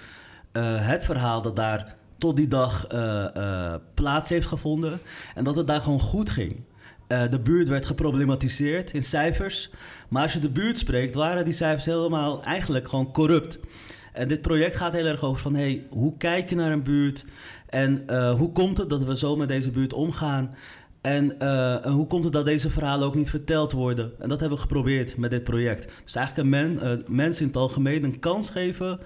eh, 0.53 0.87
het 0.87 1.05
verhaal 1.05 1.43
dat 1.43 1.57
daar 1.57 1.95
tot 2.19 2.37
die 2.37 2.49
dag 2.49 2.87
eh, 2.87 3.37
eh, 3.37 3.81
plaats 3.95 4.31
heeft 4.31 4.47
gevonden. 4.47 5.01
En 5.35 5.45
dat 5.45 5.57
het 5.57 5.67
daar 5.67 5.81
gewoon 5.81 6.01
goed 6.01 6.31
ging. 6.31 6.61
De 7.31 7.41
buurt 7.41 7.69
werd 7.69 7.87
geproblematiseerd 7.87 8.91
in 8.93 9.05
cijfers. 9.05 9.71
Maar 10.09 10.23
als 10.23 10.33
je 10.33 10.39
de 10.39 10.51
buurt 10.51 10.79
spreekt, 10.79 11.15
waren 11.15 11.45
die 11.45 11.53
cijfers 11.55 11.87
helemaal 11.87 12.43
eigenlijk 12.43 12.89
gewoon 12.89 13.13
corrupt. 13.13 13.59
En 14.13 14.29
dit 14.29 14.41
project 14.43 14.77
gaat 14.77 14.93
heel 14.93 15.07
erg 15.07 15.23
over 15.25 15.41
van... 15.41 15.55
Hey, 15.55 15.87
hoe 15.91 16.17
kijk 16.17 16.49
je 16.49 16.57
naar 16.57 16.73
een 16.73 16.83
buurt? 16.83 17.25
En 17.69 18.05
hoe 18.37 18.53
komt 18.53 18.79
het 18.79 18.91
dat 18.91 19.05
we 19.05 19.17
zo 19.17 19.37
met 19.37 19.49
deze 19.49 19.71
buurt 19.71 19.93
omgaan? 19.93 20.55
En, 21.05 21.39
eh, 21.39 21.87
en 21.87 21.93
hoe 21.93 22.07
komt 22.07 22.25
het 22.25 22.33
dat 22.33 22.45
deze 22.45 22.71
verhalen 22.71 23.07
ook 23.07 23.15
niet 23.15 23.31
verteld 23.31 23.73
worden? 23.73 24.13
En 24.19 24.29
dat 24.29 24.41
hebben 24.41 24.57
we 24.59 24.63
geprobeerd 24.63 25.17
met 25.17 25.31
dit 25.31 25.45
project. 25.45 25.89
Dus 26.05 26.15
eigenlijk 26.15 26.47
een 26.47 26.51
men, 26.51 26.83
eh, 26.83 26.99
mensen 27.09 27.43
in 27.43 27.49
het 27.49 27.57
algemeen 27.57 28.05
een 28.05 28.19
kans 28.19 28.51
geven 28.51 29.01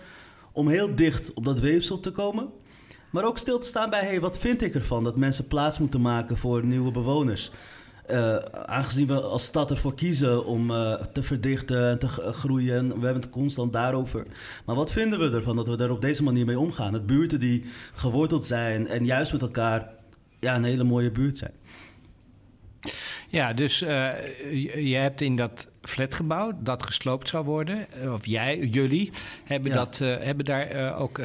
om 0.52 0.68
heel 0.68 0.94
dicht 0.94 1.34
op 1.34 1.44
dat 1.44 1.58
weefsel 1.58 2.00
te 2.00 2.10
komen. 2.10 2.48
Maar 3.10 3.24
ook 3.24 3.38
stil 3.38 3.58
te 3.58 3.66
staan 3.66 3.90
bij, 3.90 4.20
wat 4.20 4.38
vind 4.38 4.62
ik 4.62 4.74
ervan 4.74 5.04
dat 5.04 5.16
mensen 5.16 5.46
plaats 5.46 5.78
moeten 5.78 6.00
maken 6.00 6.36
voor 6.36 6.64
nieuwe 6.64 6.90
bewoners? 6.90 7.50
Eh, 8.06 8.36
aangezien 8.66 9.06
we 9.06 9.20
als 9.20 9.44
stad 9.44 9.70
ervoor 9.70 9.94
kiezen 9.94 10.44
om 10.44 10.68
te 11.12 11.22
verdichten 11.22 11.88
en 11.88 11.98
te 11.98 12.08
groeien, 12.08 12.76
en 12.76 12.86
we 12.86 13.04
hebben 13.04 13.22
het 13.22 13.30
constant 13.30 13.72
daarover. 13.72 14.26
Maar 14.66 14.76
wat 14.76 14.92
vinden 14.92 15.18
we 15.18 15.36
ervan 15.36 15.56
dat 15.56 15.68
we 15.68 15.76
daar 15.76 15.90
op 15.90 16.00
deze 16.00 16.22
manier 16.22 16.46
mee 16.46 16.58
omgaan? 16.58 16.92
Het 16.92 17.06
buurten 17.06 17.40
die 17.40 17.64
geworteld 17.94 18.44
zijn 18.44 18.88
en 18.88 19.04
juist 19.04 19.32
met 19.32 19.42
elkaar 19.42 19.96
ja, 20.40 20.56
een 20.56 20.64
hele 20.64 20.84
mooie 20.84 21.10
buurt 21.10 21.38
zijn. 21.38 21.52
Ja, 23.28 23.52
dus 23.52 23.82
eh, 23.82 24.10
je 24.88 24.96
hebt 24.96 25.20
in 25.20 25.36
dat 25.36 25.68
flatgebouw 25.82 26.52
dat 26.62 26.86
gesloopt 26.86 27.28
zou 27.28 27.44
worden, 27.44 27.92
eh, 27.92 28.12
of 28.12 28.26
jij, 28.26 28.58
jullie, 28.58 29.10
hebben, 29.44 29.70
Ja. 29.70 29.76
dat, 29.76 30.00
eh, 30.00 30.16
hebben 30.20 30.44
daar 30.44 30.96
ook 30.98 31.20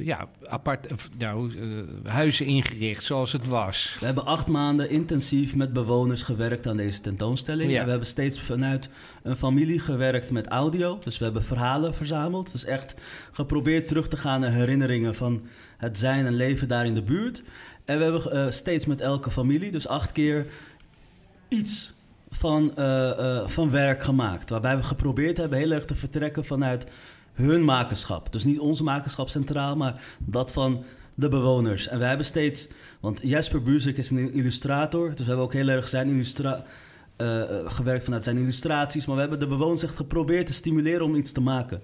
ja, 0.00 0.28
apart, 0.44 0.86
nou, 1.18 1.52
huizen 2.04 2.46
ingericht 2.46 3.04
zoals 3.04 3.32
het 3.32 3.46
was. 3.46 3.96
We 4.00 4.06
hebben 4.06 4.24
acht 4.24 4.46
maanden 4.46 4.90
intensief 4.90 5.54
met 5.54 5.72
bewoners 5.72 6.22
gewerkt 6.22 6.66
aan 6.66 6.76
deze 6.76 7.00
tentoonstelling. 7.00 7.70
Ja. 7.70 7.78
En 7.78 7.84
we 7.84 7.90
hebben 7.90 8.08
steeds 8.08 8.40
vanuit 8.40 8.88
een 9.22 9.36
familie 9.36 9.80
gewerkt 9.80 10.30
met 10.30 10.46
audio. 10.46 10.98
Dus 11.04 11.18
we 11.18 11.24
hebben 11.24 11.44
verhalen 11.44 11.94
verzameld. 11.94 12.52
Dus 12.52 12.64
echt 12.64 12.94
geprobeerd 13.32 13.88
terug 13.88 14.08
te 14.08 14.16
gaan 14.16 14.40
naar 14.40 14.52
herinneringen 14.52 15.14
van 15.14 15.46
het 15.76 15.98
zijn 15.98 16.26
en 16.26 16.34
leven 16.34 16.68
daar 16.68 16.86
in 16.86 16.94
de 16.94 17.02
buurt. 17.02 17.42
En 17.84 17.98
we 17.98 18.04
hebben 18.04 18.52
steeds 18.52 18.86
met 18.86 19.00
elke 19.00 19.30
familie, 19.30 19.70
dus 19.70 19.88
acht 19.88 20.12
keer, 20.12 20.46
iets 21.52 21.92
van, 22.30 22.76
eh, 22.76 23.10
eh, 23.10 23.48
van 23.48 23.70
werk 23.70 24.02
gemaakt. 24.02 24.50
Waarbij 24.50 24.76
we 24.76 24.82
geprobeerd 24.82 25.36
hebben 25.36 25.58
heel 25.58 25.70
erg 25.70 25.84
te 25.84 25.94
vertrekken 25.94 26.44
vanuit 26.44 26.86
hun 27.32 27.64
makerschap. 27.64 28.32
Dus 28.32 28.44
niet 28.44 28.58
onze 28.58 28.82
makerschap 28.82 29.28
centraal, 29.28 29.76
maar 29.76 30.00
dat 30.18 30.52
van 30.52 30.84
de 31.14 31.28
bewoners. 31.28 31.88
En 31.88 31.98
we 31.98 32.04
hebben 32.04 32.26
steeds, 32.26 32.68
want 33.00 33.20
Jesper 33.24 33.62
Buursik 33.62 33.96
is 33.96 34.10
een 34.10 34.32
illustrator, 34.32 35.08
dus 35.08 35.18
we 35.18 35.24
hebben 35.24 35.44
ook 35.44 35.52
heel 35.52 35.68
erg 35.68 35.88
zijn 35.88 36.08
illustra 36.08 36.64
eh, 37.16 37.42
gewerkt 37.64 38.04
vanuit 38.04 38.24
zijn 38.24 38.38
illustraties. 38.38 39.06
Maar 39.06 39.14
we 39.14 39.20
hebben 39.20 39.38
de 39.38 39.46
bewoners 39.46 39.82
echt 39.82 39.96
geprobeerd 39.96 40.46
te 40.46 40.52
stimuleren 40.52 41.04
om 41.04 41.14
iets 41.14 41.32
te 41.32 41.40
maken. 41.40 41.82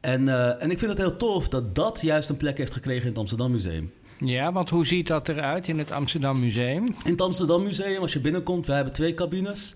En, 0.00 0.28
en 0.60 0.70
ik 0.70 0.78
vind 0.78 0.90
het 0.90 1.00
heel 1.00 1.16
tof 1.16 1.48
dat 1.48 1.74
dat 1.74 2.00
juist 2.00 2.28
een 2.28 2.36
plek 2.36 2.58
heeft 2.58 2.72
gekregen 2.72 3.02
in 3.02 3.08
het 3.08 3.18
Amsterdam 3.18 3.50
Museum. 3.50 3.92
Ja, 4.24 4.52
want 4.52 4.70
hoe 4.70 4.86
ziet 4.86 5.06
dat 5.06 5.28
eruit 5.28 5.68
in 5.68 5.78
het 5.78 5.92
Amsterdam 5.92 6.40
Museum? 6.40 6.86
In 7.04 7.10
het 7.10 7.20
Amsterdam 7.20 7.62
Museum, 7.62 8.00
als 8.00 8.12
je 8.12 8.20
binnenkomt, 8.20 8.66
we 8.66 8.72
hebben 8.72 8.92
twee 8.92 9.14
cabines. 9.14 9.74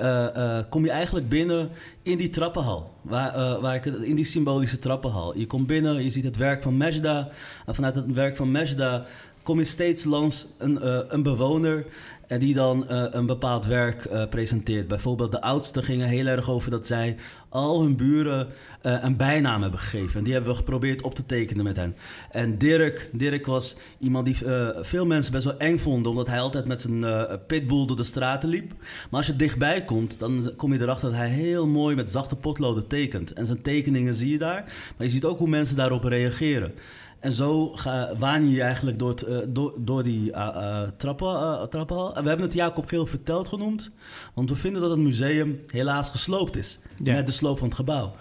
Uh, 0.00 0.58
kom 0.70 0.84
je 0.84 0.90
eigenlijk 0.90 1.28
binnen 1.28 1.70
in 2.02 2.18
die 2.18 2.28
trappenhal. 2.28 2.94
Waar, 3.02 3.36
uh, 3.36 3.60
waar 3.60 3.74
ik, 3.74 3.84
in 3.84 4.14
die 4.14 4.24
symbolische 4.24 4.78
trappenhal. 4.78 5.38
Je 5.38 5.46
komt 5.46 5.66
binnen, 5.66 6.04
je 6.04 6.10
ziet 6.10 6.24
het 6.24 6.36
werk 6.36 6.62
van 6.62 6.76
Mejda. 6.76 7.28
En 7.66 7.74
vanuit 7.74 7.94
het 7.94 8.12
werk 8.12 8.36
van 8.36 8.50
Mejda 8.50 9.06
kom 9.42 9.58
je 9.58 9.64
steeds 9.64 10.04
langs 10.04 10.46
een, 10.58 10.78
een 11.14 11.22
bewoner 11.22 11.86
en 12.26 12.40
die 12.40 12.54
dan 12.54 12.86
uh, 12.90 13.04
een 13.10 13.26
bepaald 13.26 13.66
werk 13.66 14.04
uh, 14.04 14.22
presenteert. 14.30 14.88
Bijvoorbeeld 14.88 15.32
de 15.32 15.40
oudsten 15.40 15.84
gingen 15.84 16.08
heel 16.08 16.26
erg 16.26 16.50
over 16.50 16.70
dat 16.70 16.86
zij 16.86 17.16
al 17.48 17.82
hun 17.82 17.96
buren 17.96 18.46
uh, 18.46 18.96
een 19.02 19.16
bijnaam 19.16 19.62
hebben 19.62 19.80
gegeven. 19.80 20.18
En 20.18 20.24
die 20.24 20.32
hebben 20.32 20.50
we 20.50 20.56
geprobeerd 20.56 21.02
op 21.02 21.14
te 21.14 21.26
tekenen 21.26 21.64
met 21.64 21.76
hen. 21.76 21.96
En 22.30 22.58
Dirk, 22.58 23.10
Dirk 23.12 23.46
was 23.46 23.76
iemand 23.98 24.26
die 24.26 24.36
veel 24.80 25.06
mensen 25.06 25.32
best 25.32 25.44
wel 25.44 25.58
eng 25.58 25.78
vonden... 25.78 26.10
omdat 26.10 26.26
hij 26.26 26.40
altijd 26.40 26.66
met 26.66 26.80
zijn 26.80 27.04
pitbull 27.46 27.86
door 27.86 27.96
de 27.96 28.04
straten 28.04 28.48
liep. 28.48 28.72
Maar 29.10 29.18
als 29.20 29.26
je 29.26 29.36
dichtbij 29.36 29.84
komt, 29.84 30.18
dan 30.18 30.52
kom 30.56 30.72
je 30.72 30.80
erachter 30.80 31.08
dat 31.08 31.18
hij 31.18 31.28
heel 31.28 31.68
mooi... 31.68 31.94
met 31.94 32.10
zachte 32.10 32.36
potloden 32.36 32.86
tekent. 32.86 33.32
En 33.32 33.46
zijn 33.46 33.62
tekeningen 33.62 34.14
zie 34.14 34.30
je 34.30 34.38
daar. 34.38 34.64
Maar 34.96 35.06
je 35.06 35.12
ziet 35.12 35.24
ook 35.24 35.38
hoe 35.38 35.48
mensen 35.48 35.76
daarop 35.76 36.04
reageren. 36.04 36.74
En 37.26 37.32
zo 37.32 37.68
ga, 37.74 38.12
waan 38.18 38.50
je 38.50 38.62
eigenlijk 38.62 38.98
door, 38.98 39.08
het, 39.08 39.28
uh, 39.28 39.38
door, 39.48 39.74
door 39.78 40.02
die 40.02 40.30
uh, 40.30 40.82
trappen, 40.96 41.68
trappenhal. 41.70 42.16
En 42.16 42.22
we 42.22 42.28
hebben 42.28 42.46
het 42.46 42.54
Jacob 42.54 42.86
Geel 42.86 43.06
verteld 43.06 43.48
genoemd. 43.48 43.90
Want 44.34 44.50
we 44.50 44.56
vinden 44.56 44.82
dat 44.82 44.90
het 44.90 45.00
museum 45.00 45.60
helaas 45.70 46.10
gesloopt 46.10 46.56
is. 46.56 46.78
Ja. 47.02 47.14
Met 47.14 47.26
de 47.26 47.32
sloop 47.32 47.58
van 47.58 47.66
het 47.66 47.76
gebouw. 47.76 48.14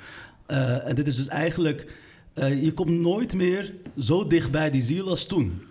en 0.48 0.96
dit 0.96 1.08
is 1.08 1.16
dus 1.16 1.28
eigenlijk... 1.28 1.92
je 2.36 2.72
komt 2.74 2.90
nooit 2.90 3.36
meer 3.36 3.74
zo 4.00 4.28
dichtbij 4.28 4.72
die 4.72 4.82
ziel 4.82 5.10
als 5.10 5.26
toen. 5.26 5.62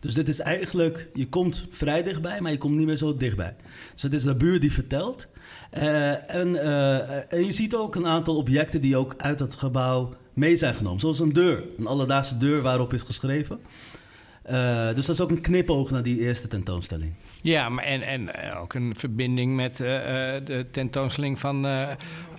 Dus 0.00 0.14
dit 0.14 0.28
is 0.28 0.40
eigenlijk... 0.40 1.08
Je 1.14 1.28
komt 1.28 1.66
vrij 1.70 2.02
dichtbij, 2.02 2.40
maar 2.40 2.52
je 2.52 2.58
komt 2.58 2.76
niet 2.76 2.86
meer 2.86 2.96
zo 2.96 3.16
dichtbij. 3.16 3.56
Dus 3.92 4.02
het 4.02 4.14
is 4.14 4.22
de 4.22 4.36
buur 4.36 4.60
die 4.60 4.72
vertelt. 4.72 5.26
en, 5.70 6.62
en 7.28 7.44
je 7.44 7.52
ziet 7.52 7.74
ook 7.74 7.94
een 7.94 8.06
aantal 8.06 8.36
objecten 8.36 8.80
die 8.80 8.96
ook 8.96 9.14
uit 9.16 9.40
het 9.40 9.54
gebouw 9.54 10.14
mee 10.34 10.56
zijn 10.56 10.74
genomen. 10.74 11.00
Zoals 11.00 11.18
een 11.18 11.32
deur, 11.32 11.62
een 11.78 11.86
alledaagse 11.86 12.36
deur 12.36 12.62
waarop 12.62 12.92
is 12.92 13.02
geschreven. 13.02 13.60
Uh, 14.50 14.86
dus 14.94 15.06
dat 15.06 15.14
is 15.14 15.20
ook 15.20 15.30
een 15.30 15.40
knipoog 15.40 15.90
naar 15.90 16.02
die 16.02 16.18
eerste 16.18 16.48
tentoonstelling. 16.48 17.12
Ja, 17.42 17.68
maar 17.68 17.84
en, 17.84 18.02
en 18.02 18.54
ook 18.54 18.74
een 18.74 18.94
verbinding 18.96 19.54
met 19.54 19.80
uh, 19.80 19.86
de 20.44 20.66
tentoonstelling 20.70 21.38
van, 21.38 21.66
uh, 21.66 21.88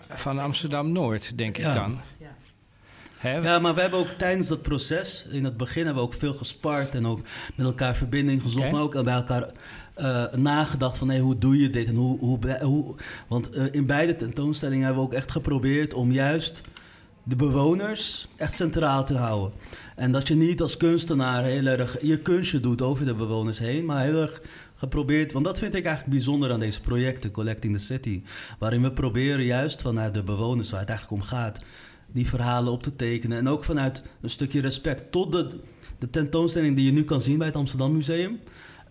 van 0.10 0.40
Amsterdam-Noord, 0.40 1.38
denk 1.38 1.58
ja. 1.58 1.70
ik 1.70 1.76
dan. 1.76 2.00
Ja. 3.22 3.42
ja, 3.42 3.60
maar 3.60 3.76
we 3.76 3.82
hebben 3.82 4.00
ook 4.00 4.08
tijdens 4.18 4.48
dat 4.48 4.62
proces, 4.62 5.26
in 5.32 5.44
het 5.44 5.58
begin 5.58 5.86
hebben 5.86 6.04
we 6.04 6.10
ook 6.10 6.16
veel 6.16 6.34
gespart 6.34 6.96
en 6.96 7.06
ook 7.06 7.20
met 7.56 7.66
elkaar 7.66 7.96
verbinding 7.96 8.42
gezocht, 8.42 8.68
okay. 8.68 8.72
maar 8.72 8.82
ook 8.82 9.04
bij 9.04 9.14
elkaar 9.14 9.52
uh, 9.98 10.26
nagedacht 10.32 10.98
van 10.98 11.10
hey, 11.10 11.20
hoe 11.20 11.38
doe 11.38 11.60
je 11.60 11.70
dit 11.70 11.88
en 11.88 11.96
hoe. 11.96 12.20
hoe, 12.20 12.58
hoe 12.62 12.96
want 13.28 13.58
uh, 13.58 13.64
in 13.72 13.86
beide 13.86 14.16
tentoonstellingen 14.16 14.86
hebben 14.86 15.04
we 15.04 15.10
ook 15.10 15.16
echt 15.16 15.32
geprobeerd 15.32 15.94
om 15.94 16.12
juist 16.12 16.62
de 17.28 17.36
bewoners 17.36 18.28
echt 18.36 18.54
centraal 18.54 19.06
te 19.06 19.18
houden. 19.18 19.54
En 19.96 20.12
dat 20.12 20.28
je 20.28 20.36
niet 20.36 20.62
als 20.62 20.78
kunstenaar 20.78 21.44
heel 21.44 21.66
erg 21.66 21.98
je 22.02 22.20
kunstje 22.20 22.60
doet 22.60 22.82
over 22.82 23.06
de 23.06 23.16
bewoners 23.16 23.60
heen, 23.60 23.86
maar 23.86 24.04
heel 24.04 24.22
erg 24.22 24.42
geprobeerd. 24.76 25.32
Want 25.32 25.46
dat 25.46 25.60
vind 25.60 25.76
ik 25.76 25.86
eigenlijk 25.86 26.16
bijzonder 26.16 26.52
aan 26.52 26.60
deze 26.60 26.82
projecten, 26.82 27.32
Collecting 27.32 27.78
the 27.78 27.84
City. 27.84 28.22
Waarin 28.60 28.82
we 28.82 28.94
proberen 28.94 29.46
juist 29.46 29.82
vanuit 29.82 30.14
de 30.14 30.24
bewoners, 30.24 30.70
waar 30.70 30.80
het 30.80 30.90
eigenlijk 30.90 31.22
om 31.22 31.28
gaat, 31.28 31.60
die 32.08 32.28
verhalen 32.28 32.72
op 32.72 32.84
te 32.84 32.96
tekenen. 32.96 33.38
En 33.38 33.48
ook 33.48 33.64
vanuit 33.64 34.04
een 34.22 34.30
stukje 34.30 34.62
respect 34.62 35.12
tot 35.12 35.32
de, 35.32 35.60
de 36.00 36.10
tentoonstelling 36.10 36.76
die 36.76 36.86
je 36.86 36.92
nu 36.92 37.04
kan 37.04 37.22
zien 37.22 37.38
bij 37.38 37.48
het 37.48 37.56
Amsterdam 37.56 37.94
Museum. 37.94 38.40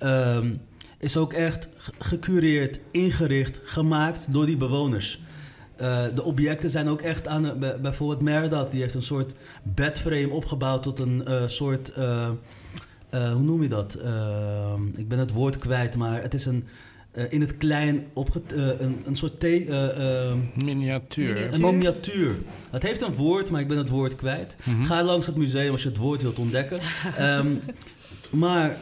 Um, 0.03 0.61
is 0.99 1.17
ook 1.17 1.33
echt 1.33 1.69
gecureerd, 1.99 2.79
ingericht, 2.91 3.61
gemaakt 3.63 4.33
door 4.33 4.47
die 4.47 4.57
bewoners. 4.57 5.21
Uh, 5.81 6.03
de 6.15 6.23
objecten 6.23 6.71
zijn 6.71 6.89
ook 6.89 7.01
echt 7.01 7.29
aan... 7.29 7.45
Uh, 7.45 7.75
bijvoorbeeld 7.83 8.23
Merdat, 8.23 8.71
die 8.71 8.81
heeft 8.81 8.95
een 8.95 9.03
soort 9.03 9.35
bedframe 9.63 10.31
opgebouwd 10.31 10.83
tot 10.83 10.99
een 10.99 11.25
uh, 11.29 11.43
soort... 11.47 11.93
hoe 13.11 13.43
noem 13.43 13.63
je 13.63 13.69
dat? 13.69 13.99
ik 14.95 15.09
ben 15.09 15.19
het 15.19 15.33
woord 15.33 15.59
kwijt, 15.59 15.97
maar 15.97 16.23
het 16.23 16.35
is 16.35 16.47
een... 16.47 16.65
in 17.29 17.41
het 17.41 17.57
klein 17.57 18.07
opge 18.13 18.43
een, 18.79 19.03
een 19.05 19.17
soort 19.17 19.43
miniatuur. 20.65 21.55
Een 21.55 21.61
miniatuur. 21.61 22.39
Het 22.71 22.83
heeft 22.83 23.03
een 23.03 23.15
woord, 23.15 23.51
maar 23.51 23.61
ik 23.61 23.69
ben 23.69 23.79
het 23.79 23.89
woord 23.89 24.15
kwijt. 24.15 24.57
Mm 24.65 24.75
-hmm. 24.75 24.85
Ga 24.85 25.03
langs 25.03 25.27
het 25.27 25.37
museum 25.37 25.73
als 25.73 25.83
je 25.83 25.89
het 25.89 25.99
woord 25.99 26.23
wilt 26.23 26.39
ontdekken. 26.39 26.79
um, 27.21 27.61
maar 28.31 28.77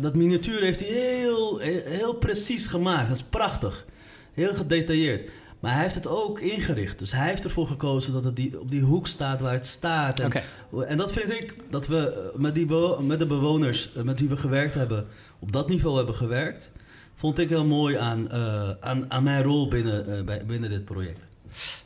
dat 0.00 0.14
miniatuur 0.14 0.60
heeft 0.60 0.80
hij 0.80 0.88
heel, 0.88 1.58
heel 1.84 2.14
precies 2.14 2.66
gemaakt. 2.66 3.08
Dat 3.08 3.16
is 3.16 3.24
prachtig. 3.30 3.86
Heel 4.32 4.54
gedetailleerd. 4.54 5.30
Maar 5.60 5.72
hij 5.72 5.82
heeft 5.82 5.94
het 5.94 6.06
ook 6.06 6.40
ingericht. 6.40 6.98
Dus 6.98 7.12
hij 7.12 7.28
heeft 7.28 7.44
ervoor 7.44 7.66
gekozen 7.66 8.12
dat 8.12 8.24
het 8.24 8.36
die, 8.36 8.60
op 8.60 8.70
die 8.70 8.80
hoek 8.80 9.06
staat 9.06 9.40
waar 9.40 9.52
het 9.52 9.66
staat. 9.66 10.20
En, 10.20 10.26
okay. 10.26 10.42
en 10.86 10.96
dat 10.96 11.12
vind 11.12 11.32
ik 11.32 11.54
dat 11.70 11.86
we 11.86 12.32
met, 12.36 12.54
die 12.54 12.66
met 13.00 13.18
de 13.18 13.26
bewoners 13.26 13.90
met 14.04 14.20
wie 14.20 14.28
we 14.28 14.36
gewerkt 14.36 14.74
hebben, 14.74 15.06
op 15.38 15.52
dat 15.52 15.68
niveau 15.68 15.96
hebben 15.96 16.14
gewerkt. 16.14 16.70
Vond 17.14 17.38
ik 17.38 17.48
heel 17.48 17.64
mooi 17.64 17.96
aan, 17.96 18.28
uh, 18.32 18.70
aan, 18.80 19.10
aan 19.10 19.22
mijn 19.22 19.42
rol 19.42 19.68
binnen, 19.68 20.08
uh, 20.08 20.22
bij, 20.22 20.46
binnen 20.46 20.70
dit 20.70 20.84
project. 20.84 21.20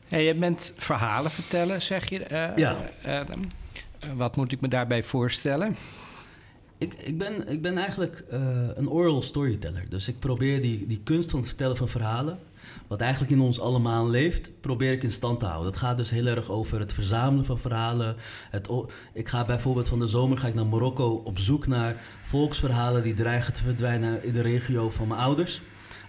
Hey, 0.07 0.25
je 0.25 0.35
bent 0.35 0.73
verhalen 0.77 1.31
vertellen, 1.31 1.83
zeg 1.83 2.09
je. 2.09 2.21
Uh, 2.33 2.57
ja. 2.57 2.85
wat 4.17 4.37
moet 4.37 4.53
ik 4.53 4.61
me 4.61 4.69
daarbij 4.69 5.03
voorstellen? 5.03 5.77
Ik, 6.79 6.95
ik, 6.95 7.19
ben, 7.19 7.49
ik 7.49 7.63
ben 7.63 7.79
eigenlijk 7.79 8.25
een 8.75 8.89
oral 8.89 9.23
storyteller. 9.23 9.87
Dus 9.89 10.09
ik 10.09 10.19
probeer 10.19 10.63
die, 10.63 10.87
die 10.87 11.01
kunst 11.05 11.31
van 11.31 11.39
het 11.39 11.49
vertellen 11.49 11.77
van 11.77 11.89
verhalen 11.89 12.39
wat 12.87 13.01
eigenlijk 13.01 13.33
in 13.33 13.41
ons 13.41 13.61
allemaal 13.61 14.09
leeft, 14.09 14.61
probeer 14.61 14.93
ik 14.93 15.03
in 15.03 15.11
stand 15.11 15.41
te 15.41 15.47
houden. 15.47 15.73
Dat 15.73 15.81
gaat 15.81 15.97
dus 15.97 16.11
heel 16.11 16.27
erg 16.27 16.51
over 16.51 16.81
het 16.81 16.93
verzamelen 16.93 17.45
van 17.45 17.59
verhalen. 17.59 18.17
Het, 18.51 18.71
ik 19.15 19.29
ga 19.29 19.45
bijvoorbeeld 19.45 19.89
van 19.89 19.99
de 19.99 20.07
zomer 20.07 20.39
ga 20.39 20.47
ik 20.47 20.55
naar 20.55 20.67
Marokko 20.67 21.23
op 21.25 21.39
zoek 21.39 21.67
naar 21.67 22.03
volksverhalen 22.23 23.03
die 23.03 23.15
dreigen 23.15 23.53
te 23.53 23.63
verdwijnen 23.63 24.25
in 24.25 24.33
de 24.33 24.41
regio 24.41 24.91
van 24.91 25.09
mijn 25.09 25.21
ouders. 25.21 25.61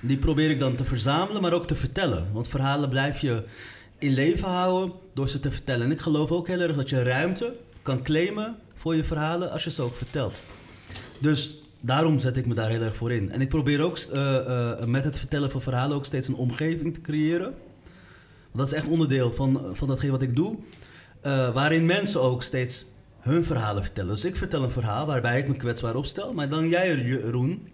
Die 0.01 0.18
probeer 0.18 0.49
ik 0.49 0.59
dan 0.59 0.76
te 0.76 0.86
verzamelen, 0.86 1.41
maar 1.41 1.53
ook 1.53 1.68
te 1.68 1.76
vertellen. 1.76 2.30
Want 2.34 2.47
verhalen 2.47 2.89
blijf 2.89 3.20
je 3.20 3.43
in 3.97 4.14
leven 4.14 4.47
houden 4.47 4.95
door 5.14 5.30
ze 5.30 5.39
te 5.39 5.51
vertellen. 5.51 5.86
En 5.86 5.91
ik 5.91 6.01
geloof 6.01 6.32
ook 6.32 6.47
heel 6.47 6.59
erg 6.59 6.76
dat 6.76 6.89
je 6.89 7.03
ruimte 7.03 7.55
kan 7.82 8.03
claimen 8.03 8.55
voor 8.74 8.95
je 8.95 9.03
verhalen 9.03 9.51
als 9.51 9.64
je 9.64 9.72
ze 9.72 9.82
ook 9.82 9.95
vertelt. 9.95 10.41
Dus 11.20 11.61
daarom 11.82 12.20
zet 12.20 12.38
ik 12.38 12.46
me 12.46 12.54
daar 12.54 12.70
heel 12.70 12.82
erg 12.82 12.96
voor 12.96 13.12
in. 13.12 13.32
En 13.32 13.42
ik 13.42 13.50
probeer 13.50 13.82
ook 13.82 13.98
uh, 13.98 14.14
uh, 14.14 14.84
met 14.84 15.04
het 15.04 15.18
vertellen 15.18 15.52
van 15.52 15.62
verhalen 15.62 15.96
ook 15.96 16.06
steeds 16.06 16.28
een 16.28 16.36
omgeving 16.36 16.94
te 16.94 17.02
creëren. 17.02 17.54
Dat 18.52 18.68
is 18.68 18.74
echt 18.74 18.88
onderdeel 18.88 19.34
van, 19.34 19.62
van 19.74 19.88
datgene 19.88 20.12
wat 20.12 20.22
ik 20.22 20.36
doe. 20.36 20.58
Uh, 21.24 21.54
waarin 21.54 21.86
mensen 21.86 22.22
ook 22.22 22.44
steeds 22.44 22.86
hun 23.20 23.44
verhalen 23.44 23.84
vertellen. 23.84 24.12
Dus 24.12 24.26
ik 24.26 24.36
vertel 24.36 24.64
een 24.64 24.72
verhaal 24.72 25.06
waarbij 25.06 25.40
ik 25.40 25.48
me 25.48 25.56
kwetsbaar 25.56 25.96
opstel. 25.96 26.34
Maar 26.34 26.50
dan 26.50 26.70
jij, 26.70 27.16
Roen, 27.22 27.68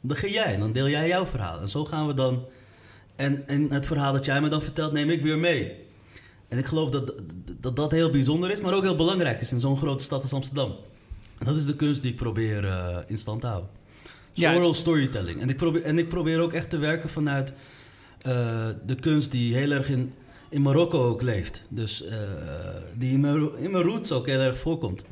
dan 0.00 0.16
ga 0.16 0.26
jij. 0.26 0.56
Dan 0.56 0.72
deel 0.72 0.88
jij 0.88 1.08
jouw 1.08 1.26
verhaal. 1.26 1.60
En 1.60 1.68
zo 1.68 1.84
gaan 1.84 2.06
we 2.06 2.14
dan... 2.14 2.44
En, 3.16 3.48
en 3.48 3.72
het 3.72 3.86
verhaal 3.86 4.12
dat 4.12 4.24
jij 4.24 4.40
me 4.40 4.48
dan 4.48 4.62
vertelt, 4.62 4.92
neem 4.92 5.10
ik 5.10 5.22
weer 5.22 5.38
mee. 5.38 5.86
En 6.48 6.58
ik 6.58 6.66
geloof 6.66 6.90
dat, 6.90 7.14
dat 7.74 7.90
heel 7.90 8.10
bijzonder 8.10 8.50
is, 8.50 8.60
maar 8.60 8.74
ook 8.74 8.82
heel 8.82 8.96
belangrijk 8.96 9.40
is 9.40 9.52
in 9.52 9.60
zo'n 9.60 9.76
grote 9.76 10.04
stad 10.04 10.22
als 10.22 10.32
Amsterdam. 10.32 10.76
Dat 11.38 11.56
is 11.56 11.66
de 11.66 11.76
kunst 11.76 12.02
die 12.02 12.10
ik 12.10 12.16
probeer 12.16 12.64
uh, 12.64 12.96
in 13.06 13.18
stand 13.18 13.40
te 13.40 13.46
houden. 13.46 13.70
Dus 14.02 14.40
ja. 14.40 14.54
Oral 14.54 14.74
storytelling. 14.74 15.40
En 15.40 15.48
ik, 15.48 15.56
probeer, 15.56 15.82
en 15.82 15.98
ik 15.98 16.08
probeer 16.08 16.40
ook 16.40 16.52
echt 16.52 16.70
te 16.70 16.78
werken 16.78 17.08
vanuit 17.08 17.52
uh, 18.26 18.66
de 18.86 18.94
kunst 18.94 19.30
die 19.32 19.54
heel 19.54 19.70
erg 19.70 19.88
in, 19.88 20.12
in 20.48 20.62
Marokko 20.62 21.08
ook 21.08 21.22
leeft. 21.22 21.62
Dus 21.68 22.04
uh, 22.04 22.12
die 22.94 23.12
in 23.12 23.20
mijn, 23.20 23.58
in 23.58 23.70
mijn 23.70 23.84
roots 23.84 24.12
ook 24.12 24.26
heel 24.26 24.40
erg 24.40 24.58
voorkomt. 24.58 25.04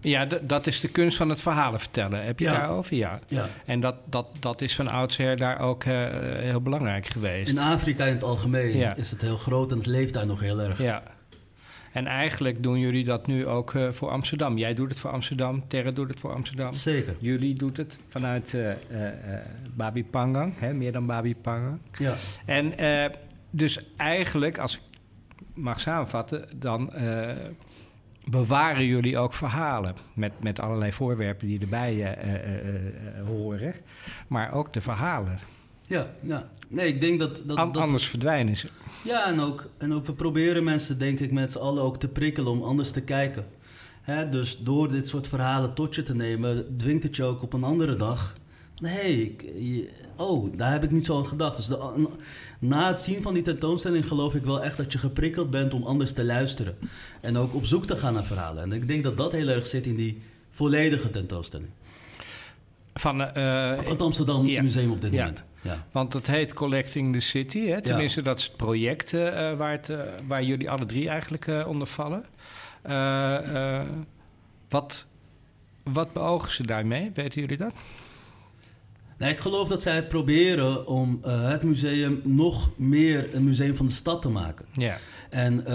Ja, 0.00 0.26
dat 0.42 0.66
is 0.66 0.80
de 0.80 0.88
kunst 0.88 1.16
van 1.16 1.28
het 1.28 1.42
verhalen 1.42 1.80
vertellen. 1.80 2.24
Heb 2.24 2.38
je 2.38 2.44
ja. 2.44 2.52
daarover? 2.52 2.96
Ja. 2.96 3.20
ja. 3.26 3.48
En 3.66 3.80
dat, 3.80 3.94
dat, 4.04 4.26
dat 4.40 4.60
is 4.60 4.74
van 4.74 4.88
oudsher 4.88 5.36
daar 5.36 5.60
ook 5.60 5.84
uh, 5.84 6.08
heel 6.22 6.60
belangrijk 6.60 7.06
geweest. 7.06 7.50
In 7.50 7.58
Afrika 7.58 8.04
in 8.04 8.14
het 8.14 8.24
algemeen 8.24 8.76
ja. 8.76 8.96
is 8.96 9.10
het 9.10 9.20
heel 9.20 9.36
groot 9.36 9.70
en 9.72 9.76
het 9.76 9.86
leeft 9.86 10.12
daar 10.12 10.26
nog 10.26 10.40
heel 10.40 10.60
erg. 10.60 10.82
Ja. 10.82 11.02
En 11.92 12.06
eigenlijk 12.06 12.62
doen 12.62 12.78
jullie 12.78 13.04
dat 13.04 13.26
nu 13.26 13.46
ook 13.46 13.72
uh, 13.72 13.90
voor 13.90 14.10
Amsterdam. 14.10 14.58
Jij 14.58 14.74
doet 14.74 14.88
het 14.90 15.00
voor 15.00 15.10
Amsterdam, 15.10 15.68
Terre 15.68 15.92
doet 15.92 16.08
het 16.08 16.20
voor 16.20 16.32
Amsterdam. 16.32 16.72
Zeker. 16.72 17.16
Jullie 17.18 17.54
doet 17.54 17.76
het 17.76 17.98
vanuit 18.06 18.52
uh, 18.52 18.68
uh, 18.68 18.76
Babi 19.74 20.04
Pangang, 20.04 20.54
hè, 20.58 20.74
meer 20.74 20.92
dan 20.92 21.06
Babi 21.06 21.36
Pangang. 21.36 21.78
Ja. 21.98 22.14
En 22.46 22.74
dus 23.50 23.78
eigenlijk, 23.96 24.58
als 24.58 24.74
ik 24.76 24.82
mag 25.54 25.80
samenvatten, 25.80 26.48
dan 26.56 26.92
bewaren 28.24 28.84
jullie 28.84 29.18
ook 29.18 29.34
verhalen. 29.34 29.94
Met, 30.14 30.32
met 30.42 30.60
allerlei 30.60 30.92
voorwerpen 30.92 31.46
die 31.46 31.60
erbij 31.60 32.18
horen, 33.26 33.74
maar 34.26 34.52
ook 34.52 34.72
de 34.72 34.80
verhalen. 34.80 35.38
Ja, 35.86 36.06
ja. 36.20 36.48
Nee, 36.68 36.88
ik 36.88 37.00
denk 37.00 37.20
dat... 37.20 37.42
dat, 37.46 37.56
An, 37.56 37.72
dat 37.72 37.82
anders 37.82 38.08
verdwijnen 38.08 38.56
ze. 38.56 38.68
Ja, 39.04 39.26
en 39.26 39.40
ook, 39.40 39.70
en 39.78 39.92
ook 39.92 40.06
we 40.06 40.14
proberen 40.14 40.64
mensen, 40.64 40.98
denk 40.98 41.20
ik, 41.20 41.32
met 41.32 41.52
z'n 41.52 41.58
allen 41.58 41.82
ook 41.82 41.98
te 41.98 42.08
prikkelen 42.08 42.52
om 42.52 42.62
anders 42.62 42.90
te 42.90 43.00
kijken. 43.00 43.46
Hè, 44.02 44.28
dus 44.28 44.58
door 44.62 44.88
dit 44.88 45.06
soort 45.06 45.28
verhalen 45.28 45.74
tot 45.74 45.94
je 45.94 46.02
te 46.02 46.14
nemen, 46.14 46.76
dwingt 46.76 47.02
het 47.02 47.16
je 47.16 47.24
ook 47.24 47.42
op 47.42 47.52
een 47.52 47.64
andere 47.64 47.96
dag. 47.96 48.36
Nee, 48.78 49.36
oh, 50.16 50.56
daar 50.56 50.72
heb 50.72 50.84
ik 50.84 50.90
niet 50.90 51.06
zo 51.06 51.18
aan 51.18 51.26
gedacht. 51.26 51.56
Dus 51.56 51.66
de, 51.66 52.08
na 52.58 52.88
het 52.88 53.00
zien 53.00 53.22
van 53.22 53.34
die 53.34 53.42
tentoonstelling 53.42 54.06
geloof 54.06 54.34
ik 54.34 54.44
wel 54.44 54.62
echt 54.62 54.76
dat 54.76 54.92
je 54.92 54.98
geprikkeld 54.98 55.50
bent 55.50 55.74
om 55.74 55.82
anders 55.82 56.12
te 56.12 56.24
luisteren. 56.24 56.76
En 57.20 57.36
ook 57.36 57.54
op 57.54 57.66
zoek 57.66 57.86
te 57.86 57.96
gaan 57.96 58.14
naar 58.14 58.24
verhalen. 58.24 58.62
En 58.62 58.72
ik 58.72 58.88
denk 58.88 59.04
dat 59.04 59.16
dat 59.16 59.32
heel 59.32 59.48
erg 59.48 59.66
zit 59.66 59.86
in 59.86 59.96
die 59.96 60.22
volledige 60.48 61.10
tentoonstelling. 61.10 61.70
Van, 62.94 63.20
uh, 63.20 63.26
van 63.76 63.84
het 63.84 64.02
Amsterdam 64.02 64.42
Museum 64.42 64.90
op 64.90 65.00
dit 65.00 65.10
moment. 65.10 65.44
Ja. 65.60 65.86
Want 65.92 66.12
het 66.12 66.26
heet 66.26 66.52
Collecting 66.52 67.12
the 67.12 67.20
City. 67.20 67.66
Hè? 67.66 67.80
Tenminste, 67.80 68.22
dat 68.22 68.38
is 68.38 68.44
het 68.44 68.56
project 68.56 69.12
uh, 69.12 69.52
waar, 69.52 69.72
het, 69.72 69.88
uh, 69.88 70.00
waar 70.26 70.42
jullie 70.42 70.70
alle 70.70 70.86
drie 70.86 71.08
eigenlijk 71.08 71.66
onder 71.66 71.86
vallen. 71.86 72.24
wat, 74.68 75.06
wat 75.82 76.12
beogen 76.12 76.50
ze 76.50 76.66
daarmee? 76.66 77.10
Weten 77.14 77.40
jullie 77.40 77.56
dat? 77.56 77.72
Nee, 79.18 79.30
ik 79.30 79.38
geloof 79.38 79.68
dat 79.68 79.82
zij 79.82 80.06
proberen 80.06 80.86
om 80.86 81.18
het 81.22 81.62
museum 81.62 82.20
nog 82.24 82.70
meer 82.76 83.34
een 83.34 83.44
museum 83.44 83.76
van 83.76 83.86
de 83.86 83.92
stad 83.92 84.22
te 84.22 84.28
maken. 84.28 84.66
Ja. 84.72 84.98
En, 85.30 85.66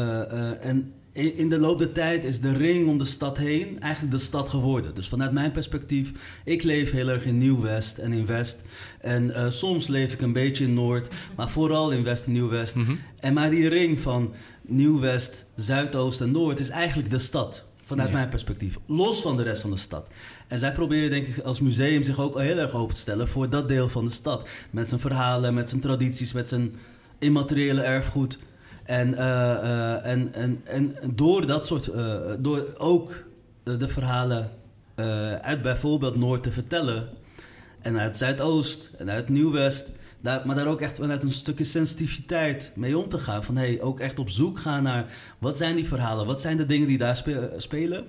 en 0.62 0.94
in 1.14 1.50
de 1.50 1.60
loop 1.60 1.80
der 1.80 1.92
tijd 1.92 2.26
is 2.26 2.40
de 2.40 2.54
ring 2.54 2.88
om 2.88 2.98
de 2.98 3.06
stad 3.06 3.38
heen 3.38 3.80
eigenlijk 3.80 4.14
de 4.14 4.20
stad 4.20 4.50
geworden. 4.50 4.96
Dus 4.96 5.08
vanuit 5.08 5.32
mijn 5.32 5.52
perspectief, 5.52 6.12
ik 6.46 6.64
leef 6.64 6.92
heel 6.92 7.10
erg 7.10 7.26
in 7.26 7.38
Nieuw-West 7.38 7.98
en 7.98 8.14
in 8.14 8.26
West. 8.26 8.64
En 9.00 9.26
uh, 9.26 9.50
soms 9.50 9.88
leef 9.88 10.14
ik 10.14 10.22
een 10.22 10.34
beetje 10.34 10.64
in 10.64 10.74
Noord, 10.74 11.10
maar 11.36 11.50
vooral 11.50 11.92
in 11.92 12.04
West 12.04 12.26
en 12.26 12.32
Nieuw-West. 12.32 12.76
Mm 12.76 12.86
-hmm. 12.86 13.00
En 13.20 13.34
maar 13.34 13.50
die 13.50 13.68
ring 13.68 14.00
van 14.00 14.34
Nieuw-West, 14.62 15.46
Zuidoost 15.56 16.22
en 16.22 16.32
Noord 16.32 16.60
is 16.60 16.70
eigenlijk 16.70 17.10
de 17.10 17.20
stad. 17.20 17.66
Vanuit 17.86 18.12
mijn 18.12 18.30
perspectief. 18.30 18.78
Los 18.86 19.22
van 19.22 19.38
de 19.38 19.44
rest 19.44 19.62
van 19.62 19.72
de 19.72 19.78
stad. 19.78 20.08
En 20.48 20.60
zij 20.60 20.72
proberen 20.72 21.10
denk 21.10 21.28
ik 21.28 21.40
als 21.40 21.60
museum 21.60 22.04
zich 22.04 22.20
ook 22.20 22.40
heel 22.40 22.58
erg 22.58 22.74
open 22.74 22.94
te 22.94 23.00
stellen 23.00 23.28
voor 23.28 23.50
dat 23.50 23.68
deel 23.68 23.90
van 23.90 24.06
de 24.06 24.12
stad. 24.12 24.48
Met 24.72 24.88
zijn 24.88 25.00
verhalen, 25.00 25.54
met 25.54 25.70
zijn 25.70 25.82
tradities, 25.82 26.34
met 26.34 26.50
zijn 26.50 26.76
immateriële 27.20 27.82
erfgoed. 27.82 28.38
En, 28.84 29.10
uh, 29.10 29.18
uh, 29.18 30.06
en, 30.06 30.34
en, 30.34 30.62
en 30.66 30.96
door 31.14 31.46
dat 31.46 31.66
soort, 31.66 31.88
uh, 31.88 32.16
door 32.40 32.74
ook 32.78 33.24
de 33.64 33.88
verhalen 33.88 34.52
uit 35.42 35.62
bijvoorbeeld 35.62 36.16
Noord 36.16 36.44
te 36.44 36.52
vertellen, 36.52 37.10
en 37.82 38.00
uit 38.00 38.18
Zuidoost 38.18 38.92
en 38.98 39.10
uit 39.10 39.30
Nieuw-West, 39.30 39.92
daar, 40.22 40.42
maar 40.46 40.56
daar 40.56 40.68
ook 40.68 40.82
echt 40.82 40.96
vanuit 40.96 41.24
een 41.24 41.32
stukje 41.32 41.64
sensitiviteit 41.64 42.72
mee 42.76 42.98
om 42.98 43.10
te 43.10 43.20
gaan. 43.20 43.44
Van 43.44 43.58
hey, 43.58 43.82
ook 43.82 44.00
echt 44.00 44.20
op 44.20 44.30
zoek 44.30 44.60
gaan 44.60 44.84
naar 44.84 45.14
wat 45.40 45.58
zijn 45.58 45.76
die 45.76 45.88
verhalen, 45.88 46.26
wat 46.26 46.42
zijn 46.42 46.58
de 46.58 46.66
dingen 46.66 46.88
die 46.88 46.98
daar 46.98 47.18
spe 47.18 47.54
spelen, 47.58 48.06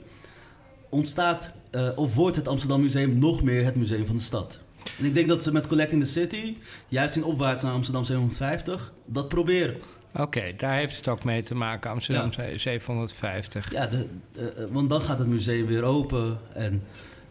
ontstaat 0.91 1.51
of 1.97 2.15
wordt 2.15 2.37
het 2.37 2.49
Amsterdam 2.49 2.81
Museum 2.81 3.19
nog 3.19 3.43
meer 3.43 3.65
het 3.65 3.77
museum 3.77 4.07
van 4.07 4.17
de 4.17 4.23
stad. 4.23 4.59
En 4.99 5.05
ik 5.05 5.15
denk 5.15 5.29
dat 5.29 5.43
ze 5.43 5.53
met 5.53 5.67
Collecting 5.67 6.03
the 6.03 6.09
City, 6.09 6.57
juist 6.89 7.17
in 7.17 7.25
opwaarts 7.25 7.63
naar 7.63 7.73
Amsterdam 7.73 8.05
750, 8.05 8.93
dat 9.07 9.29
proberen. 9.29 9.77
Oké, 10.17 10.55
daar 10.57 10.77
heeft 10.77 10.97
het 10.97 11.09
ook 11.09 11.25
mee 11.25 11.43
te 11.43 11.55
maken, 11.55 11.91
Amsterdam 11.91 12.31
750. 12.57 13.73
Ja, 13.73 13.87
de, 13.87 14.07
de, 14.33 14.69
want 14.71 14.91
dan 14.91 15.01
gaat 15.01 15.19
het 15.19 15.29
museum 15.29 15.67
weer 15.67 15.83
open. 15.83 16.39
En, 16.53 16.83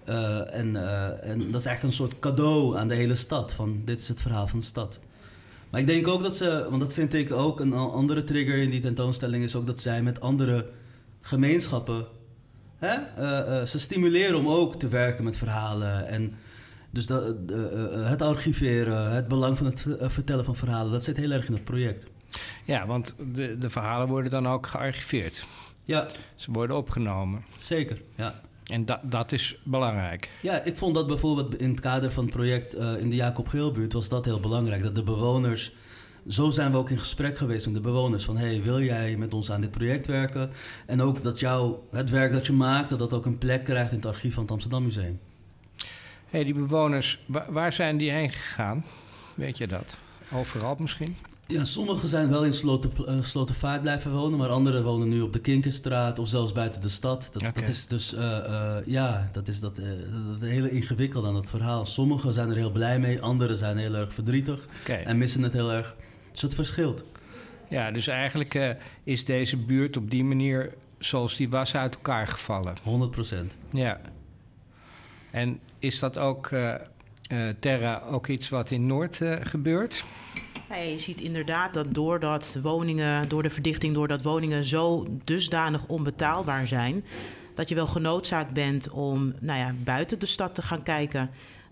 uh, 0.10 0.56
en, 0.56 0.68
uh, 0.68 1.30
en 1.30 1.38
dat 1.52 1.60
is 1.60 1.66
eigenlijk 1.66 1.84
een 1.84 1.94
soort 1.94 2.20
cadeau 2.20 2.78
aan 2.78 2.88
de 2.88 2.96
hele 2.96 3.16
stad. 3.16 3.54
Van 3.54 3.82
dit 3.86 4.00
is 4.00 4.08
het 4.08 4.22
verhaal 4.22 4.48
van 4.48 4.60
de 4.60 4.66
stad. 4.66 5.00
Maar 5.70 5.82
ik 5.82 5.88
denk 5.88 6.08
ook 6.08 6.24
dat 6.24 6.36
ze, 6.36 6.68
want 6.70 6.82
dat 6.82 6.94
vind 6.94 7.14
ik 7.14 7.32
ook 7.32 7.60
een 7.60 7.74
andere 7.74 8.24
trigger 8.24 8.58
in 8.58 8.70
die 8.70 8.82
tentoonstelling, 8.82 9.44
is 9.44 9.56
ook 9.56 9.68
dat 9.68 9.82
zij 9.82 10.04
met 10.04 10.22
andere 10.22 10.70
gemeenschappen. 11.22 12.06
Hè, 12.78 12.96
uh, 12.96 13.66
ze 13.66 13.80
stimuleren 13.80 14.36
om 14.38 14.48
ook 14.48 14.76
te 14.76 14.88
werken 14.88 15.24
met 15.24 15.36
verhalen. 15.36 16.08
En 16.08 16.34
dus 16.90 17.06
dat, 17.06 17.36
het 17.94 18.22
archiveren, 18.22 19.12
het 19.12 19.28
belang 19.28 19.58
van 19.58 19.66
het 19.66 19.88
vertellen 20.00 20.46
van 20.46 20.56
verhalen, 20.56 20.92
dat 20.92 21.04
zit 21.04 21.18
heel 21.18 21.32
erg 21.32 21.48
in 21.48 21.54
het 21.54 21.64
project. 21.64 22.06
Ja, 22.64 22.86
want 22.86 23.16
de, 23.34 23.58
de 23.58 23.70
verhalen 23.70 24.08
worden 24.08 24.32
dan 24.32 24.48
ook 24.48 24.68
gearchiveerd. 24.68 25.46
Ja. 25.84 26.08
Ze 26.36 26.52
worden 26.52 26.78
opgenomen. 26.78 27.46
Zeker, 27.58 28.02
ja. 28.16 28.42
En 28.64 28.86
dat, 28.86 29.00
dat 29.04 29.32
is 29.32 29.60
belangrijk. 29.64 30.30
Ja, 30.42 30.62
ik 30.62 30.78
vond 30.78 30.96
dat 30.96 31.08
bijvoorbeeld 31.08 31.62
in 31.62 31.70
het 31.70 31.80
kader 31.80 32.12
van 32.12 32.24
het 32.24 32.34
project 32.34 32.76
uh, 32.76 32.98
in 32.98 33.10
de 33.10 33.16
Jacob 33.16 33.48
Geelbuurt 33.48 33.94
was 33.94 34.10
dat 34.10 34.26
heel 34.26 34.40
belangrijk. 34.40 34.84
Dat 34.84 34.96
de 34.96 35.04
bewoners, 35.04 35.74
zo 36.28 36.50
zijn 36.50 36.72
we 36.72 36.78
ook 36.78 36.90
in 36.90 37.00
gesprek 37.00 37.38
geweest 37.38 37.66
met 37.66 37.76
de 37.76 37.82
bewoners. 37.82 38.26
Van 38.26 38.38
hey, 38.38 38.62
wil 38.62 38.82
jij 38.82 39.16
met 39.18 39.34
ons 39.34 39.52
aan 39.52 39.62
dit 39.62 39.72
project 39.72 40.08
werken? 40.08 40.52
En 40.86 41.02
ook 41.02 41.24
dat 41.24 41.40
jouw, 41.40 41.88
het 41.92 42.10
werk 42.10 42.32
dat 42.32 42.46
je 42.46 42.54
maakt, 42.54 42.90
dat 42.90 43.00
dat 43.00 43.14
ook 43.14 43.26
een 43.26 43.38
plek 43.38 43.64
krijgt 43.64 43.92
in 43.92 43.98
het 43.98 44.06
archief 44.06 44.34
van 44.34 44.44
het 44.44 44.52
Amsterdam 44.52 44.84
Museum. 44.84 45.20
hey, 46.30 46.44
die 46.44 46.54
bewoners, 46.54 47.24
waar, 47.26 47.52
waar 47.52 47.74
zijn 47.74 47.98
die 47.98 48.12
heen 48.12 48.32
gegaan? 48.32 48.86
Weet 49.36 49.58
je 49.58 49.68
dat? 49.68 49.98
Overal 50.32 50.76
misschien? 50.80 51.16
Ja, 51.48 51.66
sommigen 51.66 52.10
zijn 52.10 52.30
wel 52.30 52.46
in 52.46 52.54
Sloten, 52.54 52.92
uh, 53.00 53.22
Slotervaart 53.22 53.82
blijven 53.82 54.12
wonen, 54.12 54.40
maar 54.40 54.50
anderen 54.50 54.84
wonen 54.84 55.10
nu 55.10 55.22
op 55.22 55.34
de 55.34 55.40
Kinkerstraat 55.40 56.20
of 56.20 56.28
zelfs 56.28 56.52
buiten 56.52 56.82
de 56.82 56.90
stad. 56.90 57.30
Dat, 57.32 57.42
okay. 57.42 57.54
dat 57.54 57.70
is 57.70 57.88
dus, 57.88 58.14
uh, 58.14 58.20
uh, 58.20 58.76
ja, 58.86 59.30
dat 59.32 59.48
is 59.48 59.60
dat, 59.60 59.76
dat 59.76 60.42
hele 60.42 60.70
ingewikkeld 60.70 61.26
aan 61.26 61.36
het 61.36 61.50
verhaal. 61.50 61.86
Sommigen 61.86 62.34
zijn 62.34 62.50
er 62.50 62.56
heel 62.56 62.72
blij 62.72 63.00
mee, 63.00 63.22
anderen 63.22 63.58
zijn 63.58 63.78
heel 63.78 63.96
erg 63.96 64.14
verdrietig 64.14 64.68
okay. 64.82 65.04
en 65.04 65.18
missen 65.18 65.44
het 65.44 65.54
heel 65.54 65.72
erg. 65.72 65.96
Dus 66.32 66.42
het 66.42 66.56
verschilt. 66.56 67.04
Ja, 67.70 67.92
dus 67.92 68.08
eigenlijk 68.08 68.78
is 69.04 69.26
deze 69.26 69.58
buurt 69.58 69.98
op 69.98 70.12
die 70.12 70.24
manier 70.24 70.74
zoals 71.00 71.36
die 71.36 71.50
was 71.50 71.76
uit 71.76 71.96
elkaar 71.96 72.28
gevallen. 72.28 72.76
100 72.84 73.12
procent. 73.12 73.56
Ja. 73.70 74.02
En 75.32 75.60
is 75.80 76.00
dat 76.00 76.18
ook, 76.18 76.50
Terra, 77.60 78.02
ook 78.10 78.28
iets 78.28 78.50
wat 78.50 78.72
in 78.72 78.86
Noord 78.86 79.22
gebeurt? 79.42 80.04
Je 80.82 81.00
ziet 81.00 81.22
inderdaad 81.22 81.74
dat 81.74 81.94
doordat 81.94 82.58
woningen, 82.62 83.30
door 83.30 83.44
de 83.44 83.50
verdichting, 83.50 83.94
doordat 83.94 84.22
woningen 84.22 84.64
zo 84.64 85.08
dusdanig 85.24 85.86
onbetaalbaar 85.88 86.68
zijn, 86.68 87.04
dat 87.54 87.70
je 87.70 87.76
wel 87.76 87.88
genoodzaakt 87.88 88.54
bent 88.54 88.90
om 88.90 89.34
nou 89.40 89.60
ja, 89.60 89.74
buiten 89.84 90.20
de 90.20 90.26
stad 90.26 90.56
te 90.56 90.62
gaan 90.62 90.84
kijken. 90.84 91.30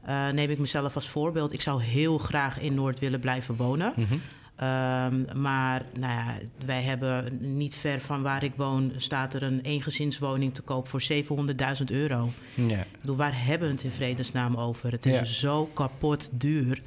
Uh, 0.09 0.29
neem 0.29 0.49
ik 0.49 0.57
mezelf 0.59 0.95
als 0.95 1.09
voorbeeld. 1.09 1.53
Ik 1.53 1.61
zou 1.61 1.81
heel 1.81 2.17
graag 2.17 2.59
in 2.59 2.73
Noord 2.73 2.99
willen 2.99 3.19
blijven 3.19 3.55
wonen. 3.55 3.93
Mm 3.95 4.05
-hmm. 4.05 4.21
um, 4.67 5.41
maar 5.41 5.85
nou 5.99 6.13
ja, 6.13 6.37
wij 6.65 6.81
hebben 6.81 7.37
niet 7.55 7.75
ver 7.75 8.01
van 8.01 8.21
waar 8.21 8.43
ik 8.43 8.53
woon, 8.55 8.93
staat 8.97 9.33
er 9.33 9.43
een 9.43 9.61
eengezinswoning 9.61 10.53
te 10.53 10.61
koop 10.61 10.87
voor 10.87 11.01
700.000 11.11 11.83
euro. 11.85 12.29
Ja. 12.53 12.79
Ik 12.79 13.01
bedoel, 13.01 13.15
waar 13.15 13.45
hebben 13.45 13.67
we 13.67 13.73
het 13.73 13.83
in 13.83 13.91
vredesnaam 13.91 14.55
over? 14.55 14.91
Het 14.91 15.05
is 15.05 15.17
Ja. 15.17 15.23
zo 15.23 15.65
kapot 15.65 16.29
duur. 16.33 16.81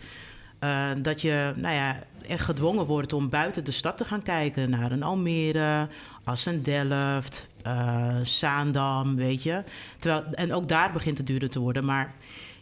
Uh, 0.65 0.91
dat 1.03 1.21
je 1.21 1.53
nou 1.57 1.75
ja, 1.75 1.99
echt 2.29 2.45
gedwongen 2.45 2.87
wordt 2.87 3.13
om 3.13 3.29
buiten 3.29 3.65
de 3.65 3.71
stad 3.71 3.97
te 3.97 4.05
gaan 4.05 4.23
kijken 4.23 4.71
naar 4.71 4.93
een 4.93 5.03
Almere, 5.03 5.89
Assen-Delft, 6.25 7.49
uh, 7.67 8.17
Zaandam, 8.23 9.17
weet 9.17 9.43
je. 9.43 9.63
Terwijl, 9.99 10.25
en 10.35 10.53
ook 10.53 10.69
daar 10.69 10.93
begint 10.93 11.19
het 11.19 11.27
duurder 11.27 11.51
te 11.51 11.59
worden. 11.59 11.85
Maar 11.85 12.15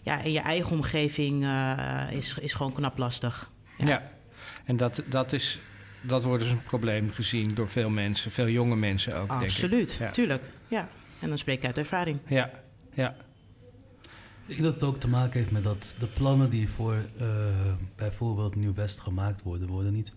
ja, 0.03 0.21
in 0.21 0.33
je 0.33 0.41
eigen 0.41 0.73
omgeving 0.73 1.45
uh, 1.45 2.03
is, 2.11 2.39
is 2.41 2.53
gewoon 2.53 2.73
knap 2.73 2.99
lastig. 2.99 3.51
Ja, 3.79 3.87
ja. 3.87 4.03
en 4.65 4.77
dat, 4.77 5.03
dat, 5.07 5.33
is, 5.33 5.61
dat 6.01 6.25
wordt 6.25 6.43
dus 6.43 6.53
een 6.53 6.63
probleem 6.63 7.11
gezien 7.11 7.51
door 7.55 7.69
veel 7.69 7.91
mensen, 7.91 8.31
veel 8.31 8.49
jonge 8.49 8.77
mensen 8.77 9.21
ook, 9.21 9.29
Absoluut, 9.29 9.89
denk 9.89 9.91
ik. 9.91 9.99
Ja. 9.99 10.11
tuurlijk. 10.11 10.43
Ja. 10.69 10.89
En 11.21 11.29
dan 11.29 11.39
spreek 11.39 11.59
ik 11.59 11.65
uit 11.65 11.79
ervaring. 11.79 12.19
Ja, 12.27 12.51
ja. 12.95 13.15
Ik 14.53 14.59
denk 14.59 14.73
dat 14.73 14.81
het 14.81 14.91
ook 14.91 15.01
te 15.01 15.09
maken 15.09 15.39
heeft 15.39 15.51
met 15.51 15.65
dat 15.65 15.95
de 15.99 16.09
plannen 16.09 16.51
die 16.51 16.69
voor 16.69 16.95
uh, 17.21 17.27
bijvoorbeeld 17.97 18.55
Nieuw-West 18.55 19.01
gemaakt 19.01 19.43
worden, 19.43 19.69
worden 19.69 19.93
niet 19.93 20.13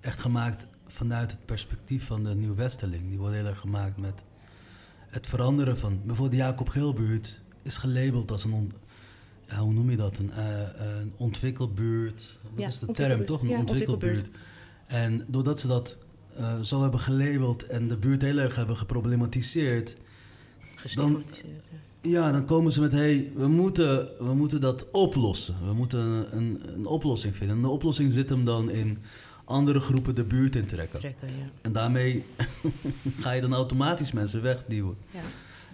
echt 0.00 0.20
gemaakt 0.20 0.68
vanuit 0.86 1.30
het 1.30 1.46
perspectief 1.46 2.04
van 2.06 2.24
de 2.24 2.34
Nieuw-Westeling. 2.34 3.08
Die 3.08 3.18
worden 3.18 3.36
heel 3.38 3.46
erg 3.46 3.58
gemaakt 3.58 3.96
met 3.96 4.24
het 5.08 5.26
veranderen 5.26 5.78
van. 5.78 6.00
Bijvoorbeeld 6.04 6.30
de 6.30 6.46
Jacob 6.46 6.68
Geelbuurt 6.68 7.42
is 7.62 7.76
gelabeld 7.76 8.30
als 8.30 8.44
een. 8.44 8.52
On, 8.52 8.72
ja, 9.48 9.56
hoe 9.56 9.72
noem 9.72 9.90
je 9.90 9.96
dat? 9.96 10.18
Een, 10.18 10.30
uh, 10.36 10.60
een 10.76 11.12
ontwikkelbuurt. 11.16 12.38
Dat 12.42 12.52
Ja, 12.56 12.66
is 12.68 12.78
de 12.78 12.92
term, 12.92 13.26
toch? 13.26 13.42
Een 13.42 13.48
Ja, 13.48 13.58
ontwikkelbuurt. 13.58 14.18
ontwikkelbuurt. 14.18 14.46
En 14.86 15.24
doordat 15.28 15.60
ze 15.60 15.66
dat 15.66 15.98
uh, 16.38 16.60
zo 16.60 16.82
hebben 16.82 17.00
gelabeld 17.00 17.66
en 17.66 17.88
de 17.88 17.98
buurt 17.98 18.22
heel 18.22 18.38
erg 18.38 18.56
hebben 18.56 18.76
geproblematiseerd. 18.76 19.96
Gestigmatiseerd, 20.76 21.70
ja. 22.08 22.32
Dan 22.32 22.44
komen 22.44 22.72
ze 22.72 22.80
met: 22.80 22.92
hé, 22.92 22.98
hey, 22.98 23.30
we, 23.34 23.48
moeten, 23.48 24.08
we 24.18 24.34
moeten 24.34 24.60
dat 24.60 24.90
oplossen. 24.90 25.54
We 25.66 25.72
moeten 25.72 26.26
een, 26.36 26.60
een 26.74 26.86
oplossing 26.86 27.36
vinden. 27.36 27.56
En 27.56 27.62
de 27.62 27.68
oplossing 27.68 28.12
zit 28.12 28.28
hem 28.28 28.44
dan 28.44 28.70
in 28.70 28.98
andere 29.44 29.80
groepen 29.80 30.14
de 30.14 30.24
buurt 30.24 30.56
intrekken. 30.56 30.98
Trekken, 30.98 31.28
ja. 31.28 31.50
En 31.62 31.72
daarmee 31.72 32.24
ga 33.20 33.30
je 33.30 33.40
dan 33.40 33.54
automatisch 33.54 34.12
mensen 34.12 34.42
wegduwen. 34.42 34.96
Ja. 35.10 35.20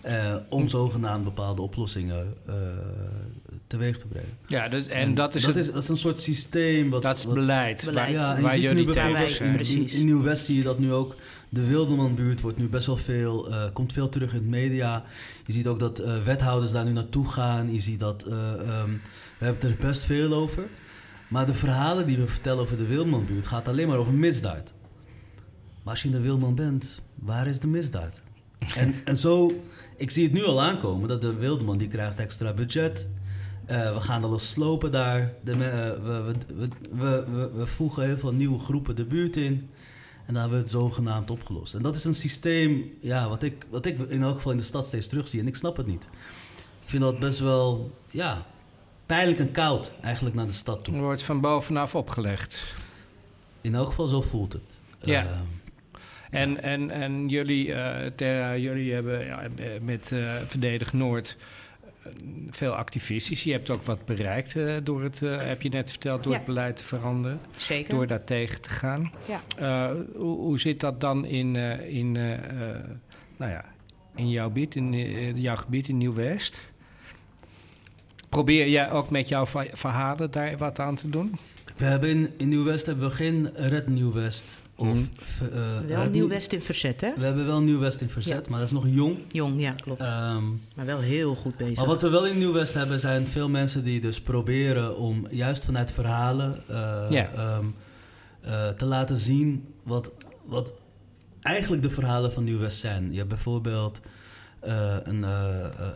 Eh, 0.03 0.34
om 0.48 0.68
zogenaamd 0.68 1.24
bepaalde 1.24 1.62
oplossingen 1.62 2.34
uh, 2.48 2.55
teweeg 3.66 3.98
te 3.98 4.07
brengen. 4.07 4.38
Ja, 4.46 4.68
dus, 4.68 4.86
en, 4.86 5.14
dat, 5.14 5.34
is 5.34 5.42
dat, 5.42 5.57
is, 5.57 5.66
dat 5.66 5.82
is 5.82 5.88
een 5.88 5.96
soort 5.96 6.20
systeem. 6.20 6.90
Wat, 6.90 7.03
dat 7.03 7.16
is 7.16 7.24
beleid. 7.24 7.84
beleid. 7.84 8.12
ja, 8.12 8.36
en 8.36 8.42
waar 8.42 8.59
je 8.59 8.61
ziet 8.61 8.74
nu 8.74 8.84
bijvoorbeeld 8.84 9.68
in, 9.68 9.88
in, 9.88 10.05
Nieuw-West 10.05 10.44
zie 10.44 10.57
je 10.57 10.62
dat 10.62 10.78
nu 10.78 10.92
ook 10.92 11.16
de 11.48 11.66
Wildermanbuurt 11.66 12.40
wordt 12.40 12.59
nu 12.59 12.68
best 12.68 12.86
wel 12.86 12.96
veel, 12.96 13.50
uh, 13.50 13.64
komt 13.72 13.92
veel 13.92 14.09
terug 14.09 14.30
in 14.32 14.38
het 14.38 14.48
media. 14.48 15.05
Je 15.46 15.53
ziet 15.53 15.66
ook 15.66 15.78
dat 15.78 16.00
uh, 16.00 16.22
wethouders 16.22 16.72
daar 16.72 16.84
nu 16.84 16.92
naartoe 16.92 17.28
gaan. 17.28 17.72
Je 17.72 17.80
ziet 17.80 18.00
dat, 18.00 18.24
uh, 18.28 18.34
um, 18.82 19.00
we 19.38 19.44
hebben 19.44 19.62
het 19.62 19.80
er 19.80 19.86
best 19.86 20.05
veel 20.05 20.32
over. 20.32 20.68
Maar 21.28 21.46
de 21.46 21.55
verhalen 21.55 22.07
die 22.07 22.16
we 22.16 22.26
vertellen 22.26 22.62
over 22.62 22.76
de 22.76 22.86
Wildmanbuurt 22.86 23.46
gaat 23.46 23.68
alleen 23.68 23.88
maar 23.88 23.98
over 23.98 24.14
misdaad. 24.14 24.72
Maar 25.82 25.92
als 25.92 26.03
je 26.03 26.09
in 26.09 26.14
de 26.14 26.20
Wildman 26.20 26.55
bent, 26.55 27.03
waar 27.14 27.46
is 27.46 27.61
de 27.61 27.66
misdaad? 27.66 28.20
en, 28.74 28.94
en 29.05 29.18
zo, 29.18 29.62
ik 30.03 30.11
zie 30.11 30.24
het 30.24 30.32
nu 30.32 30.44
al 30.44 30.62
aankomen 30.62 31.09
dat 31.09 31.22
de 31.22 31.34
Wildeman 31.34 31.78
die 31.78 31.88
krijgt 31.88 32.18
extra 32.18 32.53
budget. 32.53 33.09
Uh, 33.70 33.92
we 33.92 34.00
gaan 34.00 34.24
alles 34.24 34.50
slopen 34.50 34.92
daar. 34.92 35.34
De, 35.44 35.53
uh, 35.53 35.59
we, 35.59 36.34
we, 36.57 36.68
we, 37.30 37.50
we, 37.53 37.66
voegen 37.66 38.05
heel 38.05 38.16
veel 38.16 38.32
nieuwe 38.32 38.59
groepen 38.59 38.96
de 38.96 39.05
buurt 39.05 39.36
in. 39.36 39.70
En 40.26 40.32
dan 40.32 40.36
hebben 40.36 40.53
we 40.53 40.64
het 40.64 40.70
zogenaamd 40.70 41.30
opgelost. 41.30 41.74
En 41.74 41.82
dat 41.82 41.96
is 41.96 42.05
een 42.05 42.14
systeem 42.14 42.92
ja, 43.00 43.28
wat, 43.28 43.42
ik, 43.42 43.66
wat 43.70 43.86
ik 43.86 43.98
in 43.98 44.22
elk 44.22 44.34
geval 44.34 44.53
in 44.53 44.59
de 44.59 44.64
stad 44.64 44.86
steeds 44.86 45.09
terugzie. 45.09 45.40
En 45.40 45.46
ik 45.46 45.57
snap 45.57 45.76
het 45.76 45.86
niet. 45.86 46.05
Ik 46.82 46.88
vind 46.88 47.03
dat 47.03 47.18
best 47.18 47.38
wel 47.38 47.94
ja, 48.11 48.46
pijnlijk 49.07 49.38
en 49.38 49.53
koud 49.53 49.92
eigenlijk 50.00 50.34
naar 50.34 50.46
de 50.46 50.53
stad 50.53 50.84
toe. 50.84 50.94
Er 50.94 51.00
wordt 51.00 51.22
van 51.22 51.40
bovenaf 51.40 51.94
opgelegd. 51.94 52.64
In 53.61 53.74
elk 53.74 53.86
geval 53.86 54.07
zo 54.07 54.22
voelt 54.22 54.53
het. 54.53 54.80
Ja. 55.00 55.24
Uh, 55.24 55.30
en, 56.33 56.62
en, 56.62 56.91
en 56.91 57.28
jullie, 57.28 57.66
uh, 57.66 57.97
ter, 58.16 58.59
jullie 58.59 58.93
hebben 58.93 59.26
ja, 59.26 59.43
met 59.80 60.11
uh, 60.11 60.35
Verdedig 60.47 60.93
Noord 60.93 61.37
veel 62.51 62.72
activistisch. 62.72 63.45
Je 63.45 63.53
hebt 63.53 63.70
ook 63.70 63.83
wat 63.83 64.05
bereikt 64.05 64.55
uh, 64.55 64.76
door 64.83 65.03
het, 65.03 65.20
uh, 65.20 65.43
heb 65.43 65.62
je 65.62 65.68
net 65.68 65.91
verteld, 65.91 66.22
door 66.22 66.33
ja. 66.33 66.39
het 66.39 66.47
beleid 66.47 66.76
te 66.76 66.85
veranderen. 66.85 67.41
Zeker. 67.57 67.95
Door 67.95 68.07
daar 68.07 68.24
tegen 68.24 68.61
te 68.61 68.68
gaan. 68.68 69.12
Ja. 69.26 69.41
Uh, 69.61 70.01
hoe, 70.14 70.39
hoe, 70.39 70.61
zit 70.61 70.80
dat 70.80 71.01
dan 71.01 71.24
in, 71.24 71.57
in, 71.87 72.12
nou 73.37 73.51
ja, 73.51 73.64
in 74.14 74.30
jouw 74.30 74.47
gebied, 74.47 74.74
in 74.76 75.41
jouw 75.41 75.57
gebied 75.57 75.89
in 75.89 75.99
Nieuw-West? 75.99 76.70
Probeer 78.28 78.68
jij 78.68 78.91
ook 78.91 79.11
met 79.11 79.28
jouw 79.28 79.47
verhalen 79.72 80.30
daar 80.30 80.57
wat 80.57 80.78
aan 80.78 80.95
te 80.95 81.11
doen? 81.11 81.39
We 81.76 81.85
hebben 81.85 82.09
in, 82.09 82.30
in 82.37 82.49
Nieuw-West 82.49 82.87
hebben 82.87 83.09
we 83.09 83.14
geen 83.14 83.51
Red 83.55 83.87
Nieuw-West. 83.87 84.57
Of, 84.77 84.95
mm. 84.95 85.09
uh, 85.43 85.81
wel 85.87 86.11
Nieuw-West 86.11 86.53
in 86.53 86.62
verzet, 86.62 87.01
hè? 87.01 87.12
We 87.16 87.25
hebben 87.25 87.47
wel 87.47 87.61
Nieuw-West 87.61 88.01
in 88.01 88.09
verzet, 88.09 88.45
ja. 88.45 88.51
maar 88.51 88.59
dat 88.59 88.68
is 88.68 88.75
nog 88.75 88.89
jong. 88.89 89.18
Jong, 89.29 89.61
ja, 89.61 89.73
klopt. 89.73 90.03
Um, 90.03 90.61
maar 90.75 90.87
wel 90.87 91.01
heel 91.01 91.35
goed 91.35 91.57
bezig. 91.57 91.77
Maar 91.77 91.87
wat 91.87 92.03
we 92.03 92.09
wel 92.09 92.27
in 92.27 92.39
Nieuw-West 92.39 92.75
hebben, 92.75 93.01
zijn 93.01 93.29
veel 93.29 93.49
mensen 93.49 93.85
die 93.85 94.01
dus 94.01 94.20
proberen 94.20 94.97
om 94.97 95.27
juist 95.31 95.64
vanuit 95.64 95.93
verhalen 95.93 96.62
uh, 96.70 97.07
ja. 97.11 97.57
um, 97.59 97.75
uh, 98.45 98.68
te 98.68 98.85
laten 98.85 99.16
zien 99.16 99.75
wat, 99.85 100.12
wat 100.45 100.73
eigenlijk 101.41 101.83
de 101.83 101.91
verhalen 101.91 102.33
van 102.33 102.45
Nieuw-West 102.45 102.79
zijn. 102.79 103.11
Je 103.11 103.16
hebt 103.16 103.29
bijvoorbeeld 103.29 104.01
uh, 104.66 104.97
een, 105.03 105.23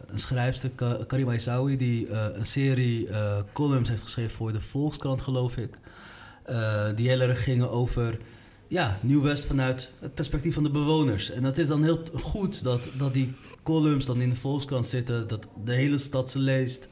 een 0.06 0.18
schrijfster, 0.18 0.70
Karima 1.06 1.32
Isaoui, 1.32 1.76
die 1.76 2.10
een 2.10 2.46
serie 2.46 3.08
columns 3.52 3.88
heeft 3.88 4.02
geschreven 4.02 4.36
voor 4.36 4.52
de 4.52 4.60
Volkskrant, 4.60 5.22
geloof 5.22 5.56
ik. 5.56 5.78
die 6.94 7.08
heel 7.08 7.20
erg 7.20 7.42
gingen 7.42 7.70
over 7.70 8.18
ja, 8.68 8.98
Nieuw-West 9.02 9.44
vanuit 9.44 9.90
het 10.00 10.14
perspectief 10.14 10.54
van 10.54 10.62
de 10.62 10.70
bewoners. 10.70 11.30
En 11.30 11.42
dat 11.42 11.58
is 11.58 11.66
dan 11.66 11.82
heel 11.82 12.00
goed 12.12 12.62
dat, 12.62 12.90
dat 12.98 13.14
die 13.14 13.34
columns 13.62 14.06
dan 14.06 14.20
in 14.20 14.30
de 14.30 14.36
Volkskrant 14.36 14.86
zitten, 14.86 15.28
dat 15.28 15.46
de 15.64 15.72
hele 15.72 15.98
stad 15.98 16.30
ze 16.30 16.38
leest. 16.38 16.88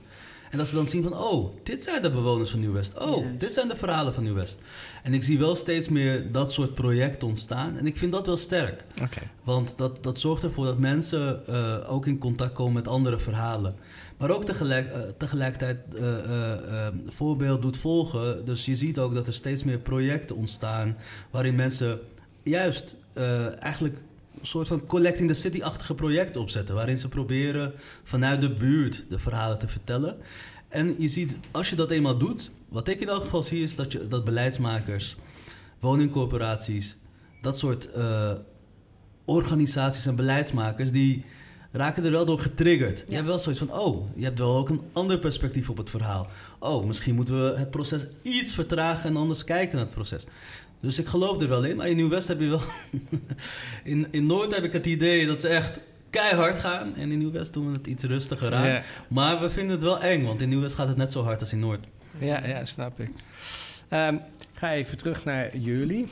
En 0.50 0.60
dat 0.60 0.68
ze 0.68 0.74
dan 0.74 0.86
zien 0.86 1.02
van, 1.02 1.16
oh, 1.16 1.54
dit 1.62 1.82
zijn 1.84 2.02
de 2.02 2.10
bewoners 2.10 2.50
van 2.50 2.60
Nieuw-West. 2.60 3.00
Oh, 3.00 3.26
dit 3.38 3.52
zijn 3.52 3.68
de 3.68 3.76
verhalen 3.76 4.14
van 4.14 4.22
Nieuw-West. 4.22 4.58
En 5.02 5.14
ik 5.14 5.22
zie 5.22 5.38
wel 5.38 5.54
steeds 5.54 5.88
meer 5.88 6.32
dat 6.32 6.52
soort 6.52 6.74
projecten 6.74 7.28
ontstaan. 7.28 7.76
En 7.76 7.86
ik 7.86 7.96
vind 7.96 8.12
dat 8.12 8.26
wel 8.26 8.36
sterk. 8.36 8.84
Want 9.44 9.78
dat, 9.78 10.02
dat 10.02 10.20
zorgt 10.20 10.42
ervoor 10.42 10.64
dat 10.64 10.78
mensen 10.78 11.42
uh, 11.48 11.76
ook 11.86 12.06
in 12.06 12.18
contact 12.18 12.52
komen 12.52 12.72
met 12.72 12.88
andere 12.88 13.18
verhalen. 13.18 13.74
Maar 14.18 14.30
ook 14.30 14.44
tegelijk, 14.44 14.92
uh, 14.92 15.00
tegelijkertijd 15.18 15.78
uh, 15.94 16.88
voorbeeld 17.06 17.62
doet 17.62 17.76
volgen. 17.76 18.44
Dus 18.44 18.64
je 18.64 18.74
ziet 18.74 18.98
ook 18.98 19.14
dat 19.14 19.26
er 19.26 19.32
steeds 19.32 19.64
meer 19.64 19.78
projecten 19.78 20.36
ontstaan... 20.36 20.96
waarin 21.30 21.54
mensen 21.54 22.00
juist 22.42 22.96
eigenlijk 23.58 23.98
een 24.40 24.46
soort 24.46 24.68
van 24.68 24.86
collecting 24.86 25.28
the 25.28 25.34
city-achtige 25.34 25.94
projecten 25.94 26.40
opzetten... 26.40 26.74
waarin 26.74 26.98
ze 26.98 27.08
proberen 27.08 27.72
vanuit 28.02 28.40
de 28.40 28.54
buurt 28.54 29.04
de 29.08 29.18
verhalen 29.18 29.58
te 29.58 29.68
vertellen. 29.68 30.16
En 30.68 30.94
je 30.98 31.08
ziet, 31.08 31.36
als 31.50 31.70
je 31.70 31.76
dat 31.76 31.90
eenmaal 31.90 32.18
doet... 32.18 32.50
wat 32.68 32.88
ik 32.88 33.00
in 33.00 33.08
elk 33.08 33.24
geval 33.24 33.42
zie, 33.42 33.62
is 33.62 33.76
dat, 33.76 33.92
je, 33.92 34.06
dat 34.08 34.24
beleidsmakers, 34.24 35.16
woningcorporaties... 35.80 36.96
dat 37.42 37.58
soort 37.58 37.88
organisaties 39.24 40.06
en 40.06 40.16
beleidsmakers... 40.16 40.90
die 40.90 41.24
raken 41.74 42.04
er 42.04 42.10
wel 42.10 42.24
door 42.24 42.40
getriggerd. 42.40 42.98
Ja. 42.98 43.04
Je 43.08 43.14
hebt 43.14 43.28
wel 43.28 43.38
zoiets 43.38 43.60
van, 43.60 43.78
oh, 43.78 44.16
je 44.16 44.24
hebt 44.24 44.38
wel 44.38 44.56
ook 44.56 44.68
een 44.68 44.82
ander 44.92 45.18
perspectief 45.18 45.70
op 45.70 45.76
het 45.76 45.90
verhaal. 45.90 46.28
Oh, 46.58 46.86
misschien 46.86 47.14
moeten 47.14 47.44
we 47.44 47.58
het 47.58 47.70
proces 47.70 48.06
iets 48.22 48.52
vertragen 48.52 49.10
en 49.10 49.16
anders 49.16 49.44
kijken 49.44 49.76
naar 49.76 49.84
het 49.84 49.94
proces. 49.94 50.26
Dus 50.80 50.98
ik 50.98 51.06
geloof 51.06 51.40
er 51.40 51.48
wel 51.48 51.64
in. 51.64 51.76
Maar 51.76 51.88
in 51.88 51.96
Nieuw-West 51.96 52.28
heb 52.28 52.40
je 52.40 52.48
wel... 52.48 52.60
in, 53.92 54.06
in 54.10 54.26
Noord 54.26 54.54
heb 54.54 54.64
ik 54.64 54.72
het 54.72 54.86
idee 54.86 55.26
dat 55.26 55.40
ze 55.40 55.48
echt 55.48 55.80
keihard 56.10 56.58
gaan. 56.58 56.96
En 56.96 57.12
in 57.12 57.18
Nieuw-West 57.18 57.52
doen 57.52 57.66
we 57.66 57.76
het 57.76 57.86
iets 57.86 58.04
rustiger 58.04 58.54
aan. 58.54 58.66
Ja. 58.66 58.82
Maar 59.08 59.40
we 59.40 59.50
vinden 59.50 59.74
het 59.74 59.82
wel 59.82 60.00
eng, 60.00 60.24
want 60.24 60.42
in 60.42 60.48
Nieuw-West 60.48 60.74
gaat 60.74 60.88
het 60.88 60.96
net 60.96 61.12
zo 61.12 61.22
hard 61.22 61.40
als 61.40 61.52
in 61.52 61.58
Noord. 61.58 61.86
Ja, 62.18 62.46
ja 62.46 62.64
snap 62.64 63.00
ik. 63.00 63.10
Um, 63.90 64.14
ik 64.14 64.60
ga 64.60 64.72
even 64.72 64.98
terug 64.98 65.24
naar 65.24 65.56
jullie. 65.56 66.08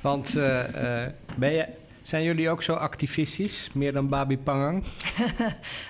Want 0.00 0.36
uh, 0.36 0.62
uh, 0.74 1.06
ben 1.36 1.52
je, 1.52 1.66
zijn 2.10 2.24
jullie 2.24 2.50
ook 2.50 2.62
zo 2.62 2.74
activistisch, 2.74 3.70
meer 3.72 3.92
dan 3.92 4.08
Babi 4.08 4.38
Pangang? 4.38 4.84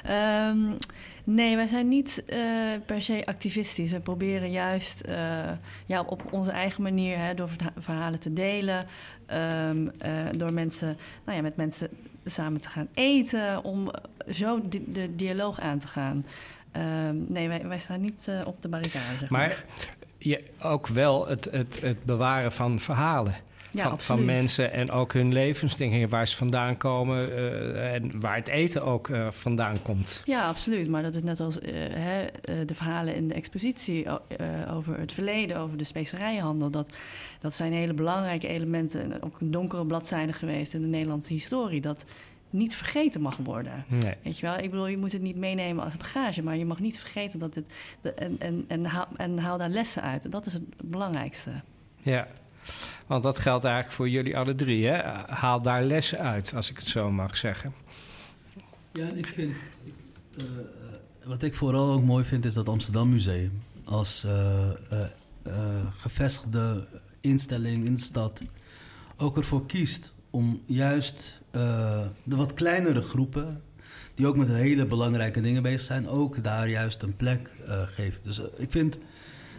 um, 0.08 0.78
nee, 1.38 1.56
wij 1.56 1.66
zijn 1.66 1.88
niet 1.88 2.22
uh, 2.26 2.38
per 2.86 3.02
se 3.02 3.22
activistisch. 3.26 3.90
We 3.90 4.00
proberen 4.00 4.50
juist 4.50 5.04
ja, 5.86 6.02
op 6.02 6.32
onze 6.32 6.50
eigen 6.50 6.82
manier 6.82 7.18
hè, 7.18 7.34
door 7.34 7.48
verhalen 7.78 8.18
te 8.18 8.32
delen. 8.32 8.86
Um, 9.68 9.90
door 10.36 10.52
mensen, 10.52 10.96
nou 11.24 11.36
ja, 11.36 11.42
met 11.42 11.56
mensen 11.56 11.88
samen 12.24 12.60
te 12.60 12.68
gaan 12.68 12.88
eten. 12.94 13.64
Om 13.64 13.90
zo 14.30 14.68
de, 14.68 14.90
de 14.92 15.14
dialoog 15.14 15.60
aan 15.60 15.78
te 15.78 15.86
gaan. 15.86 16.26
Um, 16.76 17.24
nee, 17.28 17.48
wij, 17.48 17.66
wij, 17.66 17.78
staan 17.78 18.00
niet 18.00 18.30
op 18.44 18.62
de 18.62 18.68
barricade. 18.68 19.18
Zeg 19.18 19.30
maar 19.30 19.48
maar 19.48 19.64
je, 20.18 20.42
ook 20.62 20.86
wel 20.86 21.28
het, 21.28 21.48
het, 21.50 21.80
het 21.80 22.04
bewaren 22.04 22.52
van 22.52 22.78
verhalen. 22.78 23.34
Ja, 23.72 23.88
van, 23.88 24.00
van, 24.00 24.24
mensen 24.24 24.72
en 24.72 24.90
ook 24.90 25.12
hun 25.12 25.32
levensdingen, 25.32 26.08
waar 26.08 26.28
ze 26.28 26.36
vandaan 26.36 26.76
komen 26.76 27.28
uh, 27.28 27.94
en 27.94 28.20
waar 28.20 28.36
het 28.36 28.48
eten 28.48 28.84
ook 28.84 29.08
uh, 29.08 29.28
vandaan 29.30 29.82
komt. 29.82 30.22
Ja, 30.24 30.46
absoluut. 30.46 30.88
Maar 30.88 31.02
dat 31.02 31.14
is 31.14 31.22
net 31.22 31.40
als 31.40 31.58
uh, 31.58 31.70
hè, 31.90 32.26
de 32.64 32.74
verhalen 32.74 33.14
in 33.14 33.28
de 33.28 33.34
expositie 33.34 34.06
over 34.70 34.98
het 34.98 35.12
verleden, 35.12 35.56
over 35.56 35.78
de 35.78 35.84
specerijenhandel. 35.84 36.70
Dat, 36.70 36.90
dat 37.40 37.54
zijn 37.54 37.72
hele 37.72 37.94
belangrijke 37.94 38.46
elementen, 38.46 39.22
ook 39.22 39.40
een 39.40 39.50
donkere 39.50 39.86
bladzijde 39.86 40.32
geweest 40.32 40.74
in 40.74 40.80
de 40.80 40.86
Nederlandse 40.86 41.32
historie. 41.32 41.80
Dat 41.80 42.04
niet 42.50 42.76
vergeten 42.76 43.20
mag 43.20 43.36
worden. 43.36 43.84
Nee. 43.88 44.14
Weet 44.22 44.38
je 44.38 44.46
wel? 44.46 44.58
Ik 44.58 44.70
bedoel, 44.70 44.86
je 44.86 44.96
moet 44.96 45.12
het 45.12 45.22
niet 45.22 45.36
meenemen 45.36 45.84
als 45.84 45.96
bagage, 45.96 46.42
maar 46.42 46.56
je 46.56 46.64
mag 46.64 46.78
niet 46.78 46.98
vergeten 46.98 47.38
dat 47.38 47.54
het. 47.54 47.66
De, 48.00 48.12
en, 48.12 48.36
en, 48.38 48.64
en, 48.68 48.84
haal, 48.84 49.06
en 49.16 49.38
haal 49.38 49.58
daar 49.58 49.68
lessen 49.68 50.02
uit. 50.02 50.32
Dat 50.32 50.46
is 50.46 50.52
het 50.52 50.62
belangrijkste. 50.84 51.50
Ja. 51.96 52.26
Want 53.06 53.22
dat 53.22 53.38
geldt 53.38 53.64
eigenlijk 53.64 53.94
voor 53.94 54.08
jullie 54.08 54.36
alle 54.36 54.54
drie. 54.54 54.86
Hè? 54.86 55.02
Haal 55.26 55.62
daar 55.62 55.82
lessen 55.82 56.18
uit, 56.18 56.52
als 56.54 56.70
ik 56.70 56.78
het 56.78 56.86
zo 56.86 57.10
mag 57.10 57.36
zeggen. 57.36 57.74
Ja, 58.92 59.08
en 59.08 59.18
ik 59.18 59.26
vind. 59.26 59.56
Uh, 60.36 60.44
wat 61.24 61.42
ik 61.42 61.54
vooral 61.54 61.92
ook 61.92 62.02
mooi 62.02 62.24
vind, 62.24 62.44
is 62.44 62.54
dat 62.54 62.68
Amsterdam 62.68 63.08
Museum 63.08 63.62
als 63.84 64.24
uh, 64.26 64.70
gevestigde 65.96 66.86
instelling 67.20 67.84
in 67.86 67.94
de 67.94 68.00
stad 68.00 68.42
ook 69.16 69.36
ervoor 69.36 69.66
kiest 69.66 70.12
om 70.30 70.62
juist 70.66 71.40
de 72.22 72.36
wat 72.36 72.52
kleinere 72.52 73.02
groepen, 73.02 73.62
die 74.14 74.26
ook 74.26 74.36
met 74.36 74.48
hele 74.48 74.86
belangrijke 74.86 75.40
dingen 75.40 75.62
bezig 75.62 75.80
zijn, 75.80 76.08
ook 76.08 76.44
daar 76.44 76.68
juist 76.68 77.02
een 77.02 77.16
plek 77.16 77.50
geven. 77.94 78.22
Dus 78.22 78.40
ik 78.56 78.70
vind 78.70 78.98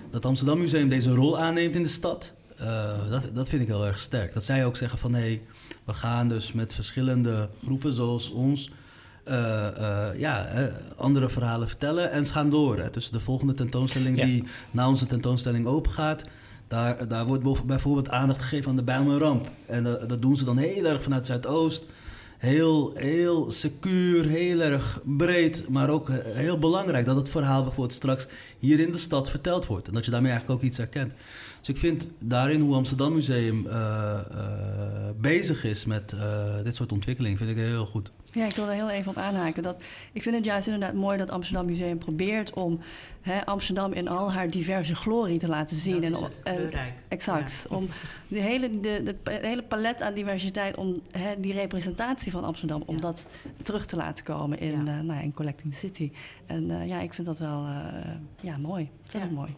dat 0.09 0.25
Amsterdam 0.25 0.59
Museum 0.59 0.89
deze 0.89 1.11
rol 1.11 1.39
aanneemt 1.39 1.75
in 1.75 1.83
de 1.83 1.89
stad. 1.89 2.33
Uh, 2.61 3.09
dat, 3.09 3.29
dat 3.33 3.49
vind 3.49 3.61
ik 3.61 3.67
heel 3.67 3.85
erg 3.85 3.99
sterk. 3.99 4.33
Dat 4.33 4.43
zij 4.43 4.65
ook 4.65 4.75
zeggen 4.75 4.99
van 4.99 5.13
hé, 5.13 5.19
hey, 5.19 5.41
we 5.83 5.93
gaan 5.93 6.27
dus 6.27 6.51
met 6.51 6.73
verschillende 6.73 7.49
groepen 7.63 7.93
zoals 7.93 8.29
ons 8.29 8.71
uh, 9.27 9.67
uh, 9.79 10.19
ja, 10.19 10.47
andere 10.97 11.29
verhalen 11.29 11.67
vertellen 11.67 12.11
en 12.11 12.25
ze 12.25 12.33
gaan 12.33 12.49
door. 12.49 12.77
Hè. 12.77 12.89
Dus 12.89 13.09
de 13.09 13.19
volgende 13.19 13.53
tentoonstelling 13.53 14.17
ja. 14.17 14.25
die 14.25 14.43
na 14.71 14.87
onze 14.87 15.05
tentoonstelling 15.05 15.65
open 15.65 15.91
gaat, 15.91 16.25
daar, 16.67 17.07
daar 17.07 17.25
wordt 17.25 17.65
bijvoorbeeld 17.65 18.09
aandacht 18.09 18.41
gegeven 18.41 18.69
aan 18.69 18.75
de 18.75 18.83
Bijlmerramp. 18.83 19.51
En 19.65 19.83
dat 19.83 20.21
doen 20.21 20.37
ze 20.37 20.45
dan 20.45 20.57
heel 20.57 20.85
erg 20.85 21.03
vanuit 21.03 21.25
Zuidoost. 21.25 21.87
heel, 22.37 22.91
heel 22.95 23.51
secuur, 23.51 24.25
heel 24.25 24.59
erg 24.59 24.99
breed, 25.03 25.69
maar 25.69 25.89
ook 25.89 26.11
heel 26.23 26.59
belangrijk 26.59 27.05
dat 27.05 27.15
het 27.15 27.29
verhaal 27.29 27.63
bijvoorbeeld 27.63 27.93
straks 27.93 28.27
hier 28.59 28.79
in 28.79 28.91
de 28.91 28.97
stad 28.97 29.29
verteld 29.29 29.65
wordt. 29.65 29.87
En 29.87 29.93
dat 29.93 30.05
je 30.05 30.11
daarmee 30.11 30.31
eigenlijk 30.31 30.61
ook 30.61 30.67
iets 30.67 30.77
herkent. 30.77 31.13
Dus 31.61 31.69
ik 31.69 31.77
vind 31.77 32.07
daarin 32.19 32.61
hoe 32.61 32.75
Amsterdam 32.75 33.13
Museum 33.13 33.65
uh, 33.65 33.73
uh, 33.73 34.41
bezig 35.17 35.63
is 35.63 35.85
met 35.85 36.13
uh, 36.15 36.63
dit 36.63 36.75
soort 36.75 36.91
ontwikkeling, 36.91 37.37
vind 37.37 37.49
ik 37.49 37.55
heel 37.55 37.85
goed. 37.85 38.11
Ja, 38.33 38.45
ik 38.45 38.55
wil 38.55 38.67
er 38.67 38.73
heel 38.73 38.89
even 38.89 39.11
op 39.11 39.17
aanhaken. 39.17 39.63
Dat, 39.63 39.83
ik 40.11 40.21
vind 40.21 40.35
het 40.35 40.45
juist 40.45 40.67
inderdaad 40.67 40.93
mooi 40.93 41.17
dat 41.17 41.29
Amsterdam 41.29 41.65
Museum 41.65 41.97
probeert 41.97 42.53
om 42.53 42.79
hè, 43.21 43.45
Amsterdam 43.45 43.93
in 43.93 44.07
al 44.07 44.31
haar 44.31 44.49
diverse 44.49 44.95
glorie 44.95 45.39
te 45.39 45.47
laten 45.47 45.77
zien. 45.77 46.11
Dat 46.11 46.39
en, 46.43 46.71
en, 46.71 46.93
exact. 47.07 47.65
Om 47.69 47.89
de 48.27 48.39
hele, 48.39 48.79
de, 48.79 49.01
de, 49.03 49.15
hele 49.41 49.63
palet 49.63 50.01
aan 50.01 50.13
diversiteit, 50.13 50.77
om 50.77 51.01
hè, 51.11 51.39
die 51.39 51.53
representatie 51.53 52.31
van 52.31 52.43
Amsterdam, 52.43 52.83
om 52.85 53.01
dat 53.01 53.27
terug 53.63 53.85
te 53.85 53.95
laten 53.95 54.23
komen 54.23 54.59
in, 54.59 54.85
ja. 54.85 55.01
nou, 55.01 55.23
in 55.23 55.33
Collecting 55.33 55.73
the 55.73 55.79
City. 55.79 56.11
En 56.45 56.87
ja, 56.87 56.99
ik 56.99 57.13
vind 57.13 57.27
dat 57.27 57.39
wel 57.39 57.65
ja, 58.41 58.57
mooi. 58.57 58.89
Dat 59.05 59.21
is 59.21 59.29
mooi. 59.29 59.55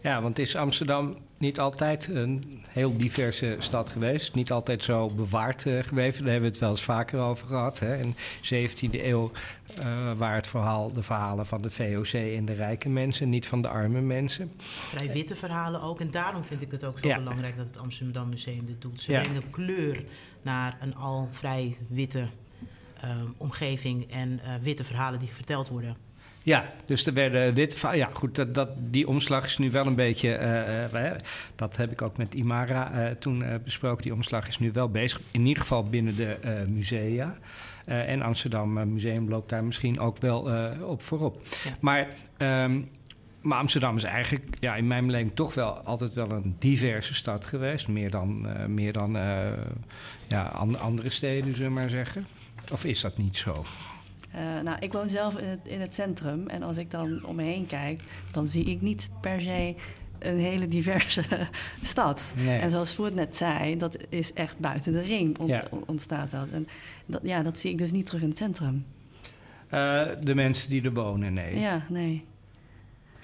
Ja, 0.00 0.22
want 0.22 0.38
is 0.38 0.56
Amsterdam 0.56 1.16
niet 1.38 1.60
altijd 1.60 2.08
een 2.08 2.62
heel 2.68 2.92
diverse 2.92 3.56
stad 3.58 3.88
geweest. 3.88 4.34
Niet 4.34 4.52
altijd 4.52 4.82
zo 4.82 5.10
bewaard 5.10 5.64
uh, 5.64 5.82
geweest. 5.82 6.18
Daar 6.18 6.28
hebben 6.28 6.42
we 6.42 6.48
het 6.48 6.58
wel 6.58 6.70
eens 6.70 6.82
vaker 6.82 7.20
over 7.20 7.46
gehad. 7.46 7.78
Hè. 7.78 7.96
In 7.96 8.14
de 8.48 8.68
17e 8.68 9.04
eeuw 9.04 9.30
uh, 9.78 10.12
waren 10.12 10.36
het 10.36 10.46
verhaal, 10.46 10.92
de 10.92 11.02
verhalen 11.02 11.46
van 11.46 11.62
de 11.62 11.70
VOC 11.70 12.12
en 12.12 12.44
de 12.44 12.52
rijke 12.52 12.88
mensen, 12.88 13.28
niet 13.28 13.46
van 13.46 13.62
de 13.62 13.68
arme 13.68 14.00
mensen. 14.00 14.52
Vrij 14.58 15.12
witte 15.12 15.34
verhalen 15.34 15.82
ook. 15.82 16.00
En 16.00 16.10
daarom 16.10 16.44
vind 16.44 16.62
ik 16.62 16.70
het 16.70 16.84
ook 16.84 16.98
zo 16.98 17.08
ja. 17.08 17.16
belangrijk 17.16 17.56
dat 17.56 17.66
het 17.66 17.78
Amsterdam 17.78 18.28
Museum 18.28 18.66
dit 18.66 18.80
doet. 18.80 19.00
Ze 19.00 19.12
ja. 19.12 19.20
brengen 19.20 19.50
kleur 19.50 20.04
naar 20.42 20.78
een 20.80 20.96
al 20.96 21.28
vrij 21.30 21.76
witte 21.88 22.26
uh, 23.04 23.16
omgeving 23.36 24.12
en 24.12 24.40
uh, 24.44 24.54
witte 24.62 24.84
verhalen 24.84 25.18
die 25.18 25.34
verteld 25.34 25.68
worden. 25.68 25.96
Ja, 26.50 26.72
dus 26.86 27.06
er 27.06 27.12
werden 27.12 27.54
wit. 27.54 27.80
Ja, 27.92 28.08
goed, 28.12 28.34
dat, 28.34 28.54
dat, 28.54 28.68
die 28.76 29.08
omslag 29.08 29.44
is 29.44 29.58
nu 29.58 29.70
wel 29.70 29.86
een 29.86 29.94
beetje. 29.94 30.38
Uh, 30.92 31.02
uh, 31.02 31.10
dat 31.54 31.76
heb 31.76 31.92
ik 31.92 32.02
ook 32.02 32.16
met 32.16 32.34
Imara 32.34 32.92
uh, 32.92 33.14
toen 33.14 33.44
besproken. 33.64 34.02
Die 34.02 34.14
omslag 34.14 34.48
is 34.48 34.58
nu 34.58 34.72
wel 34.72 34.88
bezig. 34.88 35.20
In 35.30 35.46
ieder 35.46 35.62
geval 35.62 35.84
binnen 35.84 36.16
de 36.16 36.64
musea. 36.68 37.38
en 37.84 38.22
Amsterdam 38.22 38.92
Museum 38.92 39.28
loopt 39.28 39.48
daar 39.48 39.64
misschien 39.64 40.00
ook 40.00 40.18
wel 40.18 40.50
op 40.82 41.02
voorop. 41.02 41.42
Ja. 41.64 41.70
Maar. 41.80 42.08
Um, 42.38 42.88
maar 43.40 43.58
Amsterdam 43.58 43.96
is 43.96 44.04
eigenlijk 44.04 44.56
ja, 44.58 44.76
in 44.76 44.86
mijn 44.86 45.06
beleving 45.06 45.30
toch 45.34 45.54
wel 45.54 45.78
altijd 45.78 46.14
wel 46.14 46.30
een 46.30 46.56
diverse 46.58 47.14
stad 47.14 47.46
geweest. 47.46 47.88
Meer 47.88 48.10
dan, 48.10 48.46
meer 48.74 48.92
dan 48.92 49.12
ja, 50.28 50.42
andere 50.80 51.10
steden, 51.10 51.54
zullen 51.54 51.68
we 51.68 51.78
maar 51.78 51.90
zeggen. 51.90 52.26
Of 52.70 52.84
is 52.84 53.00
dat 53.00 53.16
niet 53.16 53.38
zo? 53.38 53.64
Uh, 54.34 54.60
nou, 54.60 54.76
ik 54.80 54.92
woon 54.92 55.08
zelf 55.08 55.38
in 55.38 55.48
het, 55.48 55.60
in 55.62 55.80
het 55.80 55.94
centrum. 55.94 56.46
En 56.46 56.62
als 56.62 56.76
ik 56.76 56.90
dan 56.90 57.24
om 57.24 57.36
me 57.36 57.42
heen 57.42 57.66
kijk, 57.66 58.02
dan 58.30 58.46
zie 58.46 58.64
ik 58.64 58.80
niet 58.80 59.08
per 59.20 59.40
se 59.40 59.74
een 60.18 60.38
hele 60.38 60.68
diverse 60.68 61.24
stad. 61.82 62.34
Nee. 62.36 62.58
En 62.58 62.70
zoals 62.70 62.94
Voort 62.94 63.14
net 63.14 63.36
zei, 63.36 63.76
dat 63.76 63.96
is 64.08 64.32
echt 64.32 64.58
buiten 64.58 64.92
de 64.92 65.00
ring 65.00 65.38
ont 65.38 65.48
ja. 65.48 65.64
ontstaat 65.86 66.30
dat. 66.30 66.48
En 66.52 66.68
dat, 67.06 67.20
ja, 67.24 67.42
dat 67.42 67.58
zie 67.58 67.70
ik 67.70 67.78
dus 67.78 67.92
niet 67.92 68.06
terug 68.06 68.22
in 68.22 68.28
het 68.28 68.36
centrum. 68.36 68.86
Uh, 69.74 70.02
de 70.22 70.34
mensen 70.34 70.70
die 70.70 70.82
er 70.82 70.92
wonen, 70.92 71.32
nee. 71.32 71.58
Ja, 71.58 71.84
nee. 71.88 72.24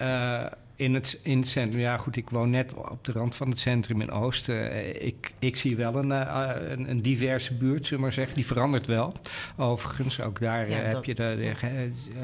Uh, 0.01 0.45
in 0.77 0.93
het, 0.93 1.19
in 1.23 1.39
het 1.39 1.47
centrum, 1.47 1.81
ja 1.81 1.97
goed, 1.97 2.15
ik 2.15 2.29
woon 2.29 2.49
net 2.49 2.73
op 2.73 3.03
de 3.03 3.11
rand 3.11 3.35
van 3.35 3.49
het 3.49 3.59
centrum 3.59 4.01
in 4.01 4.11
Oosten. 4.11 4.55
Uh, 4.55 5.05
ik, 5.05 5.33
ik 5.39 5.57
zie 5.57 5.75
wel 5.75 5.95
een, 5.95 6.09
uh, 6.09 6.51
een, 6.69 6.89
een, 6.89 7.01
diverse 7.01 7.53
buurt, 7.53 7.83
zullen 7.83 7.95
we 7.95 8.01
maar 8.01 8.11
zeggen. 8.11 8.35
Die 8.35 8.45
verandert 8.45 8.85
wel. 8.85 9.13
Overigens, 9.57 10.21
ook 10.21 10.39
daar 10.39 10.69
ja, 10.69 10.79
uh, 10.79 10.93
heb 10.93 11.03
je 11.03 11.15
de, 11.15 11.35
de 11.37 11.53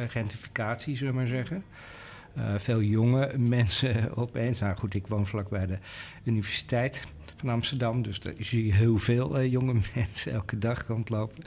gentrificatie, 0.07 0.95
zullen 0.95 1.13
we 1.13 1.19
maar 1.19 1.27
zeggen. 1.27 1.63
veel 2.57 2.81
jonge 2.81 3.31
mensen 3.57 4.15
opeens. 4.15 4.59
Nou 4.59 4.77
goed, 4.77 4.93
ik 4.93 5.07
woon 5.07 5.27
vlakbij 5.27 5.65
de 5.65 5.77
universiteit 6.23 7.07
van 7.35 7.49
Amsterdam. 7.49 8.01
Dus 8.01 8.19
daar 8.19 8.33
zie 8.39 8.65
je 8.65 8.73
heel 8.73 8.97
veel 8.97 9.43
jonge 9.43 9.73
mensen 9.95 10.31
elke 10.31 10.57
dag 10.57 10.87
rondlopen. 10.87 11.43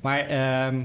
Maar... 0.00 0.26
Ehm, 0.26 0.82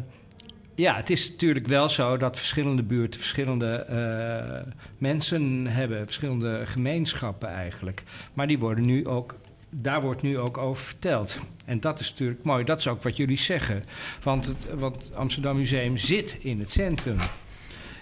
ja, 0.75 0.95
het 0.95 1.09
is 1.09 1.29
natuurlijk 1.29 1.67
wel 1.67 1.89
zo 1.89 2.17
dat 2.17 2.37
verschillende 2.37 2.83
buurten 2.83 3.19
verschillende 3.19 3.85
uh, 3.89 4.73
mensen 4.97 5.67
hebben, 5.67 6.05
verschillende 6.05 6.61
gemeenschappen 6.65 7.49
eigenlijk. 7.49 8.03
Maar 8.33 8.47
die 8.47 8.59
worden 8.59 8.85
nu 8.85 9.07
ook, 9.07 9.35
daar 9.69 10.01
wordt 10.01 10.21
nu 10.21 10.39
ook 10.39 10.57
over 10.57 10.83
verteld. 10.83 11.39
En 11.65 11.79
dat 11.79 11.99
is 11.99 12.09
natuurlijk 12.09 12.43
mooi, 12.43 12.63
dat 12.63 12.79
is 12.79 12.87
ook 12.87 13.03
wat 13.03 13.17
jullie 13.17 13.37
zeggen. 13.37 13.83
Want 14.23 14.45
het, 14.45 14.67
want 14.73 15.11
Amsterdam 15.15 15.57
Museum 15.57 15.97
zit 15.97 16.37
in 16.39 16.59
het 16.59 16.71
centrum. 16.71 17.17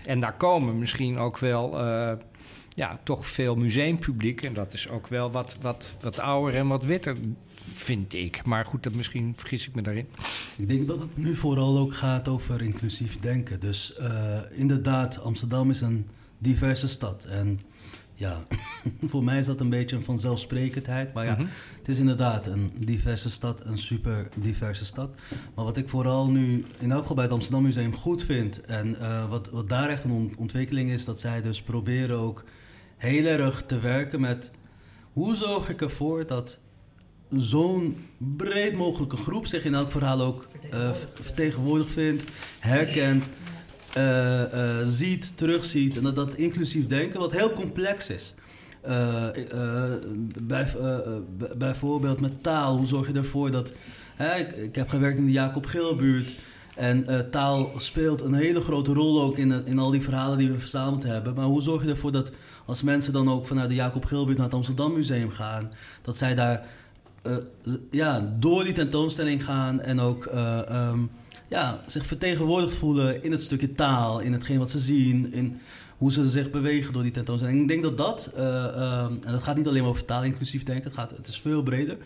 En 0.06 0.20
daar 0.20 0.34
komen 0.34 0.80
misschien 0.80 1.18
ook 1.18 1.38
wel. 1.38 1.86
Uh, 1.86 2.12
ja, 2.76 3.00
toch 3.04 3.28
veel 3.28 3.56
museumpubliek. 3.56 4.42
En 4.42 4.54
dat 4.54 4.74
is 4.74 4.90
ook 4.90 5.08
wel 5.08 5.32
wat, 5.32 5.58
wat, 5.62 5.96
wat 6.02 6.20
ouder 6.20 6.56
en 6.56 6.68
wat 6.68 6.84
witter 6.84 7.18
vind 7.72 8.14
ik. 8.14 8.46
Maar 8.46 8.66
goed, 8.66 8.84
dat 8.84 8.94
misschien 8.94 9.34
vergis 9.36 9.68
ik 9.68 9.76
me 9.76 9.82
daarin. 9.82 10.08
Ik 10.58 10.70
denk 10.70 10.88
dat 10.88 11.02
het 11.02 11.18
nu 11.18 11.36
vooral 11.36 11.78
ook 11.78 11.94
gaat 11.94 12.28
over 12.28 12.62
inclusief 12.62 13.20
denken. 13.20 13.60
Dus 13.60 13.94
uh, 14.00 14.40
inderdaad, 14.52 15.20
Amsterdam 15.20 15.70
is 15.70 15.82
een 15.82 16.08
diverse 16.38 16.88
stad. 16.88 17.26
En 17.26 17.60
ja, 18.16 18.44
voor 19.12 19.24
mij 19.24 19.40
is 19.40 19.46
dat 19.46 19.62
een 19.62 19.70
beetje 19.70 19.96
een 19.96 20.04
vanzelfsprekendheid. 20.04 21.14
Maar 21.14 21.26
ja, 21.26 21.32
mm 21.32 21.38
-hmm. 21.38 21.50
het 21.78 21.88
is 21.88 22.00
inderdaad 22.00 22.46
een 22.46 22.72
diverse 22.80 23.30
stad, 23.30 23.66
een 23.66 23.78
super 23.78 24.30
diverse 24.36 24.86
stad. 24.86 25.10
Maar 25.56 25.66
wat 25.66 25.78
ik 25.78 25.90
vooral 25.90 26.32
nu 26.32 26.66
in 26.80 26.92
elk 26.92 27.02
geval 27.02 27.16
bij 27.16 27.26
het 27.26 27.34
Amsterdam 27.34 27.64
Museum 27.64 27.96
goed 27.96 28.24
vind... 28.24 28.62
en 28.62 28.88
uh, 28.88 29.30
wat, 29.30 29.50
wat 29.50 29.70
daar 29.70 29.90
echt 29.90 30.04
een 30.04 30.34
ontwikkeling 30.38 30.92
is... 30.92 31.06
dat 31.06 31.20
zij 31.20 31.42
dus 31.42 31.62
proberen 31.62 32.18
ook 32.18 32.44
heel 33.04 33.26
erg 33.26 33.64
te 33.66 33.80
werken 33.80 34.22
met... 34.22 34.52
hoe 35.12 35.36
zorg 35.36 35.70
ik 35.70 35.82
ervoor 35.82 36.28
dat 36.28 36.60
zo'n 37.30 38.08
breed 38.18 38.76
mogelijke 38.76 39.18
groep 39.18 39.48
zich 39.48 39.64
in 39.66 39.74
elk 39.74 39.92
verhaal 39.92 40.22
ook 40.22 40.48
uh, 40.74 40.92
vertegenwoordigd 41.14 41.92
vindt, 41.92 42.26
herkent, 42.60 43.30
uh, 43.98 44.54
uh, 44.54 44.78
ziet, 44.84 45.38
terugziet. 45.38 45.98
En 45.98 46.04
dat 46.04 46.16
dat 46.16 46.36
inclusief 46.36 46.88
denken, 46.88 47.20
wat 47.20 47.32
heel 47.32 47.54
complex 47.54 48.10
is. 48.10 48.34
bij, 50.44 50.68
bijvoorbeeld 51.58 52.20
met 52.20 52.44
taal, 52.44 52.78
hoe 52.78 52.88
zorg 52.88 53.08
je 53.08 53.14
ervoor 53.14 53.52
dat. 53.52 53.74
ik, 54.38 54.52
ik, 54.52 54.76
heb 54.76 54.90
gewerkt 54.90 55.18
in 55.18 55.26
de 55.26 55.32
Jacob 55.32 55.66
Geelbuurt. 55.66 56.36
En 56.76 57.28
taal 57.32 57.72
speelt 57.78 58.22
een 58.22 58.34
hele 58.34 58.62
grote 58.62 58.94
rol 58.94 59.22
ook 59.22 59.38
in, 59.38 59.66
in 59.66 59.80
al 59.80 59.92
die 59.92 60.02
verhalen 60.02 60.38
die 60.38 60.52
we 60.52 60.60
verzameld 60.60 61.04
hebben. 61.04 61.36
Maar 61.36 61.46
hoe 61.46 61.62
zorg 61.62 61.84
je 61.84 61.90
ervoor 61.90 62.12
dat 62.12 62.32
als 62.66 62.82
mensen 62.82 63.14
dan 63.14 63.30
ook 63.30 63.48
vanuit 63.48 63.70
de 63.70 63.76
Jacob 63.76 64.06
Geelbuurt 64.06 64.38
naar 64.38 64.46
het 64.46 64.56
Amsterdam 64.56 64.94
Museum 64.94 65.30
gaan, 65.30 65.72
dat 66.02 66.18
zij 66.18 66.36
daar 66.36 66.68
uh, 67.28 67.36
ja, 67.92 68.34
door 68.40 68.64
die 68.64 68.74
tentoonstelling 68.74 69.46
gaan 69.46 69.82
en 69.82 70.00
ook 70.00 70.26
um, 70.26 71.10
ja, 71.50 71.82
zich 71.88 72.06
vertegenwoordigd 72.06 72.76
voelen 72.76 73.24
in 73.24 73.32
het 73.32 73.42
stukje 73.42 73.74
taal, 73.74 74.20
in 74.20 74.34
hetgeen 74.34 74.60
wat 74.60 74.70
ze 74.70 74.80
zien, 74.80 75.34
in 75.34 75.60
hoe 75.98 76.12
ze 76.12 76.30
zich 76.30 76.50
bewegen 76.52 76.94
door 76.94 77.04
die 77.04 77.12
tentoonstelling. 77.12 77.62
Ik 77.62 77.68
denk 77.68 77.84
dat 77.84 77.98
dat, 77.98 78.32
um, 78.38 78.44
en 79.26 79.32
dat 79.32 79.44
gaat 79.44 79.58
niet 79.58 79.68
alleen 79.68 79.84
over 79.84 80.06
taal 80.06 80.24
inclusief 80.24 80.64
denken, 80.64 80.84
het, 80.84 80.94
gaat, 80.94 81.12
het 81.12 81.28
is 81.28 81.42
veel 81.42 81.64
breder. 81.64 81.98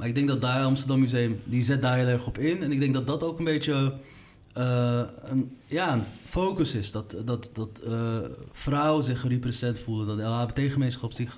Maar 0.00 0.08
ik 0.08 0.14
denk 0.14 0.28
dat 0.28 0.40
daar 0.40 0.64
Amsterdam 0.64 1.00
Museum, 1.00 1.40
die 1.44 1.62
zet 1.62 1.82
daar 1.82 1.96
heel 1.96 2.06
erg 2.06 2.26
op 2.26 2.38
in. 2.38 2.62
En 2.62 2.72
ik 2.72 2.80
denk 2.80 2.94
dat 2.94 3.06
dat 3.06 3.22
ook 3.22 3.38
een 3.38 3.44
beetje 3.44 3.94
een, 4.52 5.56
ja, 5.66 6.04
focus 6.24 6.74
is. 6.74 6.92
Dat, 6.92 7.16
dat, 7.24 7.50
dat 7.52 7.82
vrouwen 8.52 9.04
zich 9.04 9.20
gerepresenteerd 9.20 9.84
voelen, 9.84 10.06
dat 10.06 10.16
de 10.16 10.22
LHBT-gemeenschap 10.22 11.12
zich 11.12 11.36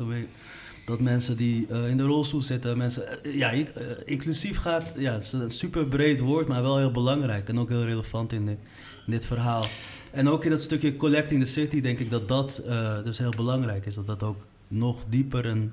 dat 0.85 1.01
mensen 1.01 1.37
die 1.37 1.67
uh, 1.71 1.89
in 1.89 1.97
de 1.97 2.03
rolstoel 2.03 2.43
zitten, 2.43 2.79
mensen, 2.79 3.19
uh, 3.27 3.37
ja, 3.37 3.55
uh, 3.55 3.65
inclusief 4.05 4.59
gaat, 4.59 4.93
ja, 4.97 5.13
het 5.13 5.23
is 5.23 5.33
een 5.33 5.51
super 5.51 5.87
breed 5.87 6.21
woord, 6.21 6.49
maar 6.49 6.63
wel 6.63 6.79
heel 6.79 6.91
belangrijk 6.91 7.49
en 7.49 7.59
ook 7.59 7.69
heel 7.69 7.85
relevant 7.85 8.33
in, 8.33 8.49
in 8.49 8.59
dit 9.07 9.25
verhaal. 9.25 9.67
En 10.11 10.29
ook 10.29 10.45
in 10.45 10.51
dat 10.51 10.61
stukje 10.61 10.97
Collecting 10.97 11.45
the 11.45 11.51
City 11.51 11.81
denk 11.81 11.99
ik 11.99 12.11
dat 12.11 12.29
dat 12.29 12.63
dus 13.05 13.19
heel 13.19 13.33
belangrijk 13.37 13.87
is, 13.87 13.95
dat 13.95 14.07
dat 14.07 14.23
ook 14.23 14.47
nog 14.69 15.05
dieper 15.09 15.47
en 15.47 15.73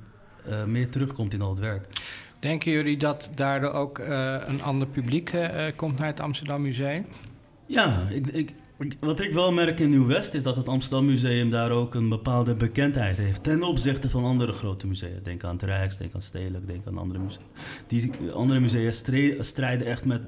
meer 0.65 0.89
terugkomt 0.89 1.33
in 1.33 1.41
al 1.41 1.49
het 1.49 1.59
werk. 1.59 1.87
Denken 2.39 2.71
jullie 2.71 2.97
dat 2.97 3.29
daardoor 3.35 3.71
ook 3.71 3.97
een 4.47 4.61
ander 4.61 4.87
publiek 4.87 5.31
komt 5.75 5.97
naar 5.97 6.07
het 6.07 6.19
Amsterdam 6.19 6.61
Museum? 6.61 7.05
Ja, 7.65 8.07
ik, 8.09 8.27
ik, 8.27 8.55
wat 8.99 9.19
ik 9.19 9.33
wel 9.33 9.51
merk 9.51 9.79
in 9.79 9.89
Nieuw-West 9.89 10.33
is 10.33 10.43
dat 10.43 10.55
het 10.55 10.67
Amsterdam 10.67 11.05
Museum 11.05 11.49
daar 11.49 11.71
ook 11.71 11.95
een 11.95 12.09
bepaalde 12.09 12.55
bekendheid 12.55 13.17
heeft. 13.17 13.43
Ten 13.43 13.63
opzichte 13.63 14.09
van 14.09 14.23
andere 14.23 14.53
grote 14.53 14.87
musea. 14.87 15.19
Denk 15.23 15.43
aan 15.43 15.53
het 15.53 15.63
Rijks, 15.63 15.97
denk 15.97 16.13
aan 16.13 16.21
Stedelijk, 16.21 16.67
denk 16.67 16.87
aan 16.87 16.97
andere 16.97 17.19
musea. 17.19 17.41
Die 17.87 18.11
andere 18.33 18.59
musea 18.59 18.91
strijden 19.39 19.87
echt 19.87 20.05
met 20.05 20.21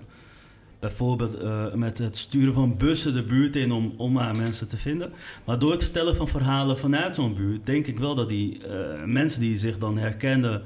bijvoorbeeld 0.80 1.76
met 1.76 1.98
het 1.98 2.18
sturen 2.18 2.54
van 2.54 2.78
bussen 2.78 3.14
de 3.14 3.24
buurt 3.24 3.56
in 3.56 3.72
om, 3.72 3.94
om 3.98 4.12
maar 4.12 4.36
mensen 4.36 4.68
te 4.68 4.78
vinden. 4.78 5.12
Maar 5.46 5.60
door 5.60 5.72
het 5.72 5.84
vertellen 5.84 6.16
van 6.16 6.28
verhalen 6.28 6.78
vanuit 6.78 7.16
zo'n 7.16 7.34
buurt, 7.34 7.66
denk 7.66 7.88
ik 7.88 8.00
wel 8.00 8.16
dat 8.16 8.30
die 8.30 8.62
mensen 9.06 9.42
die 9.42 9.58
zich 9.58 9.78
dan 9.78 9.98
herkennen 9.98 10.62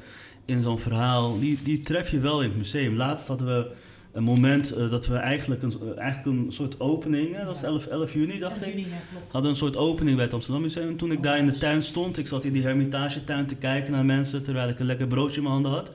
in 0.46 0.62
zo'n 0.62 0.80
verhaal, 0.80 1.40
die, 1.40 1.60
die 1.64 1.80
tref 1.80 2.12
je 2.12 2.20
wel 2.20 2.42
in 2.42 2.48
het 2.48 2.58
museum. 2.58 2.96
Laatst 2.96 3.28
hadden 3.28 3.48
we 3.48 3.72
een 4.12 4.24
moment 4.24 4.72
eh, 4.72 4.90
dat 4.90 5.08
we 5.08 5.16
eigenlijk 5.16 5.64
een, 5.64 5.72
eh, 5.82 6.02
eigenlijk 6.02 6.46
een 6.46 6.52
soort 6.52 6.80
opening, 6.80 7.32
hè, 7.32 7.38
dat 7.38 7.48
was 7.48 7.64
11, 7.64 7.86
11 7.86 8.14
juni 8.14 8.40
dacht 8.40 8.66
ik, 8.66 8.86
hadden 9.32 9.52
een 9.52 9.58
soort 9.58 9.78
opening 9.78 10.16
bij 10.16 10.26
het 10.26 10.34
Amsterdam 10.34 10.62
Museum. 10.62 10.88
En 10.88 10.96
toen 10.96 11.12
ik 11.12 11.24
daar 11.24 11.38
in 11.38 11.46
de 11.46 11.58
tuin 11.58 11.82
stond, 11.82 12.18
ik 12.18 12.28
zat 12.28 12.44
in 12.44 12.54
die 12.54 12.64
Hermitagetuin 12.64 13.46
te 13.46 13.56
kijken 13.56 13.92
naar 13.92 14.06
mensen 14.06 14.44
terwijl 14.44 14.70
ik 14.70 14.80
een 14.80 14.86
lekker 14.86 15.08
broodje 15.08 15.36
in 15.36 15.42
mijn 15.42 15.54
handen 15.54 15.72
had. 15.72 15.92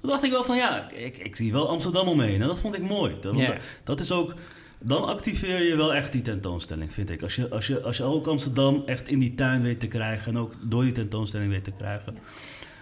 Toen 0.00 0.10
dacht 0.10 0.22
ik 0.24 0.30
wel 0.30 0.44
van 0.44 0.56
ja, 0.56 0.90
ik, 0.90 1.18
ik 1.18 1.36
zie 1.36 1.52
wel 1.52 1.68
Amsterdam 1.68 2.08
omheen. 2.08 2.40
En 2.42 2.46
dat 2.48 2.58
vond 2.58 2.74
ik 2.74 2.82
mooi. 2.82 3.14
Dat, 3.20 3.38
Ja. 3.38 3.56
dat 3.84 4.00
is 4.00 4.12
ook, 4.12 4.34
dan 4.80 5.04
activeer 5.06 5.62
je 5.62 5.76
wel 5.76 5.94
echt 5.94 6.12
die 6.12 6.22
tentoonstelling, 6.22 6.92
vind 6.92 7.10
ik. 7.10 7.22
Als 7.22 7.36
je, 7.36 7.48
als, 7.50 7.66
je, 7.66 7.80
als 7.82 7.96
je 7.96 8.02
ook 8.02 8.26
Amsterdam 8.26 8.82
echt 8.86 9.08
in 9.08 9.18
die 9.18 9.34
tuin 9.34 9.62
weet 9.62 9.80
te 9.80 9.86
krijgen 9.88 10.32
en 10.32 10.38
ook 10.38 10.52
door 10.62 10.82
die 10.82 10.92
tentoonstelling 10.92 11.50
weet 11.50 11.64
te 11.64 11.72
krijgen. 11.78 12.18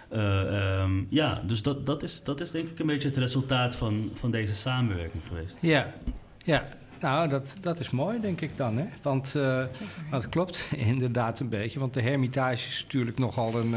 Eh, 0.09 0.79
ehm, 0.81 1.03
ja, 1.09 1.41
dus 1.45 1.61
dat, 1.61 1.85
dat, 1.85 2.03
is, 2.03 2.23
dat 2.23 2.41
is 2.41 2.51
denk 2.51 2.69
ik 2.69 2.79
een 2.79 2.85
beetje 2.85 3.07
het 3.07 3.17
resultaat 3.17 3.75
van, 3.75 4.09
van 4.13 4.31
deze 4.31 4.55
samenwerking 4.55 5.23
geweest. 5.27 5.61
Ja, 5.61 5.93
ja. 6.37 6.67
Nou, 6.99 7.29
dat, 7.29 7.57
dat 7.61 7.79
is 7.79 7.89
mooi, 7.89 8.19
denk 8.19 8.41
ik 8.41 8.57
dan. 8.57 8.77
Hè? 8.77 8.85
Want 9.01 9.35
eh, 9.35 9.63
dat 10.11 10.29
klopt 10.29 10.69
inderdaad 10.91 11.39
een 11.39 11.49
beetje. 11.49 11.79
Want 11.79 11.93
de 11.93 12.01
Hermitage 12.01 12.67
is 12.67 12.83
natuurlijk 12.83 13.17
nogal 13.17 13.55
een... 13.55 13.73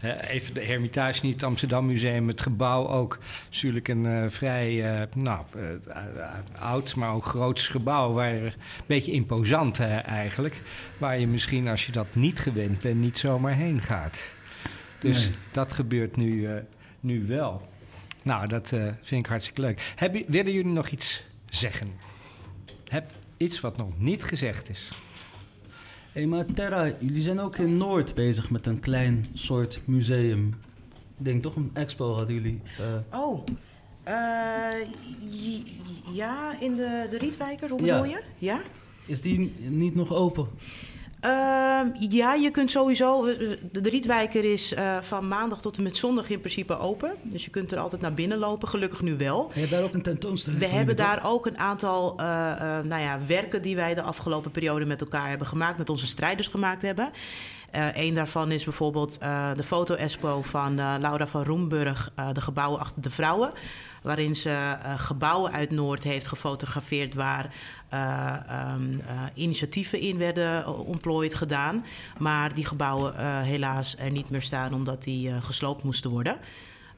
eh, 0.00 0.30
even 0.30 0.54
de 0.54 0.64
Hermitage, 0.64 1.24
niet 1.26 1.34
het 1.34 1.42
Amsterdam 1.42 1.86
Museum. 1.86 2.28
Het 2.28 2.40
gebouw 2.40 2.88
ook 2.88 3.18
is 3.50 3.56
natuurlijk 3.56 3.88
een 3.88 4.06
eh, 4.06 4.24
vrij 4.28 4.94
eh, 4.94 5.06
nou, 5.14 5.44
oud, 6.58 6.94
maar 6.96 7.12
ook 7.12 7.24
groots 7.24 7.68
gebouw. 7.68 8.12
Waar, 8.12 8.32
een 8.32 8.52
beetje 8.86 9.12
imposant 9.12 9.80
eigenlijk. 9.80 10.62
Waar 10.98 11.18
je 11.18 11.26
misschien, 11.26 11.68
als 11.68 11.86
je 11.86 11.92
dat 11.92 12.06
niet 12.12 12.38
gewend 12.38 12.80
bent, 12.80 13.00
niet 13.00 13.18
zomaar 13.18 13.54
heen 13.54 13.82
gaat. 13.82 14.30
Dus 15.02 15.24
Nee. 15.24 15.34
dat 15.52 15.72
gebeurt 15.72 16.16
nu, 16.16 16.46
eh, 16.46 16.62
nu 17.00 17.26
wel. 17.26 17.68
Nou, 18.22 18.46
dat 18.48 18.72
eh, 18.72 18.82
vind 19.00 19.24
ik 19.24 19.30
hartstikke 19.30 19.60
leuk. 19.60 19.92
Hebben, 19.96 20.24
willen 20.28 20.52
jullie 20.52 20.72
nog 20.72 20.88
iets 20.88 21.22
zeggen? 21.48 21.88
Heb 22.88 23.10
iets 23.36 23.60
wat 23.60 23.76
nog 23.76 23.88
niet 23.98 24.24
gezegd 24.24 24.68
is. 24.70 24.88
Hé, 26.12 26.20
hey, 26.20 26.26
maar 26.26 26.44
Terra, 26.46 26.84
jullie 27.00 27.22
zijn 27.22 27.40
ook 27.40 27.56
in 27.58 27.76
Noord 27.76 28.14
bezig 28.14 28.50
met 28.50 28.66
een 28.66 28.80
klein 28.80 29.24
soort 29.34 29.80
museum. 29.84 30.48
Ik 31.18 31.24
denk 31.24 31.42
toch 31.42 31.56
een 31.56 31.70
expo 31.74 32.14
hadden 32.14 32.34
jullie. 32.34 32.60
eh, 32.78 33.20
Oh, 33.20 33.44
eh, 34.02 34.14
ja, 36.12 36.60
in 36.60 36.74
de, 36.74 37.06
de 37.10 37.18
Rietwijker, 37.18 37.68
hoe 37.70 37.84
Ja. 37.84 38.00
bedoel 38.00 38.10
je? 38.16 38.22
Ja? 38.38 38.60
is 39.06 39.20
die 39.20 39.52
niet 39.68 39.94
nog 39.94 40.12
open? 40.14 40.48
Ehm, 41.22 41.86
ja, 42.08 42.34
je 42.34 42.50
kunt 42.50 42.70
sowieso. 42.70 43.26
eh, 43.26 43.48
De, 43.72 43.90
Rietwijker 43.90 44.44
is 44.44 44.74
eh, 44.74 45.00
van 45.00 45.28
maandag 45.28 45.60
tot 45.60 45.76
en 45.76 45.82
met 45.82 45.96
zondag 45.96 46.30
in 46.30 46.38
principe 46.38 46.78
open. 46.78 47.14
Dus 47.22 47.44
je 47.44 47.50
kunt 47.50 47.72
er 47.72 47.78
altijd 47.78 48.02
naar 48.02 48.14
binnen 48.14 48.38
lopen, 48.38 48.68
gelukkig 48.68 49.00
nu 49.02 49.16
wel. 49.16 49.50
Je 49.54 49.58
hebt 49.60 49.72
daar 49.72 49.82
ook 49.82 49.94
een 49.94 50.02
tentoonstelling 50.02 50.60
We 50.60 50.68
hebben 50.68 50.96
daar 50.96 51.26
ook 51.26 51.46
een 51.46 51.58
aantal 51.58 52.10
eh, 52.18 52.26
nou 52.80 53.02
ja, 53.02 53.18
werken 53.26 53.62
die 53.62 53.76
wij 53.76 53.94
de 53.94 54.02
afgelopen 54.02 54.50
periode 54.50 54.84
met 54.84 55.00
elkaar 55.00 55.28
hebben 55.28 55.46
gemaakt, 55.46 55.78
met 55.78 55.90
onze 55.90 56.06
strijders 56.06 56.48
gemaakt 56.48 56.82
hebben. 56.82 57.10
Eén 57.94 58.14
daarvan 58.14 58.50
is 58.50 58.64
bijvoorbeeld 58.64 59.20
de 59.56 59.62
foto-expo 59.62 60.42
van 60.42 60.74
Laura 60.76 61.26
van 61.26 61.44
Roemburg, 61.44 62.12
de 62.32 62.40
gebouwen 62.40 62.80
achter 62.80 63.02
de 63.02 63.10
vrouwen. 63.10 63.52
Waarin 64.02 64.36
ze 64.36 64.50
eh, 64.50 64.98
gebouwen 64.98 65.52
uit 65.52 65.70
Noord 65.70 66.02
heeft 66.02 66.26
gefotografeerd 66.26 67.14
waar 67.14 67.54
eh, 67.88 68.34
ehm, 68.48 69.00
eh, 69.00 69.22
initiatieven 69.34 70.00
in 70.00 70.18
werden 70.18 70.76
ontplooid 70.86 71.34
gedaan. 71.34 71.84
Maar 72.18 72.54
die 72.54 72.66
gebouwen 72.66 73.42
helaas 73.42 73.96
er 73.98 74.10
niet 74.10 74.30
meer 74.30 74.42
staan 74.42 74.74
omdat 74.74 75.02
die 75.02 75.40
gesloopt 75.40 75.82
moesten 75.82 76.10
worden. 76.10 76.36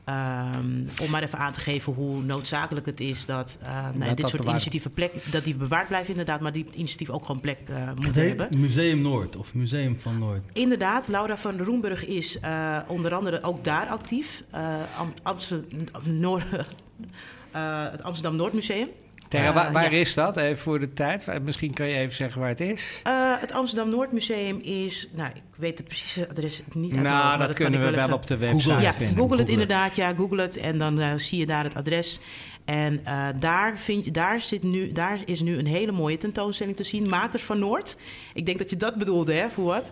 Ehm, 0.04 0.66
om 1.00 1.10
maar 1.10 1.22
even 1.22 1.38
aan 1.38 1.52
te 1.52 1.60
geven 1.60 1.92
hoe 1.92 2.22
noodzakelijk 2.22 2.86
het 2.86 3.00
is 3.00 3.26
dat, 3.26 3.58
eh, 3.62 3.68
nou 3.72 3.82
dat 3.98 4.08
dit 4.08 4.18
soort 4.18 4.32
bewaard- 4.32 4.48
initiatieven 4.48 4.92
plek, 4.92 5.32
dat 5.32 5.44
die 5.44 5.54
bewaard 5.54 5.88
blijven 5.88 6.10
inderdaad, 6.10 6.40
maar 6.40 6.52
die 6.52 6.66
initiatieven 6.72 7.14
ook 7.14 7.26
gewoon 7.26 7.40
plek 7.40 7.58
Het 7.64 8.00
moeten 8.04 8.28
hebben. 8.28 8.48
Museum 8.60 9.02
Noord 9.02 9.36
of 9.36 9.54
Museum 9.54 9.98
van 9.98 10.18
Noord. 10.18 10.40
Inderdaad, 10.52 11.08
Laura 11.08 11.36
van 11.36 11.58
Roemburg 11.58 12.06
is 12.06 12.40
eh, 12.40 12.78
onder 12.88 13.14
andere 13.14 13.42
ook 13.42 13.64
daar 13.64 13.86
actief. 13.86 14.42
Eh, 14.50 14.76
Am- 14.98 15.14
Amsterdam, 15.22 15.90
Noord, 16.02 16.44
het 17.92 18.02
Amsterdam 18.02 18.36
Noordmuseum. 18.36 18.88
Terra, 19.38 19.52
waar 19.52 19.72
waar 19.72 19.92
ja. 19.94 19.98
is 20.00 20.14
dat? 20.14 20.36
Even 20.36 20.58
voor 20.58 20.80
de 20.80 20.92
tijd. 20.92 21.26
Misschien 21.44 21.72
kan 21.74 21.86
je 21.88 21.94
even 21.94 22.14
zeggen 22.14 22.40
waar 22.40 22.48
het 22.48 22.60
is. 22.60 23.00
Eh, 23.02 23.12
het 23.40 23.52
Amsterdam 23.52 23.88
Noordmuseum 23.90 24.58
is, 24.62 25.08
nou, 25.12 25.30
ik 25.34 25.42
weet 25.56 25.78
het 25.78 25.86
precieze 25.88 26.28
adres 26.28 26.62
niet 26.72 26.92
uit 26.92 27.02
mijn 27.02 27.14
hoofd, 27.14 27.26
nou, 27.26 27.38
dat, 27.38 27.46
kan 27.46 27.56
kunnen 27.56 27.80
we 27.80 27.90
wel 27.90 28.04
even- 28.04 28.14
op 28.14 28.26
de 28.26 28.34
Google. 28.34 28.46
website 28.54 28.80
Ja, 28.82 28.92
vinden. 28.92 28.98
google 28.98 29.12
het 29.16 29.20
Google 29.20 29.40
het. 29.40 29.48
inderdaad. 29.48 29.96
Ja, 29.96 30.14
google 30.16 30.42
het 30.42 30.56
en 30.56 30.78
dan 30.78 31.00
eh, 31.00 31.12
zie 31.16 31.38
je 31.38 31.46
daar 31.46 31.64
het 31.64 31.74
adres. 31.74 32.20
En 32.64 33.00
eh, 33.04 33.26
daar, 33.38 33.78
vind 33.78 34.04
je, 34.04 34.10
daar, 34.10 34.40
zit 34.40 34.62
nu, 34.62 34.92
daar 34.92 35.18
is 35.24 35.40
nu 35.40 35.58
een 35.58 35.66
hele 35.66 35.92
mooie 35.92 36.16
tentoonstelling 36.16 36.76
te 36.76 36.84
zien. 36.84 37.08
Makers 37.08 37.42
van 37.42 37.58
Noord. 37.58 37.96
Ik 38.34 38.46
denk 38.46 38.58
dat 38.58 38.70
je 38.70 38.76
dat 38.76 38.94
bedoelde, 38.94 39.32
hè, 39.34 39.50
voor 39.50 39.64
wat? 39.64 39.88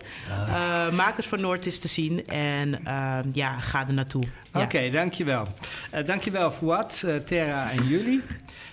Eh, 0.47 0.91
Makers 0.91 1.27
van 1.27 1.41
Noord 1.41 1.65
is 1.65 1.79
te 1.79 1.87
zien. 1.87 2.27
En 2.27 2.85
eh, 2.85 3.19
ja, 3.31 3.59
ga 3.59 3.87
er 3.87 3.93
naartoe. 3.93 4.23
Ja. 4.53 4.61
Oké, 4.61 4.89
dankjewel. 4.89 5.47
Uh, 5.93 6.05
dankjewel 6.05 6.51
Fouad, 6.51 7.03
eh, 7.05 7.15
Terra 7.15 7.71
en 7.71 7.87
jullie 7.87 8.21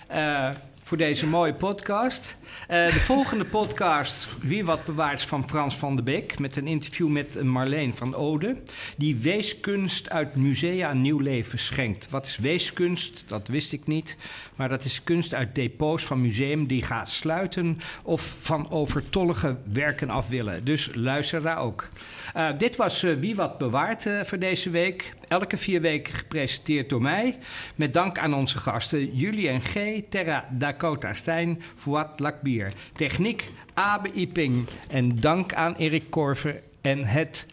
eh, 0.07 0.49
voor 0.91 0.99
deze 0.99 1.27
mooie 1.27 1.53
podcast. 1.53 2.37
Eh, 2.67 2.85
de 2.85 2.99
volgende 2.99 3.45
podcast, 3.45 4.37
Wie 4.41 4.65
wat 4.65 4.85
bewaart, 4.85 5.21
van 5.21 5.49
Frans 5.49 5.77
van 5.77 5.95
de 5.95 6.03
Beek... 6.03 6.39
met 6.39 6.55
een 6.55 6.67
interview 6.67 7.07
met 7.07 7.43
Marleen 7.43 7.93
van 7.93 8.15
Ode... 8.15 8.55
die 8.97 9.15
weeskunst 9.15 10.09
uit 10.09 10.35
musea 10.35 10.93
nieuw 10.93 11.19
leven 11.19 11.59
schenkt. 11.59 12.09
Wat 12.09 12.25
is 12.25 12.37
weeskunst? 12.37 13.23
Dat 13.27 13.47
wist 13.47 13.71
ik 13.71 13.87
niet. 13.87 14.17
Maar 14.55 14.69
dat 14.69 14.83
is 14.83 15.03
kunst 15.03 15.33
uit 15.33 15.55
depots 15.55 16.03
van 16.03 16.21
museum 16.21 16.67
die 16.67 16.83
gaat 16.83 17.09
sluiten... 17.09 17.77
of 18.03 18.35
van 18.39 18.71
overtollige 18.71 19.57
werken 19.73 20.09
af 20.09 20.27
willen. 20.27 20.63
Dus 20.63 20.89
luister 20.93 21.41
daar 21.41 21.57
ook. 21.57 21.89
Uh, 22.37 22.49
dit 22.57 22.75
was 22.75 23.03
uh, 23.03 23.13
Wie 23.19 23.35
Wat 23.35 23.57
Bewaart 23.57 24.05
uh, 24.05 24.21
voor 24.21 24.39
deze 24.39 24.69
week. 24.69 25.13
Elke 25.27 25.57
vier 25.57 25.81
weken 25.81 26.13
gepresenteerd 26.13 26.89
door 26.89 27.01
mij. 27.01 27.37
Met 27.75 27.93
dank 27.93 28.17
aan 28.17 28.33
onze 28.33 28.57
gasten 28.57 29.15
Julien 29.15 29.61
G., 29.61 30.01
Terra 30.09 30.47
Dakota 30.51 31.13
Stijn, 31.13 31.61
Fouad 31.77 32.19
Lakbier. 32.19 32.73
Techniek 32.95 33.49
Abe 33.73 34.11
Iping. 34.11 34.67
En 34.87 35.19
dank 35.19 35.53
aan 35.53 35.75
Erik 35.75 36.09
Korver 36.09 36.61
en 36.81 37.05
het 37.05 37.45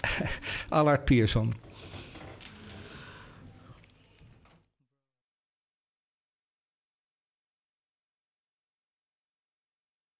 Allard 0.68 1.04
Pierson. 1.04 1.69